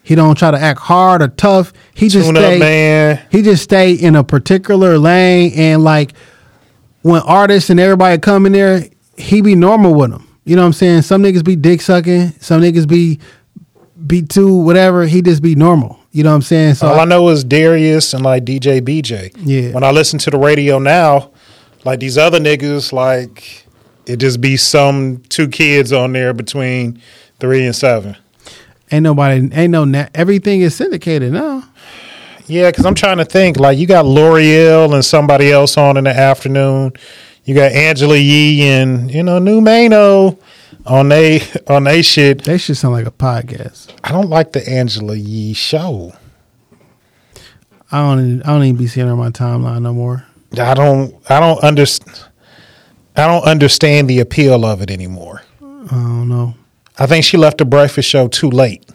[0.03, 1.73] He don't try to act hard or tough.
[1.93, 2.59] He just Tune up, stay.
[2.59, 3.25] man.
[3.31, 6.13] He just stay in a particular lane and like
[7.01, 8.85] when artists and everybody come in there,
[9.17, 10.27] he be normal with them.
[10.43, 11.01] You know what I'm saying?
[11.03, 12.31] Some niggas be dick sucking.
[12.39, 13.19] Some niggas be
[14.05, 15.05] be too whatever.
[15.05, 15.99] He just be normal.
[16.11, 16.73] You know what I'm saying?
[16.75, 19.33] So All I know is Darius and like DJ BJ.
[19.37, 19.71] Yeah.
[19.73, 21.31] When I listen to the radio now,
[21.85, 23.65] like these other niggas, like
[24.07, 27.01] it just be some two kids on there between
[27.39, 28.17] three and seven.
[28.91, 31.63] Ain't nobody ain't no na- everything is syndicated now.
[32.47, 33.57] Yeah, because I'm trying to think.
[33.57, 36.93] Like you got L'Oreal and somebody else on in the afternoon.
[37.45, 40.37] You got Angela Yee and you know New Mano
[40.85, 42.43] on they on they shit.
[42.43, 43.93] They should sound like a podcast.
[44.03, 46.13] I don't like the Angela Yee show.
[47.91, 50.25] I don't I don't even be seeing her on my timeline no more.
[50.57, 52.25] I don't I don't understand.
[53.15, 55.43] I don't understand the appeal of it anymore.
[55.61, 56.55] I don't know.
[57.01, 58.87] I think she left the breakfast show too late.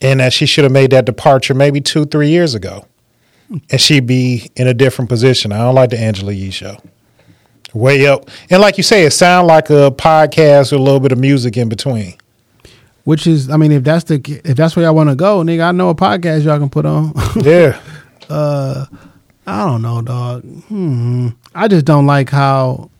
[0.00, 2.86] And that she should have made that departure maybe two, three years ago.
[3.70, 5.52] And she'd be in a different position.
[5.52, 6.78] I don't like the Angela Yee show.
[7.74, 8.30] Way up.
[8.48, 11.58] And like you say, it sounds like a podcast with a little bit of music
[11.58, 12.14] in between.
[13.04, 15.68] Which is, I mean, if that's the if that's where y'all want to go, nigga,
[15.68, 17.12] I know a podcast y'all can put on.
[17.42, 17.78] Yeah.
[18.30, 18.86] I
[19.66, 20.42] don't know, dog.
[20.68, 21.28] Hmm.
[21.54, 22.90] I just don't like how,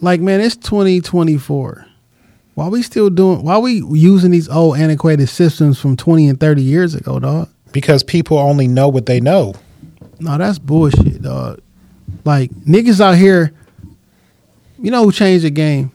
[0.00, 1.86] like, man, it's 2024.
[2.54, 3.44] Why we still doing?
[3.44, 7.48] Why we using these old antiquated systems from 20 and 30 years ago, dog?
[7.72, 9.54] because people only know what they know.
[10.20, 11.60] No, that's bullshit, dog.
[12.24, 13.52] Like niggas out here,
[14.78, 15.90] you know who changed the game?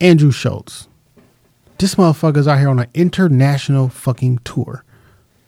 [0.00, 0.88] Andrew Schulz.
[1.78, 4.84] This motherfucker's out here on an international fucking tour,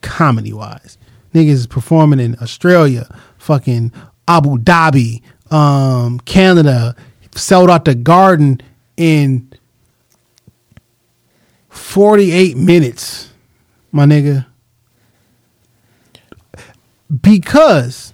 [0.03, 0.99] comedy wise.
[1.33, 3.09] Niggas is performing in Australia,
[3.39, 3.93] fucking
[4.29, 5.23] Abu Dhabi,
[5.53, 6.97] um, Canada.
[7.35, 8.61] Sold out the Garden
[8.97, 9.51] in
[11.87, 13.31] forty eight minutes,
[13.93, 14.47] my nigga
[17.23, 18.13] because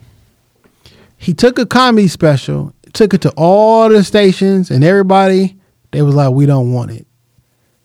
[1.17, 5.57] he took a comedy special, took it to all the stations, and everybody
[5.91, 7.07] they was like, "We don't want it."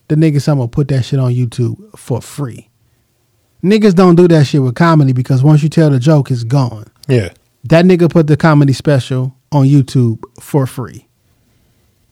[0.08, 2.70] The niggas, I'm gonna put that shit on YouTube for free.
[3.64, 6.86] Niggas don't do that shit with comedy because once you tell the joke, it's gone.
[7.08, 7.30] Yeah.
[7.66, 11.07] That nigga put the comedy special on YouTube for free.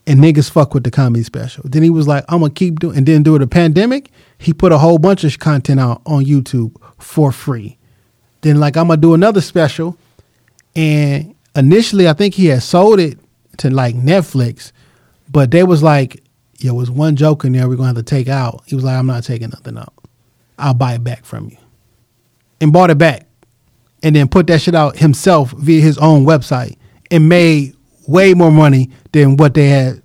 [0.07, 1.63] And niggas fuck with the comedy special.
[1.67, 4.71] Then he was like, I'm gonna keep doing and then during the pandemic, he put
[4.71, 7.77] a whole bunch of content out on YouTube for free.
[8.41, 9.97] Then like I'm gonna do another special.
[10.75, 13.17] And initially I think he had sold it
[13.57, 14.71] to like Netflix,
[15.31, 16.23] but they was like,
[16.59, 18.61] yo, was one joke in there we're gonna have to take out.
[18.67, 19.93] He was like, I'm not taking nothing out.
[20.59, 21.57] I'll buy it back from you.
[22.61, 23.27] And bought it back
[24.05, 26.77] and then put that shit out himself via his own website
[27.09, 27.74] and made
[28.07, 30.01] way more money than what they had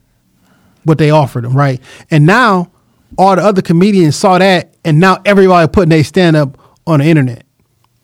[0.84, 1.80] what they offered them, right?
[2.10, 2.70] And now
[3.18, 7.06] all the other comedians saw that, and now everybody putting their stand up on the
[7.06, 7.44] internet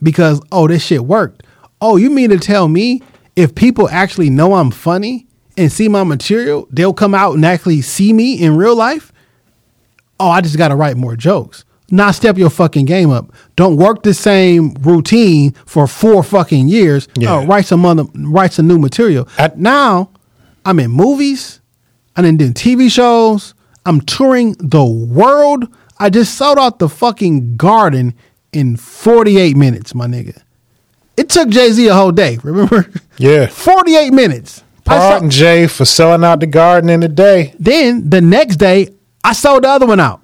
[0.02, 1.42] because oh, this shit worked.
[1.80, 3.02] Oh, you mean to tell me
[3.34, 7.80] if people actually know I'm funny and see my material, they'll come out and actually
[7.82, 9.12] see me in real life?
[10.18, 11.64] Oh, I just got to write more jokes.
[11.90, 13.32] Now step your fucking game up.
[13.54, 17.06] Don't work the same routine for four fucking years.
[17.16, 17.34] Yeah.
[17.36, 19.28] Oh, write some other, write some new material.
[19.38, 20.10] I- now
[20.64, 21.60] I'm in movies.
[22.16, 23.54] I'm in doing TV shows.
[23.84, 25.66] I'm touring the world.
[25.98, 28.14] I just sold out the fucking garden
[28.52, 30.42] in 48 minutes, my nigga.
[31.16, 32.38] It took Jay Z a whole day.
[32.42, 32.90] Remember?
[33.16, 33.46] Yeah.
[33.50, 34.64] 48 minutes.
[34.88, 37.54] I sold- Jay for selling out the garden in a day.
[37.60, 38.88] then the next day,
[39.22, 40.20] I sold the other one out.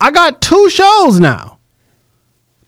[0.00, 1.58] I got two shows now.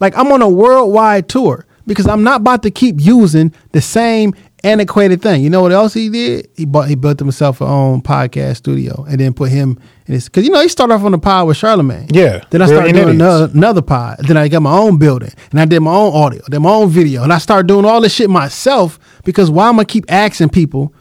[0.01, 4.35] Like I'm on a worldwide tour because I'm not about to keep using the same
[4.65, 5.43] antiquated thing.
[5.43, 6.49] You know what else he did?
[6.57, 10.29] He bought he built himself a own podcast studio and then put him in his
[10.29, 12.15] because you know he started off on the pod with Charlamagne.
[12.15, 14.19] Yeah, Then I started doing another, another pod.
[14.27, 16.91] Then I got my own building and I did my own audio, did my own
[16.91, 20.51] video, and I started doing all this shit myself because why am I keep asking
[20.51, 20.95] people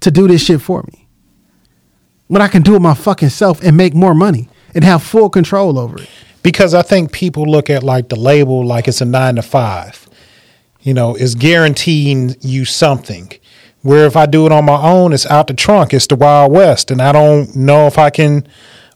[0.00, 1.08] to do this shit for me?
[2.28, 5.28] When I can do it my fucking self and make more money and have full
[5.28, 6.08] control over it.
[6.44, 10.08] because I think people look at like the label like it's a nine to five.
[10.82, 13.32] You know, it's guaranteeing you something.
[13.82, 15.92] Where if I do it on my own, it's out the trunk.
[15.94, 18.46] It's the Wild West, and I don't know if I can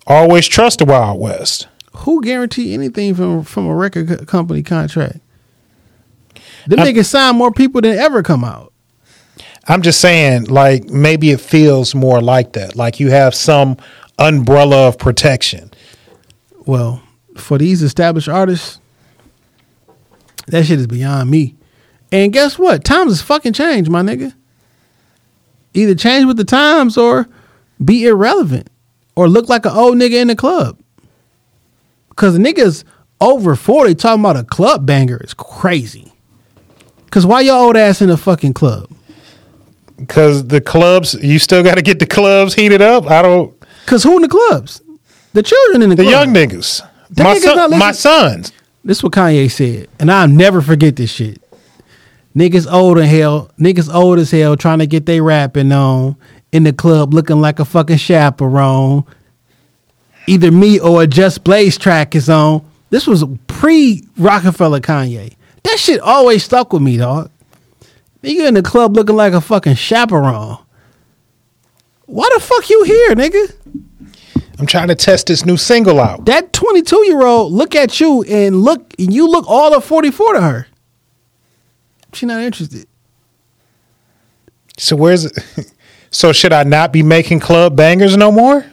[0.06, 1.66] always trust the Wild West.
[2.04, 5.18] Who guarantee anything from from a record company contract?
[6.66, 8.72] Them I- niggas sign more people than ever come out.
[9.68, 12.76] I'm just saying, like maybe it feels more like that.
[12.76, 13.76] Like you have some
[14.18, 15.69] umbrella of protection.
[16.70, 17.02] Well,
[17.36, 18.78] for these established artists,
[20.46, 21.56] that shit is beyond me.
[22.12, 22.84] And guess what?
[22.84, 24.32] Times has fucking changed, my nigga.
[25.74, 27.28] Either change with the times or
[27.84, 28.70] be irrelevant
[29.16, 30.78] or look like an old nigga in the club.
[32.14, 32.84] Cause niggas
[33.20, 36.12] over 40 talking about a club banger is crazy.
[37.10, 38.88] Cause why your old ass in a fucking club?
[39.96, 43.10] Because the clubs, you still got to get the clubs heated up.
[43.10, 43.60] I don't.
[43.86, 44.82] Cause who in the clubs?
[45.32, 46.10] The children in the, The club.
[46.12, 48.52] young niggas, The my niggas son, my sons.
[48.84, 51.40] This is what Kanye said, and I'll never forget this shit.
[52.34, 56.16] Niggas old as hell, niggas old as hell, trying to get their rapping on
[56.52, 59.04] in the club, looking like a fucking chaperone.
[60.26, 62.64] Either me or a Just Blaze track is on.
[62.90, 65.34] This was pre Rockefeller Kanye.
[65.64, 67.30] That shit always stuck with me, dog.
[68.22, 70.58] Nigga in the club looking like a fucking chaperone.
[72.06, 73.54] Why the fuck you here, nigga?
[74.60, 76.26] I'm trying to test this new single out.
[76.26, 80.34] that 22 year old look at you and look and you look all of 44
[80.34, 80.66] to her
[82.12, 82.86] she not interested
[84.76, 85.38] So where's it?
[86.12, 88.66] So should I not be making club bangers no more?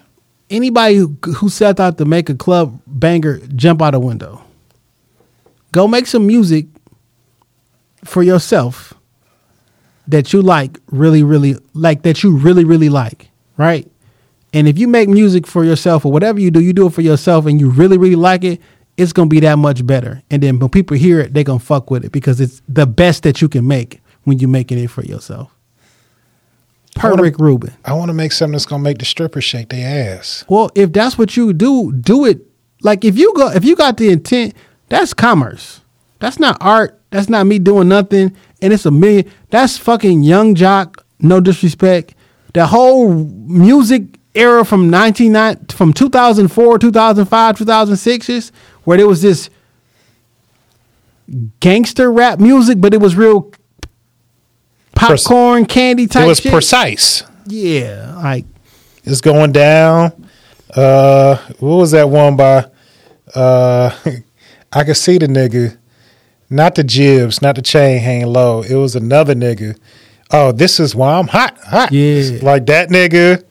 [0.50, 4.42] anybody who, who set out to make a club banger jump out a window
[5.72, 6.66] go make some music
[8.04, 8.94] for yourself
[10.08, 13.92] that you like really really like that you really really like right
[14.58, 17.02] and if you make music for yourself or whatever you do you do it for
[17.02, 18.60] yourself and you really really like it
[18.98, 21.90] it's gonna be that much better and then when people hear it they're gonna fuck
[21.92, 25.04] with it because it's the best that you can make when you're making it for
[25.04, 25.52] yourself
[26.96, 29.70] per wanna- Rick Rubin I want to make something that's gonna make the strippers shake
[29.70, 30.44] their ass.
[30.50, 32.42] Well, if that's what you do, do it.
[32.82, 34.54] Like if you go, if you got the intent,
[34.90, 35.82] that's commerce.
[36.20, 37.00] That's not art.
[37.12, 38.36] That's not me doing nothing.
[38.62, 39.30] And it's a million.
[39.52, 41.02] That's fucking Yung Joc.
[41.20, 42.16] No disrespect.
[42.54, 48.52] The whole music era from 1990, from 2004, 2005, 2006
[48.84, 49.50] where there was this
[51.60, 53.52] gangster rap music, but it was real
[54.96, 56.52] popcorn candy type it was shit.
[56.52, 57.24] precise.
[57.46, 58.46] Yeah, like
[59.04, 60.30] It's going down.
[60.74, 62.66] Uh, what was that one by?
[63.34, 63.92] Uh,
[64.74, 65.78] I could see the nigga,
[66.50, 68.62] not the Jibbs, not the chain hanging low.
[68.62, 69.78] It was another nigga.
[70.32, 71.92] Oh, this is why I'm hot, hot.
[71.92, 72.40] Yeah.
[72.42, 73.44] like that nigga.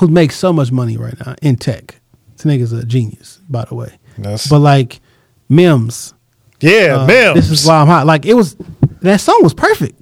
[0.00, 2.00] Who makes so much money right now in tech.
[2.36, 3.92] This nigga's a genius, by the way.
[4.18, 5.00] That's- But like
[5.48, 6.14] Mims,
[6.60, 7.34] Yeah, uh, Mims.
[7.48, 8.06] this is why I'm hot.
[8.06, 8.56] Like it was
[9.02, 9.98] that song was perfect.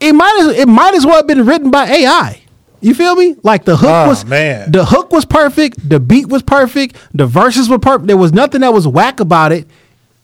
[0.00, 2.42] It might as it might as well have been written by AI.
[2.82, 3.34] You feel me?
[3.42, 4.70] Like the hook Oh, was man.
[4.70, 8.06] the hook was perfect, the beat was perfect, the verses were perfect.
[8.06, 9.66] There was nothing that was whack about it.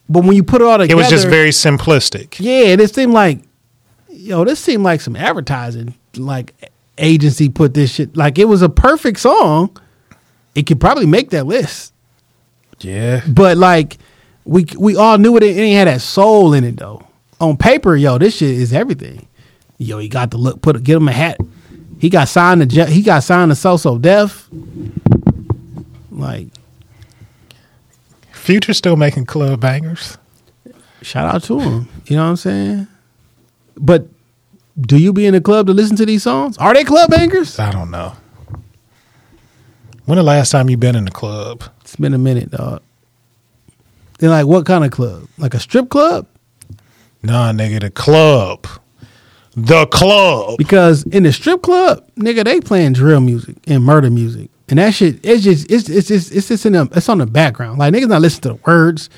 [0.08, 2.36] But when you put it all together, it was just very simplistic.
[2.38, 3.40] yeah, and it seemed like,
[4.10, 6.52] yo, this seemed like some advertising like
[7.02, 8.16] agency put this shit.
[8.16, 9.76] Like it was a perfect song.
[10.54, 11.92] It could probably make that list,
[12.80, 13.98] Yeah, but like
[14.44, 15.42] we we all knew it.
[15.42, 17.06] It ain't had that soul in it though.
[17.40, 19.26] On paper, yo, this shit is everything.
[19.78, 20.62] Yo, he got the look.
[20.62, 21.38] Put get him a hat.
[21.98, 24.48] He got signed to he got signed to So So Def.
[26.10, 26.48] Like
[28.32, 30.18] Future still making club bangers.
[31.00, 31.88] shout out to him.
[32.06, 32.86] You know what I'm saying?
[33.76, 34.08] But
[34.80, 36.56] do you be in the club to listen to these songs?
[36.58, 37.58] Are they club bangers?
[37.58, 38.14] I don't know.
[40.04, 41.62] When the last time you been in the club?
[41.82, 42.82] It's been a minute, dog.
[44.18, 45.28] Then like what kind of club?
[45.38, 46.26] Like a strip club?
[47.22, 48.66] Nah, nigga, the club.
[49.54, 50.58] The club.
[50.58, 54.50] Because in the strip club, nigga, they playing drill music and murder music.
[54.68, 57.26] And that shit, it's just it's it's just it's just in the it's on the
[57.26, 57.78] background.
[57.78, 59.10] Like niggas not listening to the words.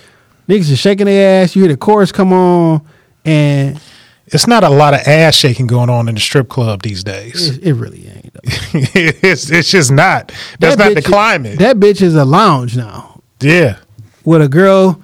[0.48, 1.54] Niggas just shaking their ass.
[1.54, 2.86] You hear the chorus come on,
[3.24, 3.80] and
[4.28, 7.58] It's not a lot of ass shaking going on in the strip club these days.
[7.58, 8.30] it, it really ain't.
[9.22, 10.28] It's it's just not.
[10.58, 11.58] That's That not the is- climate.
[11.58, 13.76] That bitch is a lounge now yeah.
[14.24, 15.00] with a girl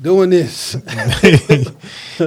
[0.00, 0.76] doing this.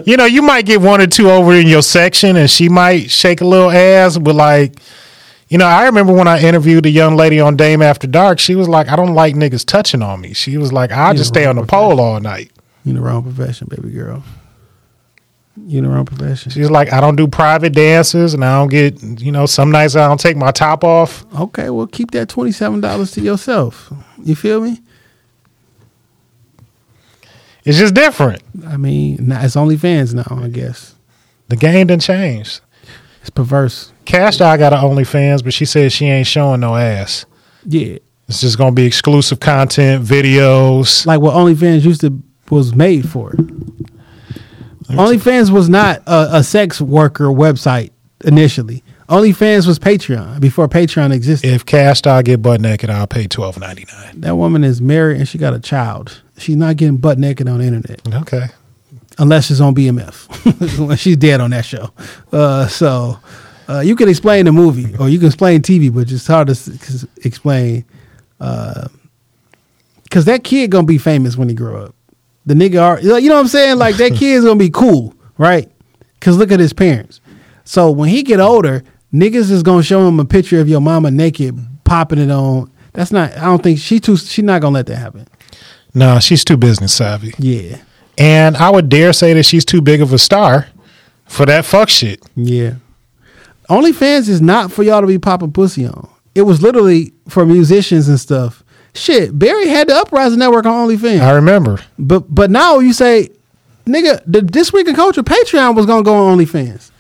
[0.06, 3.10] You know, you might get one or two over in your section and she might
[3.10, 4.80] shake a little ass, but like,
[5.48, 8.56] you know, I remember when I interviewed a young lady on Dame After Dark, she
[8.56, 10.34] was like, I don't like niggas touching on me.
[10.34, 12.52] She was like, I'll just stay on the pole all night.
[12.84, 14.24] You in the wrong profession, baby girl.
[15.58, 16.52] You in the wrong profession.
[16.52, 19.72] She was like, I don't do private dances and I don't get, you know, some
[19.72, 21.26] nights I don't take my top off.
[21.40, 23.92] Okay, well, keep that twenty seven dollars to yourself.
[24.22, 24.82] You feel me?
[27.64, 28.44] It's just different.
[28.68, 30.44] I mean, it's OnlyFans now.
[30.44, 30.96] I guess
[31.48, 32.60] The game didn't change.
[33.22, 33.92] it's perverse.
[34.06, 37.26] Kash Doll got an OnlyFans, but she said she ain't showing no ass.
[37.66, 41.06] Yeah, It's just gonna be exclusive content, videos.
[41.08, 42.22] like what OnlyFans used to
[42.52, 43.34] was made for.
[44.88, 47.92] OnlyFans was not a, a sex worker website
[48.24, 48.84] initially.
[49.10, 51.52] OnlyFans was Patreon before Patreon existed.
[51.54, 54.22] If Kash Doll get butt naked, I'll pay twelve ninety nine.
[54.22, 56.22] That woman is married and she got a child.
[56.38, 58.48] She's not getting butt naked on the internet Okay.
[59.20, 60.98] unless it's on BMF.
[61.00, 61.92] she's dead on that show.
[62.32, 63.20] Uh, so
[63.70, 67.08] uh, you can explain the movie or you can explain TV, but it's hard to
[67.24, 67.86] explain
[70.04, 71.95] because that kid gonna be famous when he grow up.
[72.46, 73.78] The nigga, are, you know what I'm saying?
[73.78, 75.70] Like that kid's gonna be cool, right?
[76.20, 77.20] Because look at his parents.
[77.64, 81.10] So when he get older, niggas is gonna show him a picture of your mama
[81.12, 82.72] naked, popping it on.
[82.94, 83.36] That's not.
[83.38, 84.16] I don't think she too.
[84.18, 85.28] She not gonna let that happen.
[85.94, 87.34] Nah, she's too business savvy.
[87.40, 87.78] Yeah,
[88.18, 90.68] And I would dare say that she's too big of a star
[91.26, 92.22] for that fuck shit.
[92.36, 92.76] yeah.
[93.70, 96.08] OnlyFans is not for y'all to be popping pussy on.
[96.36, 98.64] It was literally for musicians and stuff.
[98.96, 101.20] Shit, Barry had the Uprising Network on OnlyFans.
[101.20, 101.80] I remember.
[102.00, 103.30] But but now you say,
[103.86, 106.92] nigga, the this week in culture Patreon was gonna go on OnlyFans.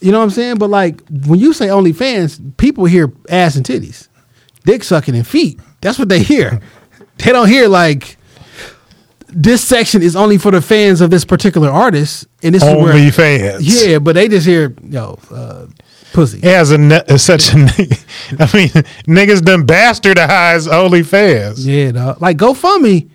[0.00, 0.58] You know what I'm saying?
[0.58, 4.08] But like when you say OnlyFans, people hear ass and titties,
[4.64, 5.58] dick sucking and feet.
[5.80, 6.60] That's what they hear.
[7.18, 8.18] they don't hear like
[9.28, 13.10] this section is only for the fans of this particular artist, and this is where
[13.10, 13.86] fans.
[13.86, 13.98] yeah.
[13.98, 15.66] But they just hear yo uh,
[16.16, 16.38] pussy.
[16.38, 17.56] It has a ne- such a.
[18.38, 18.70] I mean,
[19.06, 21.64] niggas done bastardized OnlyFans.
[21.64, 22.20] Yeah, dog.
[22.20, 23.08] like GoFundMe.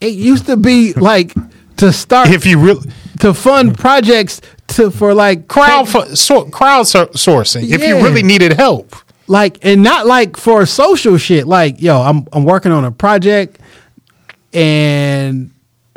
[0.00, 1.34] It used to be like
[1.78, 2.90] to start If you really
[3.20, 8.52] to fund projects to for like crowd so, crowd so- sourcing, if you really needed
[8.52, 8.94] help,
[9.26, 11.46] like and not like for social shit.
[11.46, 13.58] Like yo, I'm I'm working on a project
[14.52, 15.50] and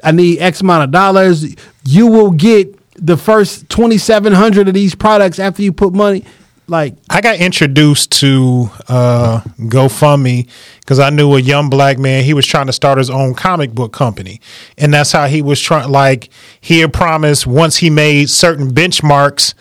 [0.03, 1.55] I need X amount of dollars.
[1.85, 6.23] You will get the first twenty seven hundred of these products after you put money.
[6.67, 10.47] Like I got introduced to uh, GoFundMe
[10.79, 12.23] because I knew a young black man.
[12.23, 14.39] He was trying to start his own comic book company,
[14.77, 15.89] and that's how he was trying.
[15.91, 16.29] Like
[16.61, 19.53] he had promised once he made certain benchmarks,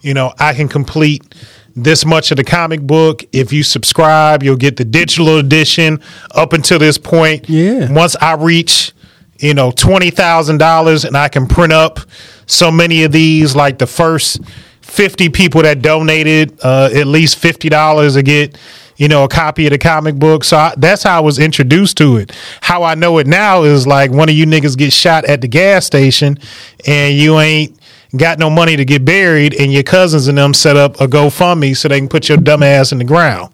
[0.00, 1.34] you know, I can complete
[1.74, 3.22] this much of the comic book.
[3.32, 6.00] If you subscribe, you'll get the digital edition.
[6.34, 7.92] Up until this point, Yeah.
[7.92, 8.92] Once I reach
[9.38, 12.00] you know twenty thousand dollars and I can print up
[12.46, 14.40] so many of these, like the first
[14.80, 18.56] fifty people that donated uh, at least fifty dollars to get
[18.96, 20.44] you know a copy of the comic book.
[20.44, 22.32] So I, that's how I was introduced to it.
[22.60, 25.48] How I know it now is like one of you niggas get shot at the
[25.48, 26.38] gas station
[26.86, 27.78] and you ain't
[28.16, 31.76] got no money to get buried, and your cousins and them set up a GoFundMe
[31.76, 33.52] so they can put your dumb ass in the ground.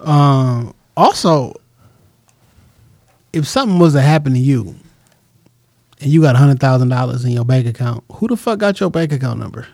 [0.00, 1.54] um also
[3.32, 4.76] if something was to happen to you
[6.00, 8.90] and you got hundred thousand dollars in your bank account, who the fuck got your
[8.90, 9.66] bank account number?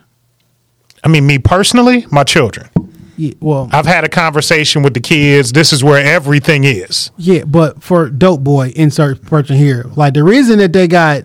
[1.03, 2.69] I mean, me personally, my children.
[3.17, 5.53] Yeah, well, I've had a conversation with the kids.
[5.53, 7.11] This is where everything is.
[7.19, 9.85] Yeah, but for Dope Boy, insert person here.
[9.95, 11.25] Like the reason that they got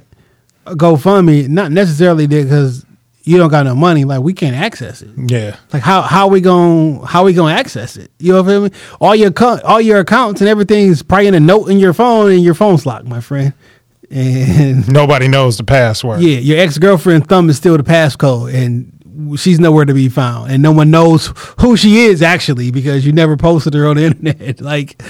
[0.66, 2.86] a GoFundMe, not necessarily because
[3.24, 4.04] you don't got no money.
[4.04, 5.10] Like we can't access it.
[5.18, 5.58] Yeah.
[5.74, 8.12] Like how how we going how we gonna access it?
[8.20, 8.72] You know what I mean?
[9.00, 9.32] All your
[9.64, 12.86] all your accounts and everything's probably in a note in your phone, and your phone's
[12.86, 13.54] locked, my friend.
[14.12, 16.22] And Nobody knows the password.
[16.22, 18.92] yeah, your ex girlfriend thumb is still the passcode, and
[19.40, 23.12] she's nowhere to be found, and no one knows who she is actually because you
[23.12, 24.62] never posted her on the internet.
[24.62, 25.02] like,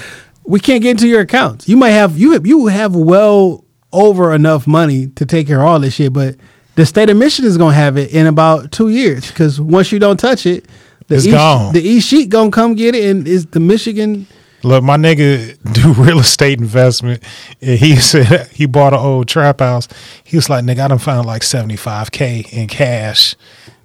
[0.44, 1.68] we can't get into your accounts.
[1.68, 5.66] You might have you have, you have well over enough money to take care of
[5.66, 6.36] all this shit, but
[6.76, 9.98] the state of Michigan is gonna have it in about two years because once you
[9.98, 10.66] don't touch it,
[11.08, 11.72] the It's E- gone.
[11.72, 14.26] The E sheet gonna come get it, and is the Michigan.
[14.66, 17.22] Look, my nigga do real estate investment.
[17.62, 19.86] And he said he bought an old trap house.
[20.24, 23.36] He was like, nigga, I done found like 75K in cash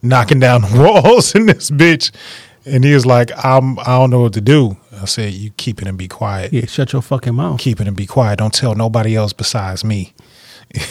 [0.01, 2.11] knocking down walls in this bitch.
[2.65, 4.77] And he was like, I'm, I don't know what to do.
[4.99, 6.51] I said, you keep it and be quiet.
[6.51, 8.39] Yeah, shut your fucking mouth Keep it and be quiet.
[8.39, 10.13] Don't tell nobody else besides me.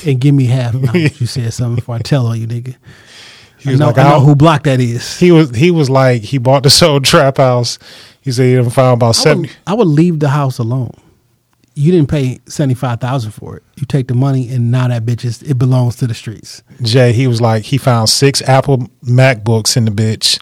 [0.06, 0.74] and give me half.
[0.74, 2.76] Now you said something before I tell on you, nigga.
[3.66, 5.18] I was know, like, I know who block that is.
[5.18, 7.78] He was he was like he bought this old trap house.
[8.20, 9.48] He said he done found about I seventy.
[9.48, 10.92] would, I would leave the house alone.
[11.74, 13.62] You didn't pay seventy five thousand for it.
[13.76, 16.62] You take the money and now that bitch is it belongs to the streets.
[16.82, 20.38] Jay, he was like, he found six Apple MacBooks in the bitch,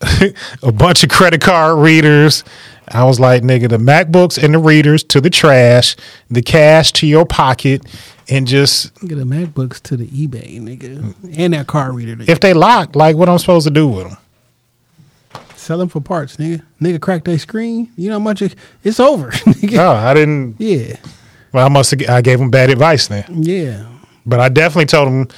[0.62, 2.44] a bunch of credit card readers.
[2.88, 5.96] I was like, nigga, the MacBooks and the readers to the trash,
[6.30, 7.82] the cash to your pocket,
[8.28, 12.16] and just Get the MacBooks to the eBay, nigga, and that car reader.
[12.28, 14.16] If they locked, like what I'm supposed to do with them.
[15.66, 16.62] Sell them for parts, nigga.
[16.80, 17.90] Nigga crack their screen.
[17.96, 19.30] You know how much it, it's over.
[19.32, 19.78] nigga.
[19.78, 20.54] Oh, I didn't.
[20.60, 20.94] Yeah,
[21.52, 22.08] Well, I must have.
[22.08, 23.84] I gave him bad advice then, yeah.
[24.24, 25.28] but I definitely told him.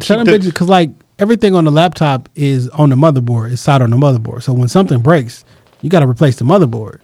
[0.00, 3.50] Tell them the- bitches because like everything on the laptop is on the motherboard.
[3.50, 4.42] It's soldered on the motherboard.
[4.42, 5.42] So when something breaks,
[5.80, 7.00] you got to replace the motherboard,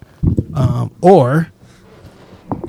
[0.52, 1.50] um, or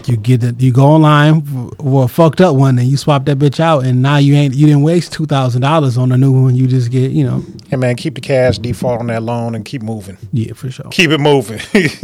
[0.06, 0.62] you get it.
[0.62, 4.02] You go online for a fucked up one, and you swap that bitch out, and
[4.02, 6.56] now you ain't you didn't waste two thousand dollars on a new one.
[6.56, 9.64] You just get you know Hey man, keep the cash default on that loan and
[9.66, 10.18] keep moving.
[10.32, 10.86] yeah for sure.
[10.92, 11.60] Keep it moving.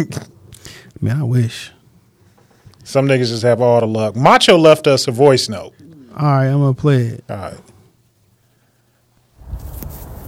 [1.02, 1.72] Man, I wish.
[2.84, 4.16] Some niggas just have all the luck.
[4.16, 5.74] Macho left us a voice note.
[6.16, 7.24] All right, I'm gonna play it.
[7.30, 7.58] All right.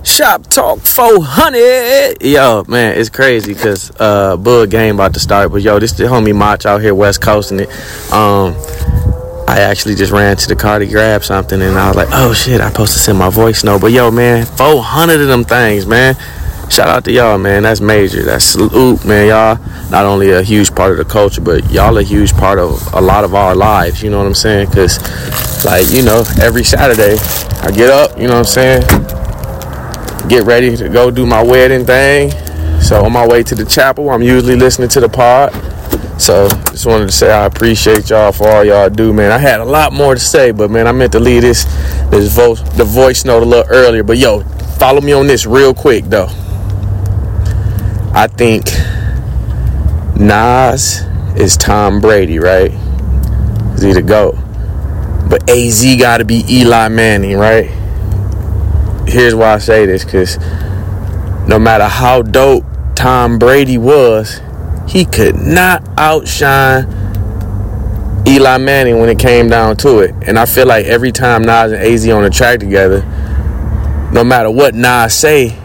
[0.03, 2.21] Shop Talk 400.
[2.21, 5.51] Yo, man, it's crazy because uh, Bug game about to start.
[5.51, 7.69] But yo, this the homie Mach out here west coasting it.
[8.11, 8.53] Um,
[9.47, 12.33] I actually just ran to the car to grab something, and I was like, oh
[12.33, 13.79] shit, I supposed to send my voice note.
[13.79, 16.15] But yo, man, 400 of them things, man.
[16.69, 17.63] Shout out to y'all, man.
[17.63, 18.23] That's major.
[18.23, 19.27] That's salute, man.
[19.29, 22.93] Y'all not only a huge part of the culture, but y'all a huge part of
[22.93, 24.03] a lot of our lives.
[24.03, 24.67] You know what I'm saying?
[24.67, 24.99] Because,
[25.65, 27.15] like, you know, every Saturday
[27.61, 28.17] I get up.
[28.17, 29.22] You know what I'm saying?
[30.27, 32.31] Get ready to go do my wedding thing.
[32.81, 35.53] So on my way to the chapel, I'm usually listening to the pod.
[36.21, 39.31] So just wanted to say I appreciate y'all for all y'all do, man.
[39.31, 41.65] I had a lot more to say, but man, I meant to leave this
[42.09, 44.03] this voice the voice note a little earlier.
[44.03, 44.41] But yo,
[44.77, 46.29] follow me on this real quick though.
[48.15, 48.65] I think
[50.19, 51.01] Nas
[51.35, 52.71] is Tom Brady, right?
[53.73, 54.35] Is he the GOAT?
[55.29, 57.71] But AZ gotta be Eli Manning, right?
[59.07, 60.37] Here's why I say this because
[61.47, 62.65] no matter how dope
[62.95, 64.41] Tom Brady was,
[64.87, 66.87] he could not outshine
[68.27, 70.15] Eli Manning when it came down to it.
[70.25, 73.01] And I feel like every time Nas and AZ on the track together,
[74.13, 75.57] no matter what Nas say,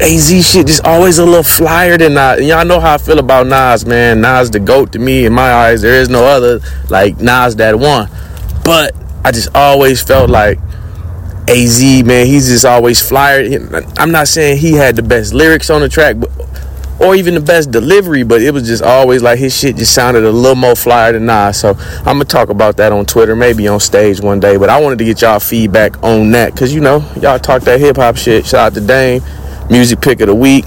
[0.00, 2.40] AZ shit just always a little flyer than Nas.
[2.40, 4.20] Y'all know how I feel about Nas, man.
[4.20, 5.82] Nas the GOAT to me in my eyes.
[5.82, 8.08] There is no other like Nas that one.
[8.64, 8.94] But
[9.24, 10.58] I just always felt like
[11.48, 13.42] AZ, man, he's just always flyer.
[13.96, 16.30] I'm not saying he had the best lyrics on the track, but
[17.00, 20.24] or even the best delivery, but it was just always like his shit just sounded
[20.24, 21.58] a little more flyer than Nas.
[21.60, 24.56] So I'm gonna talk about that on Twitter, maybe on stage one day.
[24.56, 27.80] But I wanted to get y'all feedback on that, cause you know y'all talk that
[27.80, 28.46] hip hop shit.
[28.46, 29.22] Shout out to Dame,
[29.70, 30.64] music pick of the week.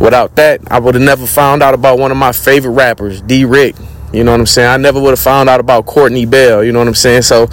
[0.00, 3.44] Without that, I would have never found out about one of my favorite rappers, D.
[3.44, 3.76] Rick.
[4.12, 4.68] You know what I'm saying?
[4.68, 6.62] I never would have found out about Courtney Bell.
[6.62, 7.22] You know what I'm saying?
[7.22, 7.48] So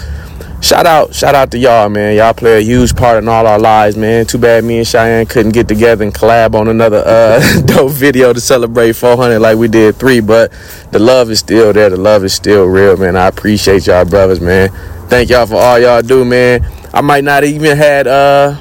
[0.61, 2.15] shout out, shout out to y'all, man.
[2.15, 4.25] Y'all play a huge part in all our lives, man.
[4.25, 8.31] Too bad me and Cheyenne couldn't get together and collab on another uh, dope video
[8.33, 10.19] to celebrate 400 like we did three.
[10.19, 10.51] But
[10.91, 11.89] the love is still there.
[11.89, 13.15] The love is still real, man.
[13.15, 14.69] I appreciate y'all, brothers, man.
[15.09, 16.65] Thank y'all for all y'all do, man.
[16.93, 18.53] I might not even had uh,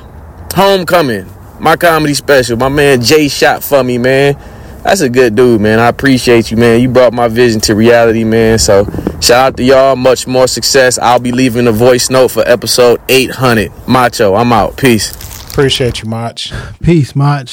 [0.55, 2.57] homecoming, my comedy special.
[2.57, 4.37] My man Jay shot for me, man.
[4.83, 5.79] That's a good dude, man.
[5.79, 6.81] I appreciate you, man.
[6.81, 8.59] You brought my vision to reality, man.
[8.59, 8.85] So
[9.21, 9.95] shout out to y'all.
[9.95, 10.99] Much more success.
[10.99, 13.71] I'll be leaving a voice note for episode 800.
[13.87, 14.77] Macho, I'm out.
[14.77, 15.13] Peace.
[15.51, 16.39] Appreciate you, Mach.
[16.83, 17.49] Peace, Mach.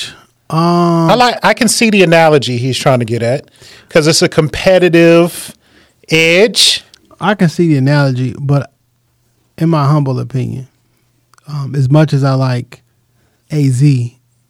[0.49, 1.39] Um, I like.
[1.43, 3.51] I can see the analogy he's trying to get at
[3.87, 5.53] because it's a competitive
[6.09, 6.85] edge.
[7.19, 8.71] I can see the analogy, but
[9.57, 10.69] in my humble opinion,
[11.47, 12.81] um, as much as I like
[13.51, 13.83] Az,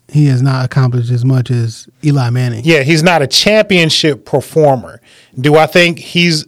[0.10, 2.64] he has not accomplished as much as Eli Manning.
[2.64, 5.02] Yeah, he's not a championship performer.
[5.40, 6.46] Do I think he's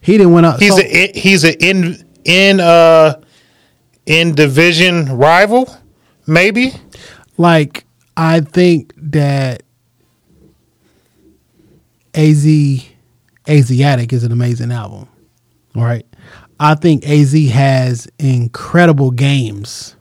[0.00, 0.60] He didn't win out.
[0.60, 3.20] he's so- a he's a in in uh
[4.06, 5.74] in division rival?
[6.26, 6.72] Maybe.
[7.38, 7.84] Like
[8.16, 9.62] I think that
[12.14, 12.44] AZ
[13.46, 15.08] Aziatic is an amazing album.
[15.74, 16.04] Right?
[16.58, 19.96] I think AZ has incredible games,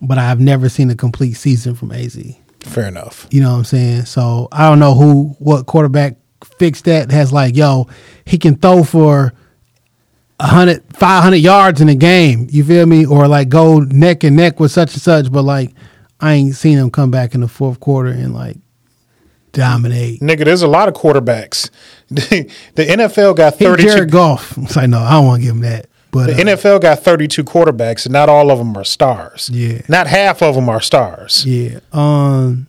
[0.00, 2.18] but I've never seen a complete season from AZ.
[2.60, 3.26] Fair enough.
[3.30, 4.04] You know what I'm saying?
[4.06, 6.16] So I don't know who, what quarterback
[6.58, 7.88] fixed that has like, yo,
[8.24, 9.32] he can throw for
[10.40, 12.48] 100, 500 yards in a game.
[12.50, 13.06] You feel me?
[13.06, 15.32] Or like go neck and neck with such and such.
[15.32, 15.74] But like,
[16.20, 18.56] I ain't seen him come back in the fourth quarter and like
[19.52, 20.20] dominate.
[20.20, 21.70] Nigga, there's a lot of quarterbacks.
[22.08, 22.46] the
[22.76, 24.56] NFL got He 32 Jared Goff.
[24.58, 25.86] It's like, no, I don't want to give him that.
[26.10, 29.50] But The uh, NFL got 32 quarterbacks, and not all of them are stars.
[29.52, 29.82] Yeah.
[29.88, 31.44] Not half of them are stars.
[31.46, 31.80] Yeah.
[31.92, 32.66] Um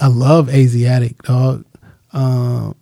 [0.00, 1.64] I love Aziatic, dog.
[2.12, 2.74] Um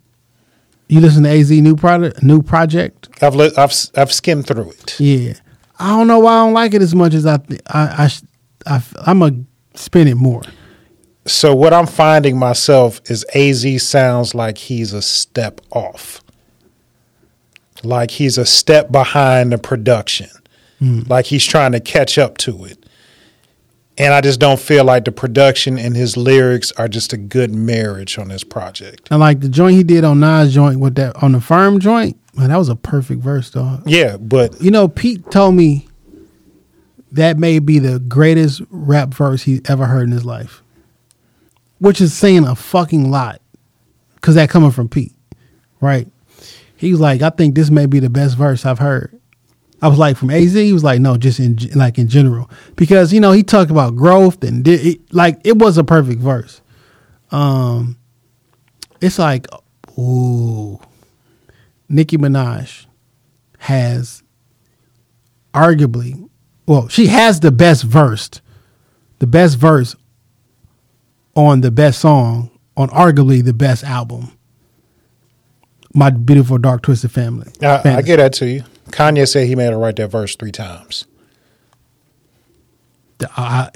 [0.87, 3.07] you listen to AZ new product new project?
[3.21, 4.99] I've, li- I've I've skimmed through it.
[4.99, 5.33] Yeah.
[5.79, 8.07] I don't know why I don't like it as much as I th- I I,
[8.07, 8.21] sh-
[8.65, 9.43] I I'm gonna
[9.75, 10.41] spin it more.
[11.27, 16.19] So what I'm finding myself is AZ sounds like he's a step off.
[17.83, 20.29] Like he's a step behind the production.
[20.79, 21.01] Hmm.
[21.07, 22.85] Like he's trying to catch up to it.
[23.97, 27.53] And I just don't feel like the production and his lyrics are just a good
[27.53, 29.07] marriage on this project.
[29.11, 32.17] And like the joint he did on Nas joint with that on the firm joint,
[32.35, 33.83] man, that was a perfect verse, dog.
[33.85, 35.87] Yeah, but You know, Pete told me
[37.11, 40.63] that may be the greatest rap verse he's ever heard in his life,
[41.79, 43.41] which is saying a fucking lot,
[44.15, 45.13] because that coming from Pete,
[45.81, 46.07] right?
[46.81, 49.15] He was like, I think this may be the best verse I've heard.
[49.83, 50.53] I was like, from AZ.
[50.53, 53.95] He was like, no, just in like in general, because you know he talked about
[53.95, 56.59] growth and di- it, like it was a perfect verse.
[57.29, 57.99] Um,
[58.99, 59.45] it's like,
[59.95, 60.79] ooh,
[61.87, 62.87] Nicki Minaj
[63.59, 64.23] has
[65.53, 66.27] arguably,
[66.65, 68.31] well, she has the best verse,
[69.19, 69.95] the best verse
[71.35, 74.35] on the best song on arguably the best album.
[75.93, 77.51] My beautiful dark twisted family.
[77.61, 78.63] I, I get that to you.
[78.91, 81.05] Kanye said he made her write that verse three times.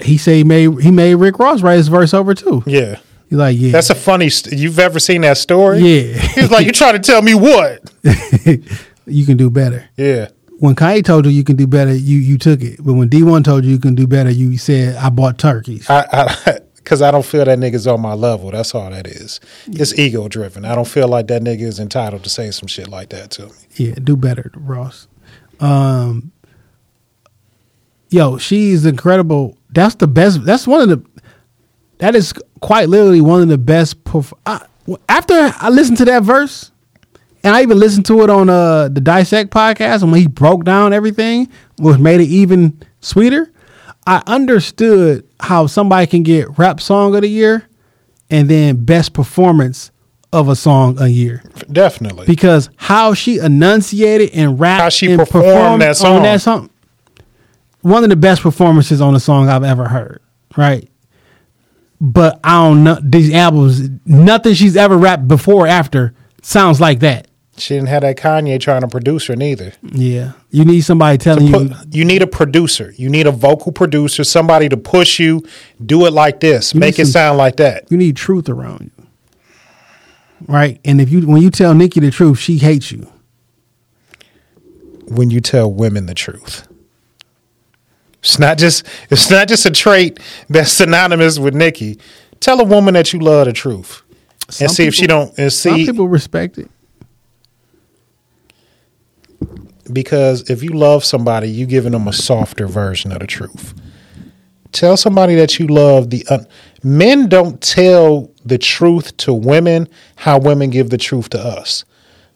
[0.00, 2.62] He said he made he made Rick Ross write his verse over too.
[2.66, 2.98] Yeah.
[3.28, 4.28] He's like, yeah, That's a funny.
[4.28, 5.78] St- you've ever seen that story?
[5.80, 6.16] Yeah.
[6.18, 7.82] He's like, you're trying to tell me what?
[9.06, 9.88] you can do better.
[9.96, 10.28] Yeah.
[10.58, 12.82] When Kanye told you you can do better, you you took it.
[12.82, 15.88] But when D one told you you can do better, you said I bought turkeys.
[15.90, 18.52] I, I because I don't feel that nigga's on my level.
[18.52, 19.40] That's all that is.
[19.66, 20.64] It's ego driven.
[20.64, 23.46] I don't feel like that nigga is entitled to say some shit like that to
[23.46, 23.52] me.
[23.74, 25.08] Yeah, do better, Ross.
[25.58, 26.30] Um,
[28.08, 29.58] yo, she's incredible.
[29.70, 30.44] That's the best.
[30.44, 31.04] That's one of the.
[31.98, 34.04] That is quite literally one of the best.
[34.04, 34.64] Perf- I,
[35.08, 36.70] after I listened to that verse,
[37.42, 40.62] and I even listened to it on uh the Dissect podcast, and when he broke
[40.62, 41.48] down everything,
[41.80, 43.50] which made it even sweeter.
[44.06, 47.68] I understood how somebody can get rap song of the year,
[48.30, 49.90] and then best performance
[50.32, 52.26] of a song a year Definitely.
[52.26, 56.16] because how she enunciated and rapped How she and performed that song.
[56.16, 56.68] on that song.
[57.82, 60.20] One of the best performances on a song I've ever heard.
[60.56, 60.90] Right.
[62.00, 63.88] But I don't know these albums.
[64.04, 66.12] Nothing she's ever rapped before or after
[66.42, 67.28] sounds like that.
[67.58, 69.72] She didn't have that Kanye trying to produce her neither.
[69.82, 71.52] Yeah, you need somebody telling you.
[71.70, 72.92] Put, you need a producer.
[72.96, 75.42] You need a vocal producer, somebody to push you.
[75.84, 76.74] Do it like this.
[76.74, 77.90] You Make it some- sound like that.
[77.90, 79.06] You need truth around you.
[80.46, 83.10] Right, and if you when you tell Nicki the truth, she hates you.
[85.08, 86.66] When you tell women the truth.
[88.20, 90.18] It's not just it's not just a trait
[90.48, 91.98] that's synonymous with Nicki.
[92.40, 94.02] Tell a woman that you love the truth.
[94.48, 96.68] Some and see if she don't and see Some people respect it.
[99.92, 103.74] Because if you love somebody, you're giving them a softer version of the truth.
[104.72, 106.46] Tell somebody that you love the un-
[106.82, 111.84] men don't tell the truth to women how women give the truth to us.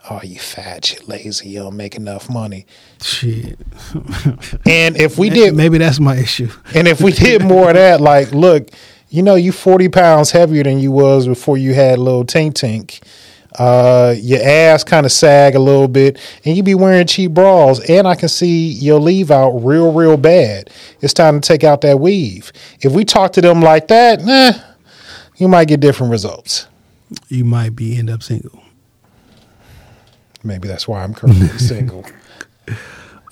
[0.08, 2.66] Oh, you fat, you lazy, you don't make enough money.
[3.02, 3.58] Shit.
[4.66, 6.48] And if we did, Maybe that's my issue.
[6.74, 8.70] and if we did more of that, like, look,
[9.10, 12.52] you know, you forty pounds heavier than you was before you had a little tink
[12.54, 13.02] tink.
[13.58, 17.80] Uh, your ass kind of sag a little bit, and you be wearing cheap bras,
[17.88, 20.70] and I can see your leave out real, real bad.
[21.00, 22.52] It's time to take out that weave.
[22.80, 24.52] If we talk to them like that, nah,
[25.36, 26.66] you might get different results.
[27.28, 28.62] You might be end up single.
[30.44, 32.04] Maybe that's why I'm currently single.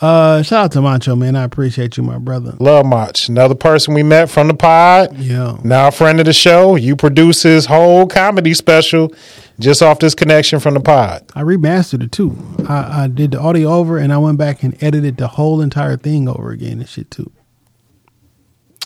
[0.00, 1.34] Uh, shout out to Macho man.
[1.34, 2.54] I appreciate you, my brother.
[2.60, 5.16] Love Mach, another person we met from the pod.
[5.16, 5.58] Yeah.
[5.64, 6.76] Now a friend of the show.
[6.76, 9.12] You produce his whole comedy special
[9.58, 11.24] just off this connection from the pod.
[11.34, 12.36] I remastered it too.
[12.68, 15.96] I, I did the audio over and I went back and edited the whole entire
[15.96, 17.32] thing over again and shit too.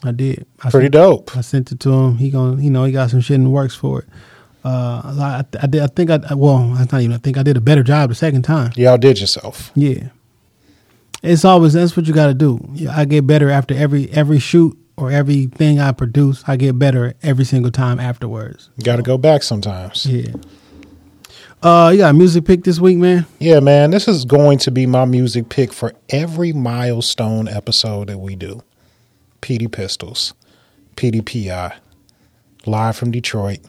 [0.02, 0.46] I did.
[0.62, 1.36] I Pretty sent, dope.
[1.36, 2.16] I sent it to him.
[2.16, 4.08] He going you know he got some shit in the works for it.
[4.64, 5.82] Uh, I, I did.
[5.82, 7.14] I think I well, that's not even.
[7.14, 8.72] I think I did a better job the second time.
[8.76, 9.72] Y'all did yourself.
[9.74, 10.08] Yeah,
[11.22, 12.58] it's always that's what you got to do.
[12.72, 16.42] Yeah, I get better after every every shoot or everything I produce.
[16.46, 18.70] I get better every single time afterwards.
[18.76, 20.04] You got to go back sometimes.
[20.06, 20.32] Yeah.
[21.62, 23.24] Uh, you got a music pick this week, man.
[23.38, 28.18] Yeah, man, this is going to be my music pick for every milestone episode that
[28.18, 28.62] we do.
[29.42, 30.34] PD Pistols,
[30.96, 31.76] Petey P.I,
[32.66, 33.60] live from Detroit.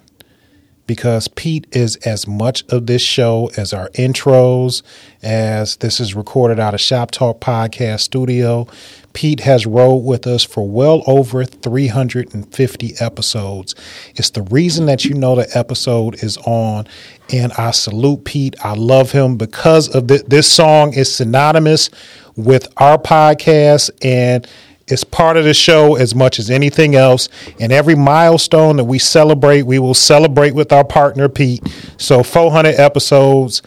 [0.85, 4.81] Because Pete is as much of this show as our intros,
[5.21, 8.67] as this is recorded out of Shop Talk Podcast Studio.
[9.13, 13.75] Pete has rode with us for well over 350 episodes.
[14.15, 16.87] It's the reason that you know the episode is on.
[17.31, 18.55] And I salute Pete.
[18.63, 21.89] I love him because of thi- this song is synonymous
[22.35, 24.47] with our podcast and
[24.87, 27.29] it's part of the show as much as anything else.
[27.59, 31.61] And every milestone that we celebrate, we will celebrate with our partner Pete.
[31.97, 33.61] So 400 episodes,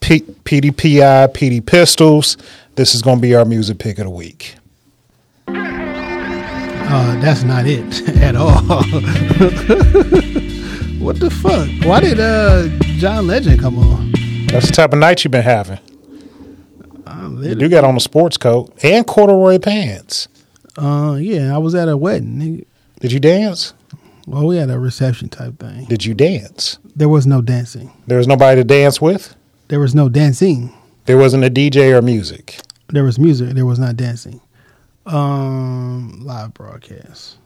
[0.00, 2.36] P- PDPI, Petey Pistols.
[2.76, 4.56] This is going to be our music pick of the week.
[5.48, 8.52] Uh, that's not it at all.
[11.00, 11.68] what the fuck?
[11.86, 12.68] Why did uh
[12.98, 14.12] John Legend come on?
[14.46, 15.80] That's the type of night you've been having.
[17.42, 20.28] You do got on a sports coat and corduroy pants.
[20.76, 22.64] Uh, yeah, I was at a wedding.
[23.00, 23.74] Did you dance?
[24.26, 25.84] Well, we had a reception type thing.
[25.86, 26.78] Did you dance?
[26.96, 27.92] There was no dancing.
[28.06, 29.34] There was nobody to dance with.
[29.68, 30.74] There was no dancing.
[31.06, 32.58] There wasn't a DJ or music.
[32.88, 33.50] There was music.
[33.50, 34.40] There was not dancing.
[35.06, 37.36] Um, live broadcast.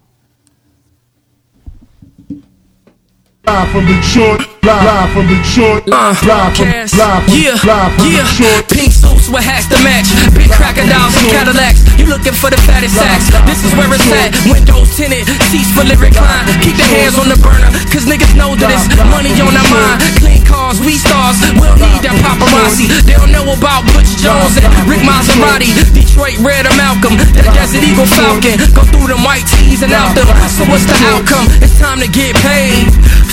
[3.46, 8.22] Live from Detroit, live, from Detroit, Uh, live from, live from, yeah, live from yeah.
[8.22, 8.68] Detroit.
[8.68, 10.06] Pink suits with hats to match.
[10.36, 11.80] Big crocodiles and Cadillacs.
[11.98, 13.32] You looking for the fattest sacks?
[13.48, 14.36] This is where it's at.
[14.44, 16.46] Windows tinted, seats fully reclined.
[16.62, 19.98] Keep the hands on the burner, cause niggas know that it's money on our mind.
[20.20, 21.40] Clean cars, we stars.
[21.56, 22.86] We don't need that paparazzi.
[23.08, 25.72] They don't know about Butch Jones and Rick Maserati.
[25.96, 27.16] Detroit Red or Malcolm.
[27.34, 28.60] That Desert Eagle Falcon.
[28.76, 30.28] Go through them white tees and out them.
[30.54, 31.48] So what's the outcome?
[31.64, 32.86] It's time to get paid.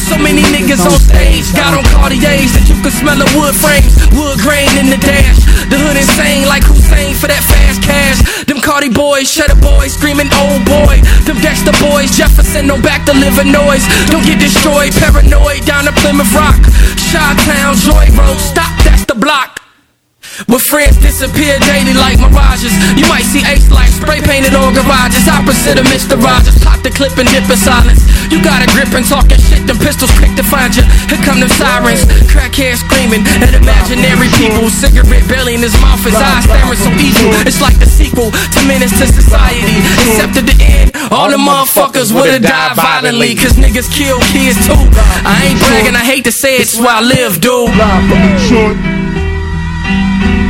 [0.08, 3.92] So many niggas on stage got on Cartiers that you can smell the wood frames,
[4.16, 5.44] wood grain in the dash.
[5.68, 8.24] The hood insane like Hussein for that fast cash.
[8.48, 11.04] Them Cardi boys, Shutter boys, screaming old boy.
[11.28, 13.84] Them Dexter boys, Jefferson, no back to live a noise.
[14.08, 16.56] Don't get destroyed, paranoid down to Plymouth Rock.
[16.96, 19.57] Chi Town, Joy Road, stop, that's the block.
[20.46, 22.70] Where friends disappear daily like mirages.
[22.94, 25.26] You might see Ace light spray painted on garages.
[25.26, 26.14] Opposite of Mr.
[26.14, 26.54] Rogers.
[26.62, 28.06] Pop the clip and dip in silence.
[28.30, 29.66] You got a grip and talking shit.
[29.66, 30.86] Them pistols quick to find you.
[31.10, 32.06] Here come them sirens.
[32.30, 34.70] Crackhead screaming at imaginary people.
[34.70, 36.06] Cigarette belly in his mouth.
[36.06, 37.34] His eyes staring so evil.
[37.50, 39.82] It's like the sequel to Menace to Society.
[40.06, 43.34] Except at the end, all the motherfuckers would've died violently.
[43.34, 44.78] Cause niggas kill kids too.
[45.26, 45.98] I ain't bragging.
[45.98, 46.70] I hate to say it.
[46.70, 49.07] It's where I live, dude.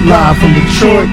[0.05, 1.09] Live from Detroit.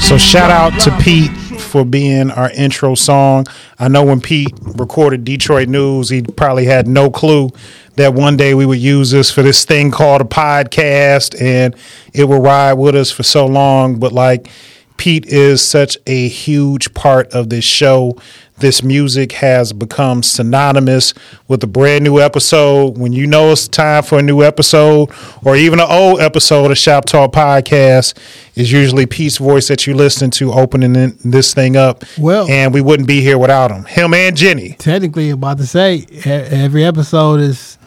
[0.00, 1.30] So shout out to Pete
[1.60, 3.46] for being our intro song.
[3.78, 7.50] I know when Pete recorded Detroit News, he probably had no clue
[7.96, 11.76] that one day we would use this for this thing called a podcast and
[12.14, 13.98] it will ride with us for so long.
[13.98, 14.48] But like
[14.96, 18.16] Pete is such a huge part of this show.
[18.58, 21.14] This music has become synonymous
[21.48, 22.96] with a brand new episode.
[22.96, 25.10] When you know it's time for a new episode,
[25.42, 28.14] or even an old episode of Shop Talk Podcast,
[28.54, 30.92] is usually Pete's voice that you listen to opening
[31.24, 32.04] this thing up.
[32.18, 33.84] Well- and we wouldn't be here without him.
[33.84, 34.76] Him and Jenny.
[34.78, 37.78] Technically, about to say every episode is.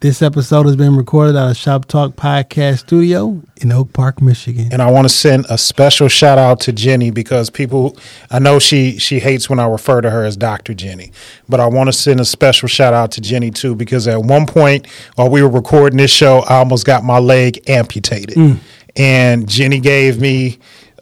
[0.00, 4.68] This episode has been recorded out of Shop Talk Podcast Studio in Oak Park, Michigan.
[4.70, 7.96] And I want to send a special shout out to Jenny because people,
[8.30, 10.74] I know she she hates when I refer to her as Dr.
[10.74, 11.12] Jenny,
[11.48, 14.46] but I want to send a special shout out to Jenny too because at one
[14.46, 18.58] point while we were recording this show, I almost got my leg amputated, mm.
[18.96, 20.58] and Jenny gave me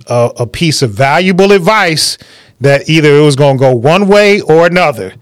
[0.06, 2.18] a, a piece of valuable advice
[2.60, 5.14] that either it was going to go one way or another.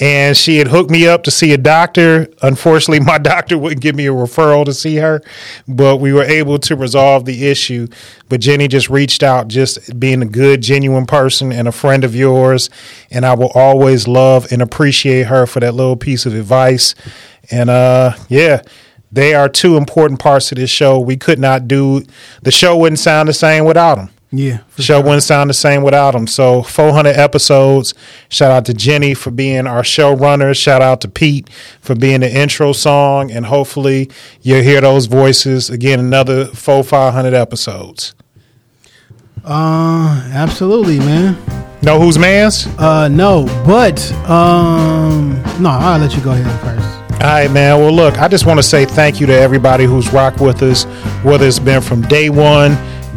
[0.00, 2.28] And she had hooked me up to see a doctor.
[2.42, 5.22] Unfortunately, my doctor wouldn't give me a referral to see her,
[5.68, 7.86] but we were able to resolve the issue.
[8.28, 12.14] But Jenny just reached out, just being a good, genuine person and a friend of
[12.14, 12.70] yours.
[13.10, 16.94] And I will always love and appreciate her for that little piece of advice.
[17.50, 18.62] And uh, yeah,
[19.12, 20.98] they are two important parts of this show.
[20.98, 22.04] We could not do
[22.42, 24.10] the show wouldn't sound the same without them.
[24.38, 26.26] Yeah, The show wouldn't sound the same without them.
[26.26, 27.94] So 400 episodes.
[28.28, 30.56] Shout out to Jenny for being our showrunner.
[30.56, 31.48] Shout out to Pete
[31.80, 33.30] for being the intro song.
[33.30, 34.10] And hopefully
[34.42, 38.14] you'll hear those voices again another four, 500 episodes.
[39.44, 41.36] Uh, absolutely, man.
[41.82, 42.66] Know who's man's?
[42.78, 47.22] Uh, no, but um, no, I'll let you go ahead first.
[47.22, 47.78] All right, man.
[47.78, 50.84] Well, look, I just want to say thank you to everybody who's rocked with us,
[51.22, 52.72] whether it's been from day one,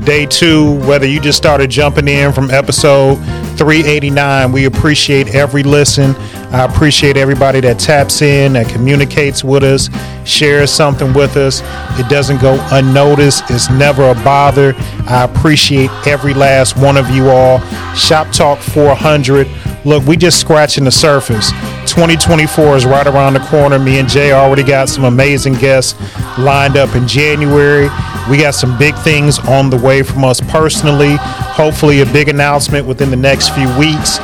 [0.06, 3.16] day two, whether you just started jumping in from episode
[3.58, 4.52] 389.
[4.52, 6.16] We appreciate every listen.
[6.52, 9.90] I appreciate everybody that taps in, that communicates with us,
[10.26, 11.62] shares something with us.
[12.00, 14.74] It doesn't go unnoticed, it's never a bother.
[15.08, 17.60] I appreciate every last one of you all.
[17.96, 19.48] Shop Talk 400.
[19.88, 21.50] Look, we just scratching the surface.
[21.86, 23.80] 2024 is right around the corner.
[23.80, 25.98] Me and J already got some amazing guests
[26.38, 27.88] lined up in January.
[28.30, 31.16] We got some big things on the way from us personally.
[31.16, 34.18] Hopefully, a big announcement within the next few weeks.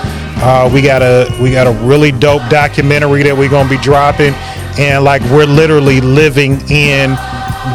[0.44, 4.34] Uh, we got a we got a really dope documentary that we're gonna be dropping,
[4.78, 7.12] and like we're literally living in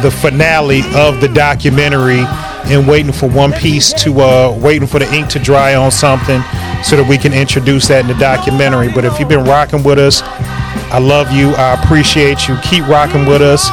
[0.03, 2.23] the finale of the documentary
[2.69, 6.41] and waiting for one piece to uh waiting for the ink to dry on something
[6.83, 8.89] so that we can introduce that in the documentary.
[8.89, 10.21] But if you've been rocking with us,
[10.91, 11.49] I love you.
[11.51, 12.57] I appreciate you.
[12.63, 13.69] Keep rocking with us.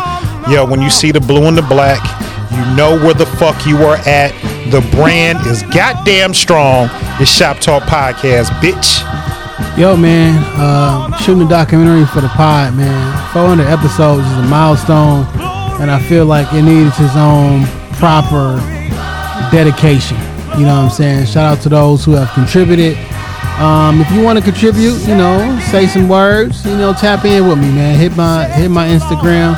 [0.51, 2.01] Yo, when you see the blue and the black,
[2.53, 4.33] you know where the fuck you are at.
[4.71, 6.89] The brand is goddamn strong.
[7.21, 9.03] It's Shop Talk Podcast, bitch.
[9.79, 13.33] Yo, man, uh, shooting a documentary for the pod, man.
[13.33, 15.27] 400 episodes is a milestone,
[15.81, 17.65] and I feel like it needs its own
[17.95, 18.61] proper
[19.51, 20.17] dedication.
[20.59, 21.27] You know what I'm saying?
[21.27, 22.97] Shout out to those who have contributed.
[23.59, 27.47] Um, if you want to contribute, you know, say some words, you know, tap in
[27.49, 27.99] with me, man.
[27.99, 29.57] Hit my hit my Instagram,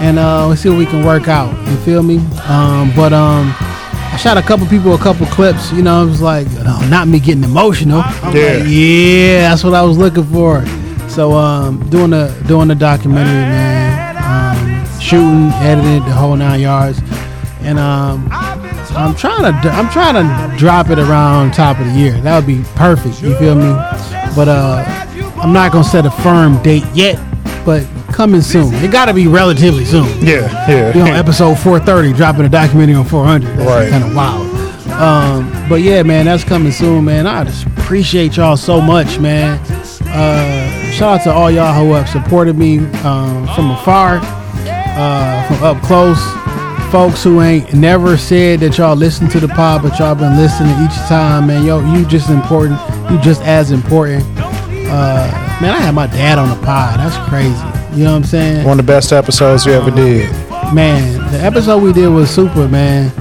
[0.00, 1.50] and uh, let's see what we can work out.
[1.68, 2.18] You feel me?
[2.48, 5.72] Um, but um, I shot a couple people a couple clips.
[5.72, 8.02] You know, it was like, no, not me getting emotional.
[8.04, 8.42] I'm Yeah.
[8.58, 10.64] like, yeah, that's what I was looking for.
[11.08, 14.16] So um, doing the doing the documentary, man.
[14.22, 17.00] Um, shooting, editing, the whole nine yards,
[17.62, 18.28] and um,
[18.96, 22.12] I'm trying to I'm trying to drop it around top of the year.
[22.20, 23.22] That would be perfect.
[23.22, 23.72] You feel me?
[24.36, 24.84] But uh,
[25.42, 27.18] I'm not gonna set a firm date yet.
[27.64, 28.72] But coming soon.
[28.74, 30.06] It got to be relatively soon.
[30.26, 30.88] Yeah, yeah.
[30.96, 33.46] You know, episode 430, dropping a documentary on 400.
[33.56, 33.90] That's Right.
[33.90, 34.46] kind of wild.
[34.92, 37.26] Um, but yeah, man, that's coming soon, man.
[37.26, 39.58] I just appreciate y'all so much, man.
[40.06, 45.62] Uh, shout out to all y'all who have supported me um, from afar, uh, from
[45.62, 46.18] up close.
[46.90, 50.72] Folks who ain't never said that y'all listen to the pod, but y'all been listening
[50.84, 51.64] each time, man.
[51.64, 52.80] Yo, you just important.
[53.10, 54.24] You just as important.
[54.36, 55.30] Uh,
[55.60, 56.98] man, I had my dad on the pod.
[56.98, 57.50] That's crazy.
[57.96, 58.64] You know what I'm saying?
[58.66, 60.30] One of the best episodes we ever did.
[60.74, 63.12] Man, the episode we did was super, man.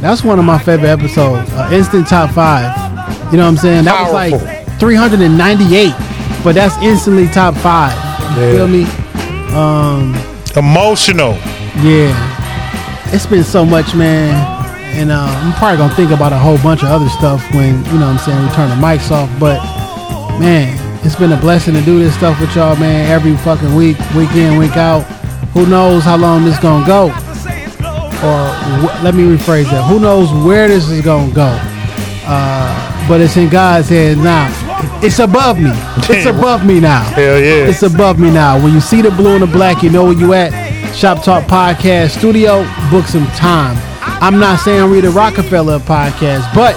[0.00, 1.50] That's one of my favorite episodes.
[1.52, 2.70] Uh, instant top five.
[3.32, 3.84] You know what I'm saying?
[3.86, 5.92] That was like 398,
[6.44, 7.92] but that's instantly top five.
[8.36, 8.52] You Yeah.
[8.52, 8.84] feel me?
[9.52, 10.14] Um,
[10.56, 11.32] Emotional.
[11.82, 12.34] yeah.
[13.12, 14.34] It's been so much, man.
[14.98, 17.98] And uh, I'm probably gonna think about a whole bunch of other stuff when you
[17.98, 19.28] know what I'm saying we turn the mics off.
[19.38, 19.58] But
[20.40, 20.72] man,
[21.04, 23.10] it's been a blessing to do this stuff with y'all, man.
[23.10, 25.02] Every fucking week, week in, week out.
[25.52, 27.06] Who knows how long this gonna go?
[28.24, 28.46] Or
[28.80, 29.84] wh- let me rephrase that.
[29.88, 31.58] Who knows where this is gonna go?
[32.28, 34.48] Uh, but it's in God's hands now.
[35.02, 35.70] It's above me.
[36.08, 37.02] It's above me now.
[37.04, 37.66] Hell yeah.
[37.68, 38.62] It's above me now.
[38.62, 40.52] When you see the blue and the black, you know where you at.
[40.94, 42.62] Shop Talk Podcast Studio.
[42.90, 43.76] Book some time.
[44.22, 46.76] I'm not saying we the Rockefeller podcast, but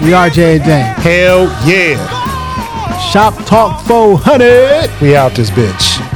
[0.00, 0.94] we are J and Dame.
[1.02, 1.96] Hell yeah.
[3.10, 5.00] Shop Talk 400.
[5.00, 6.07] We out this bitch.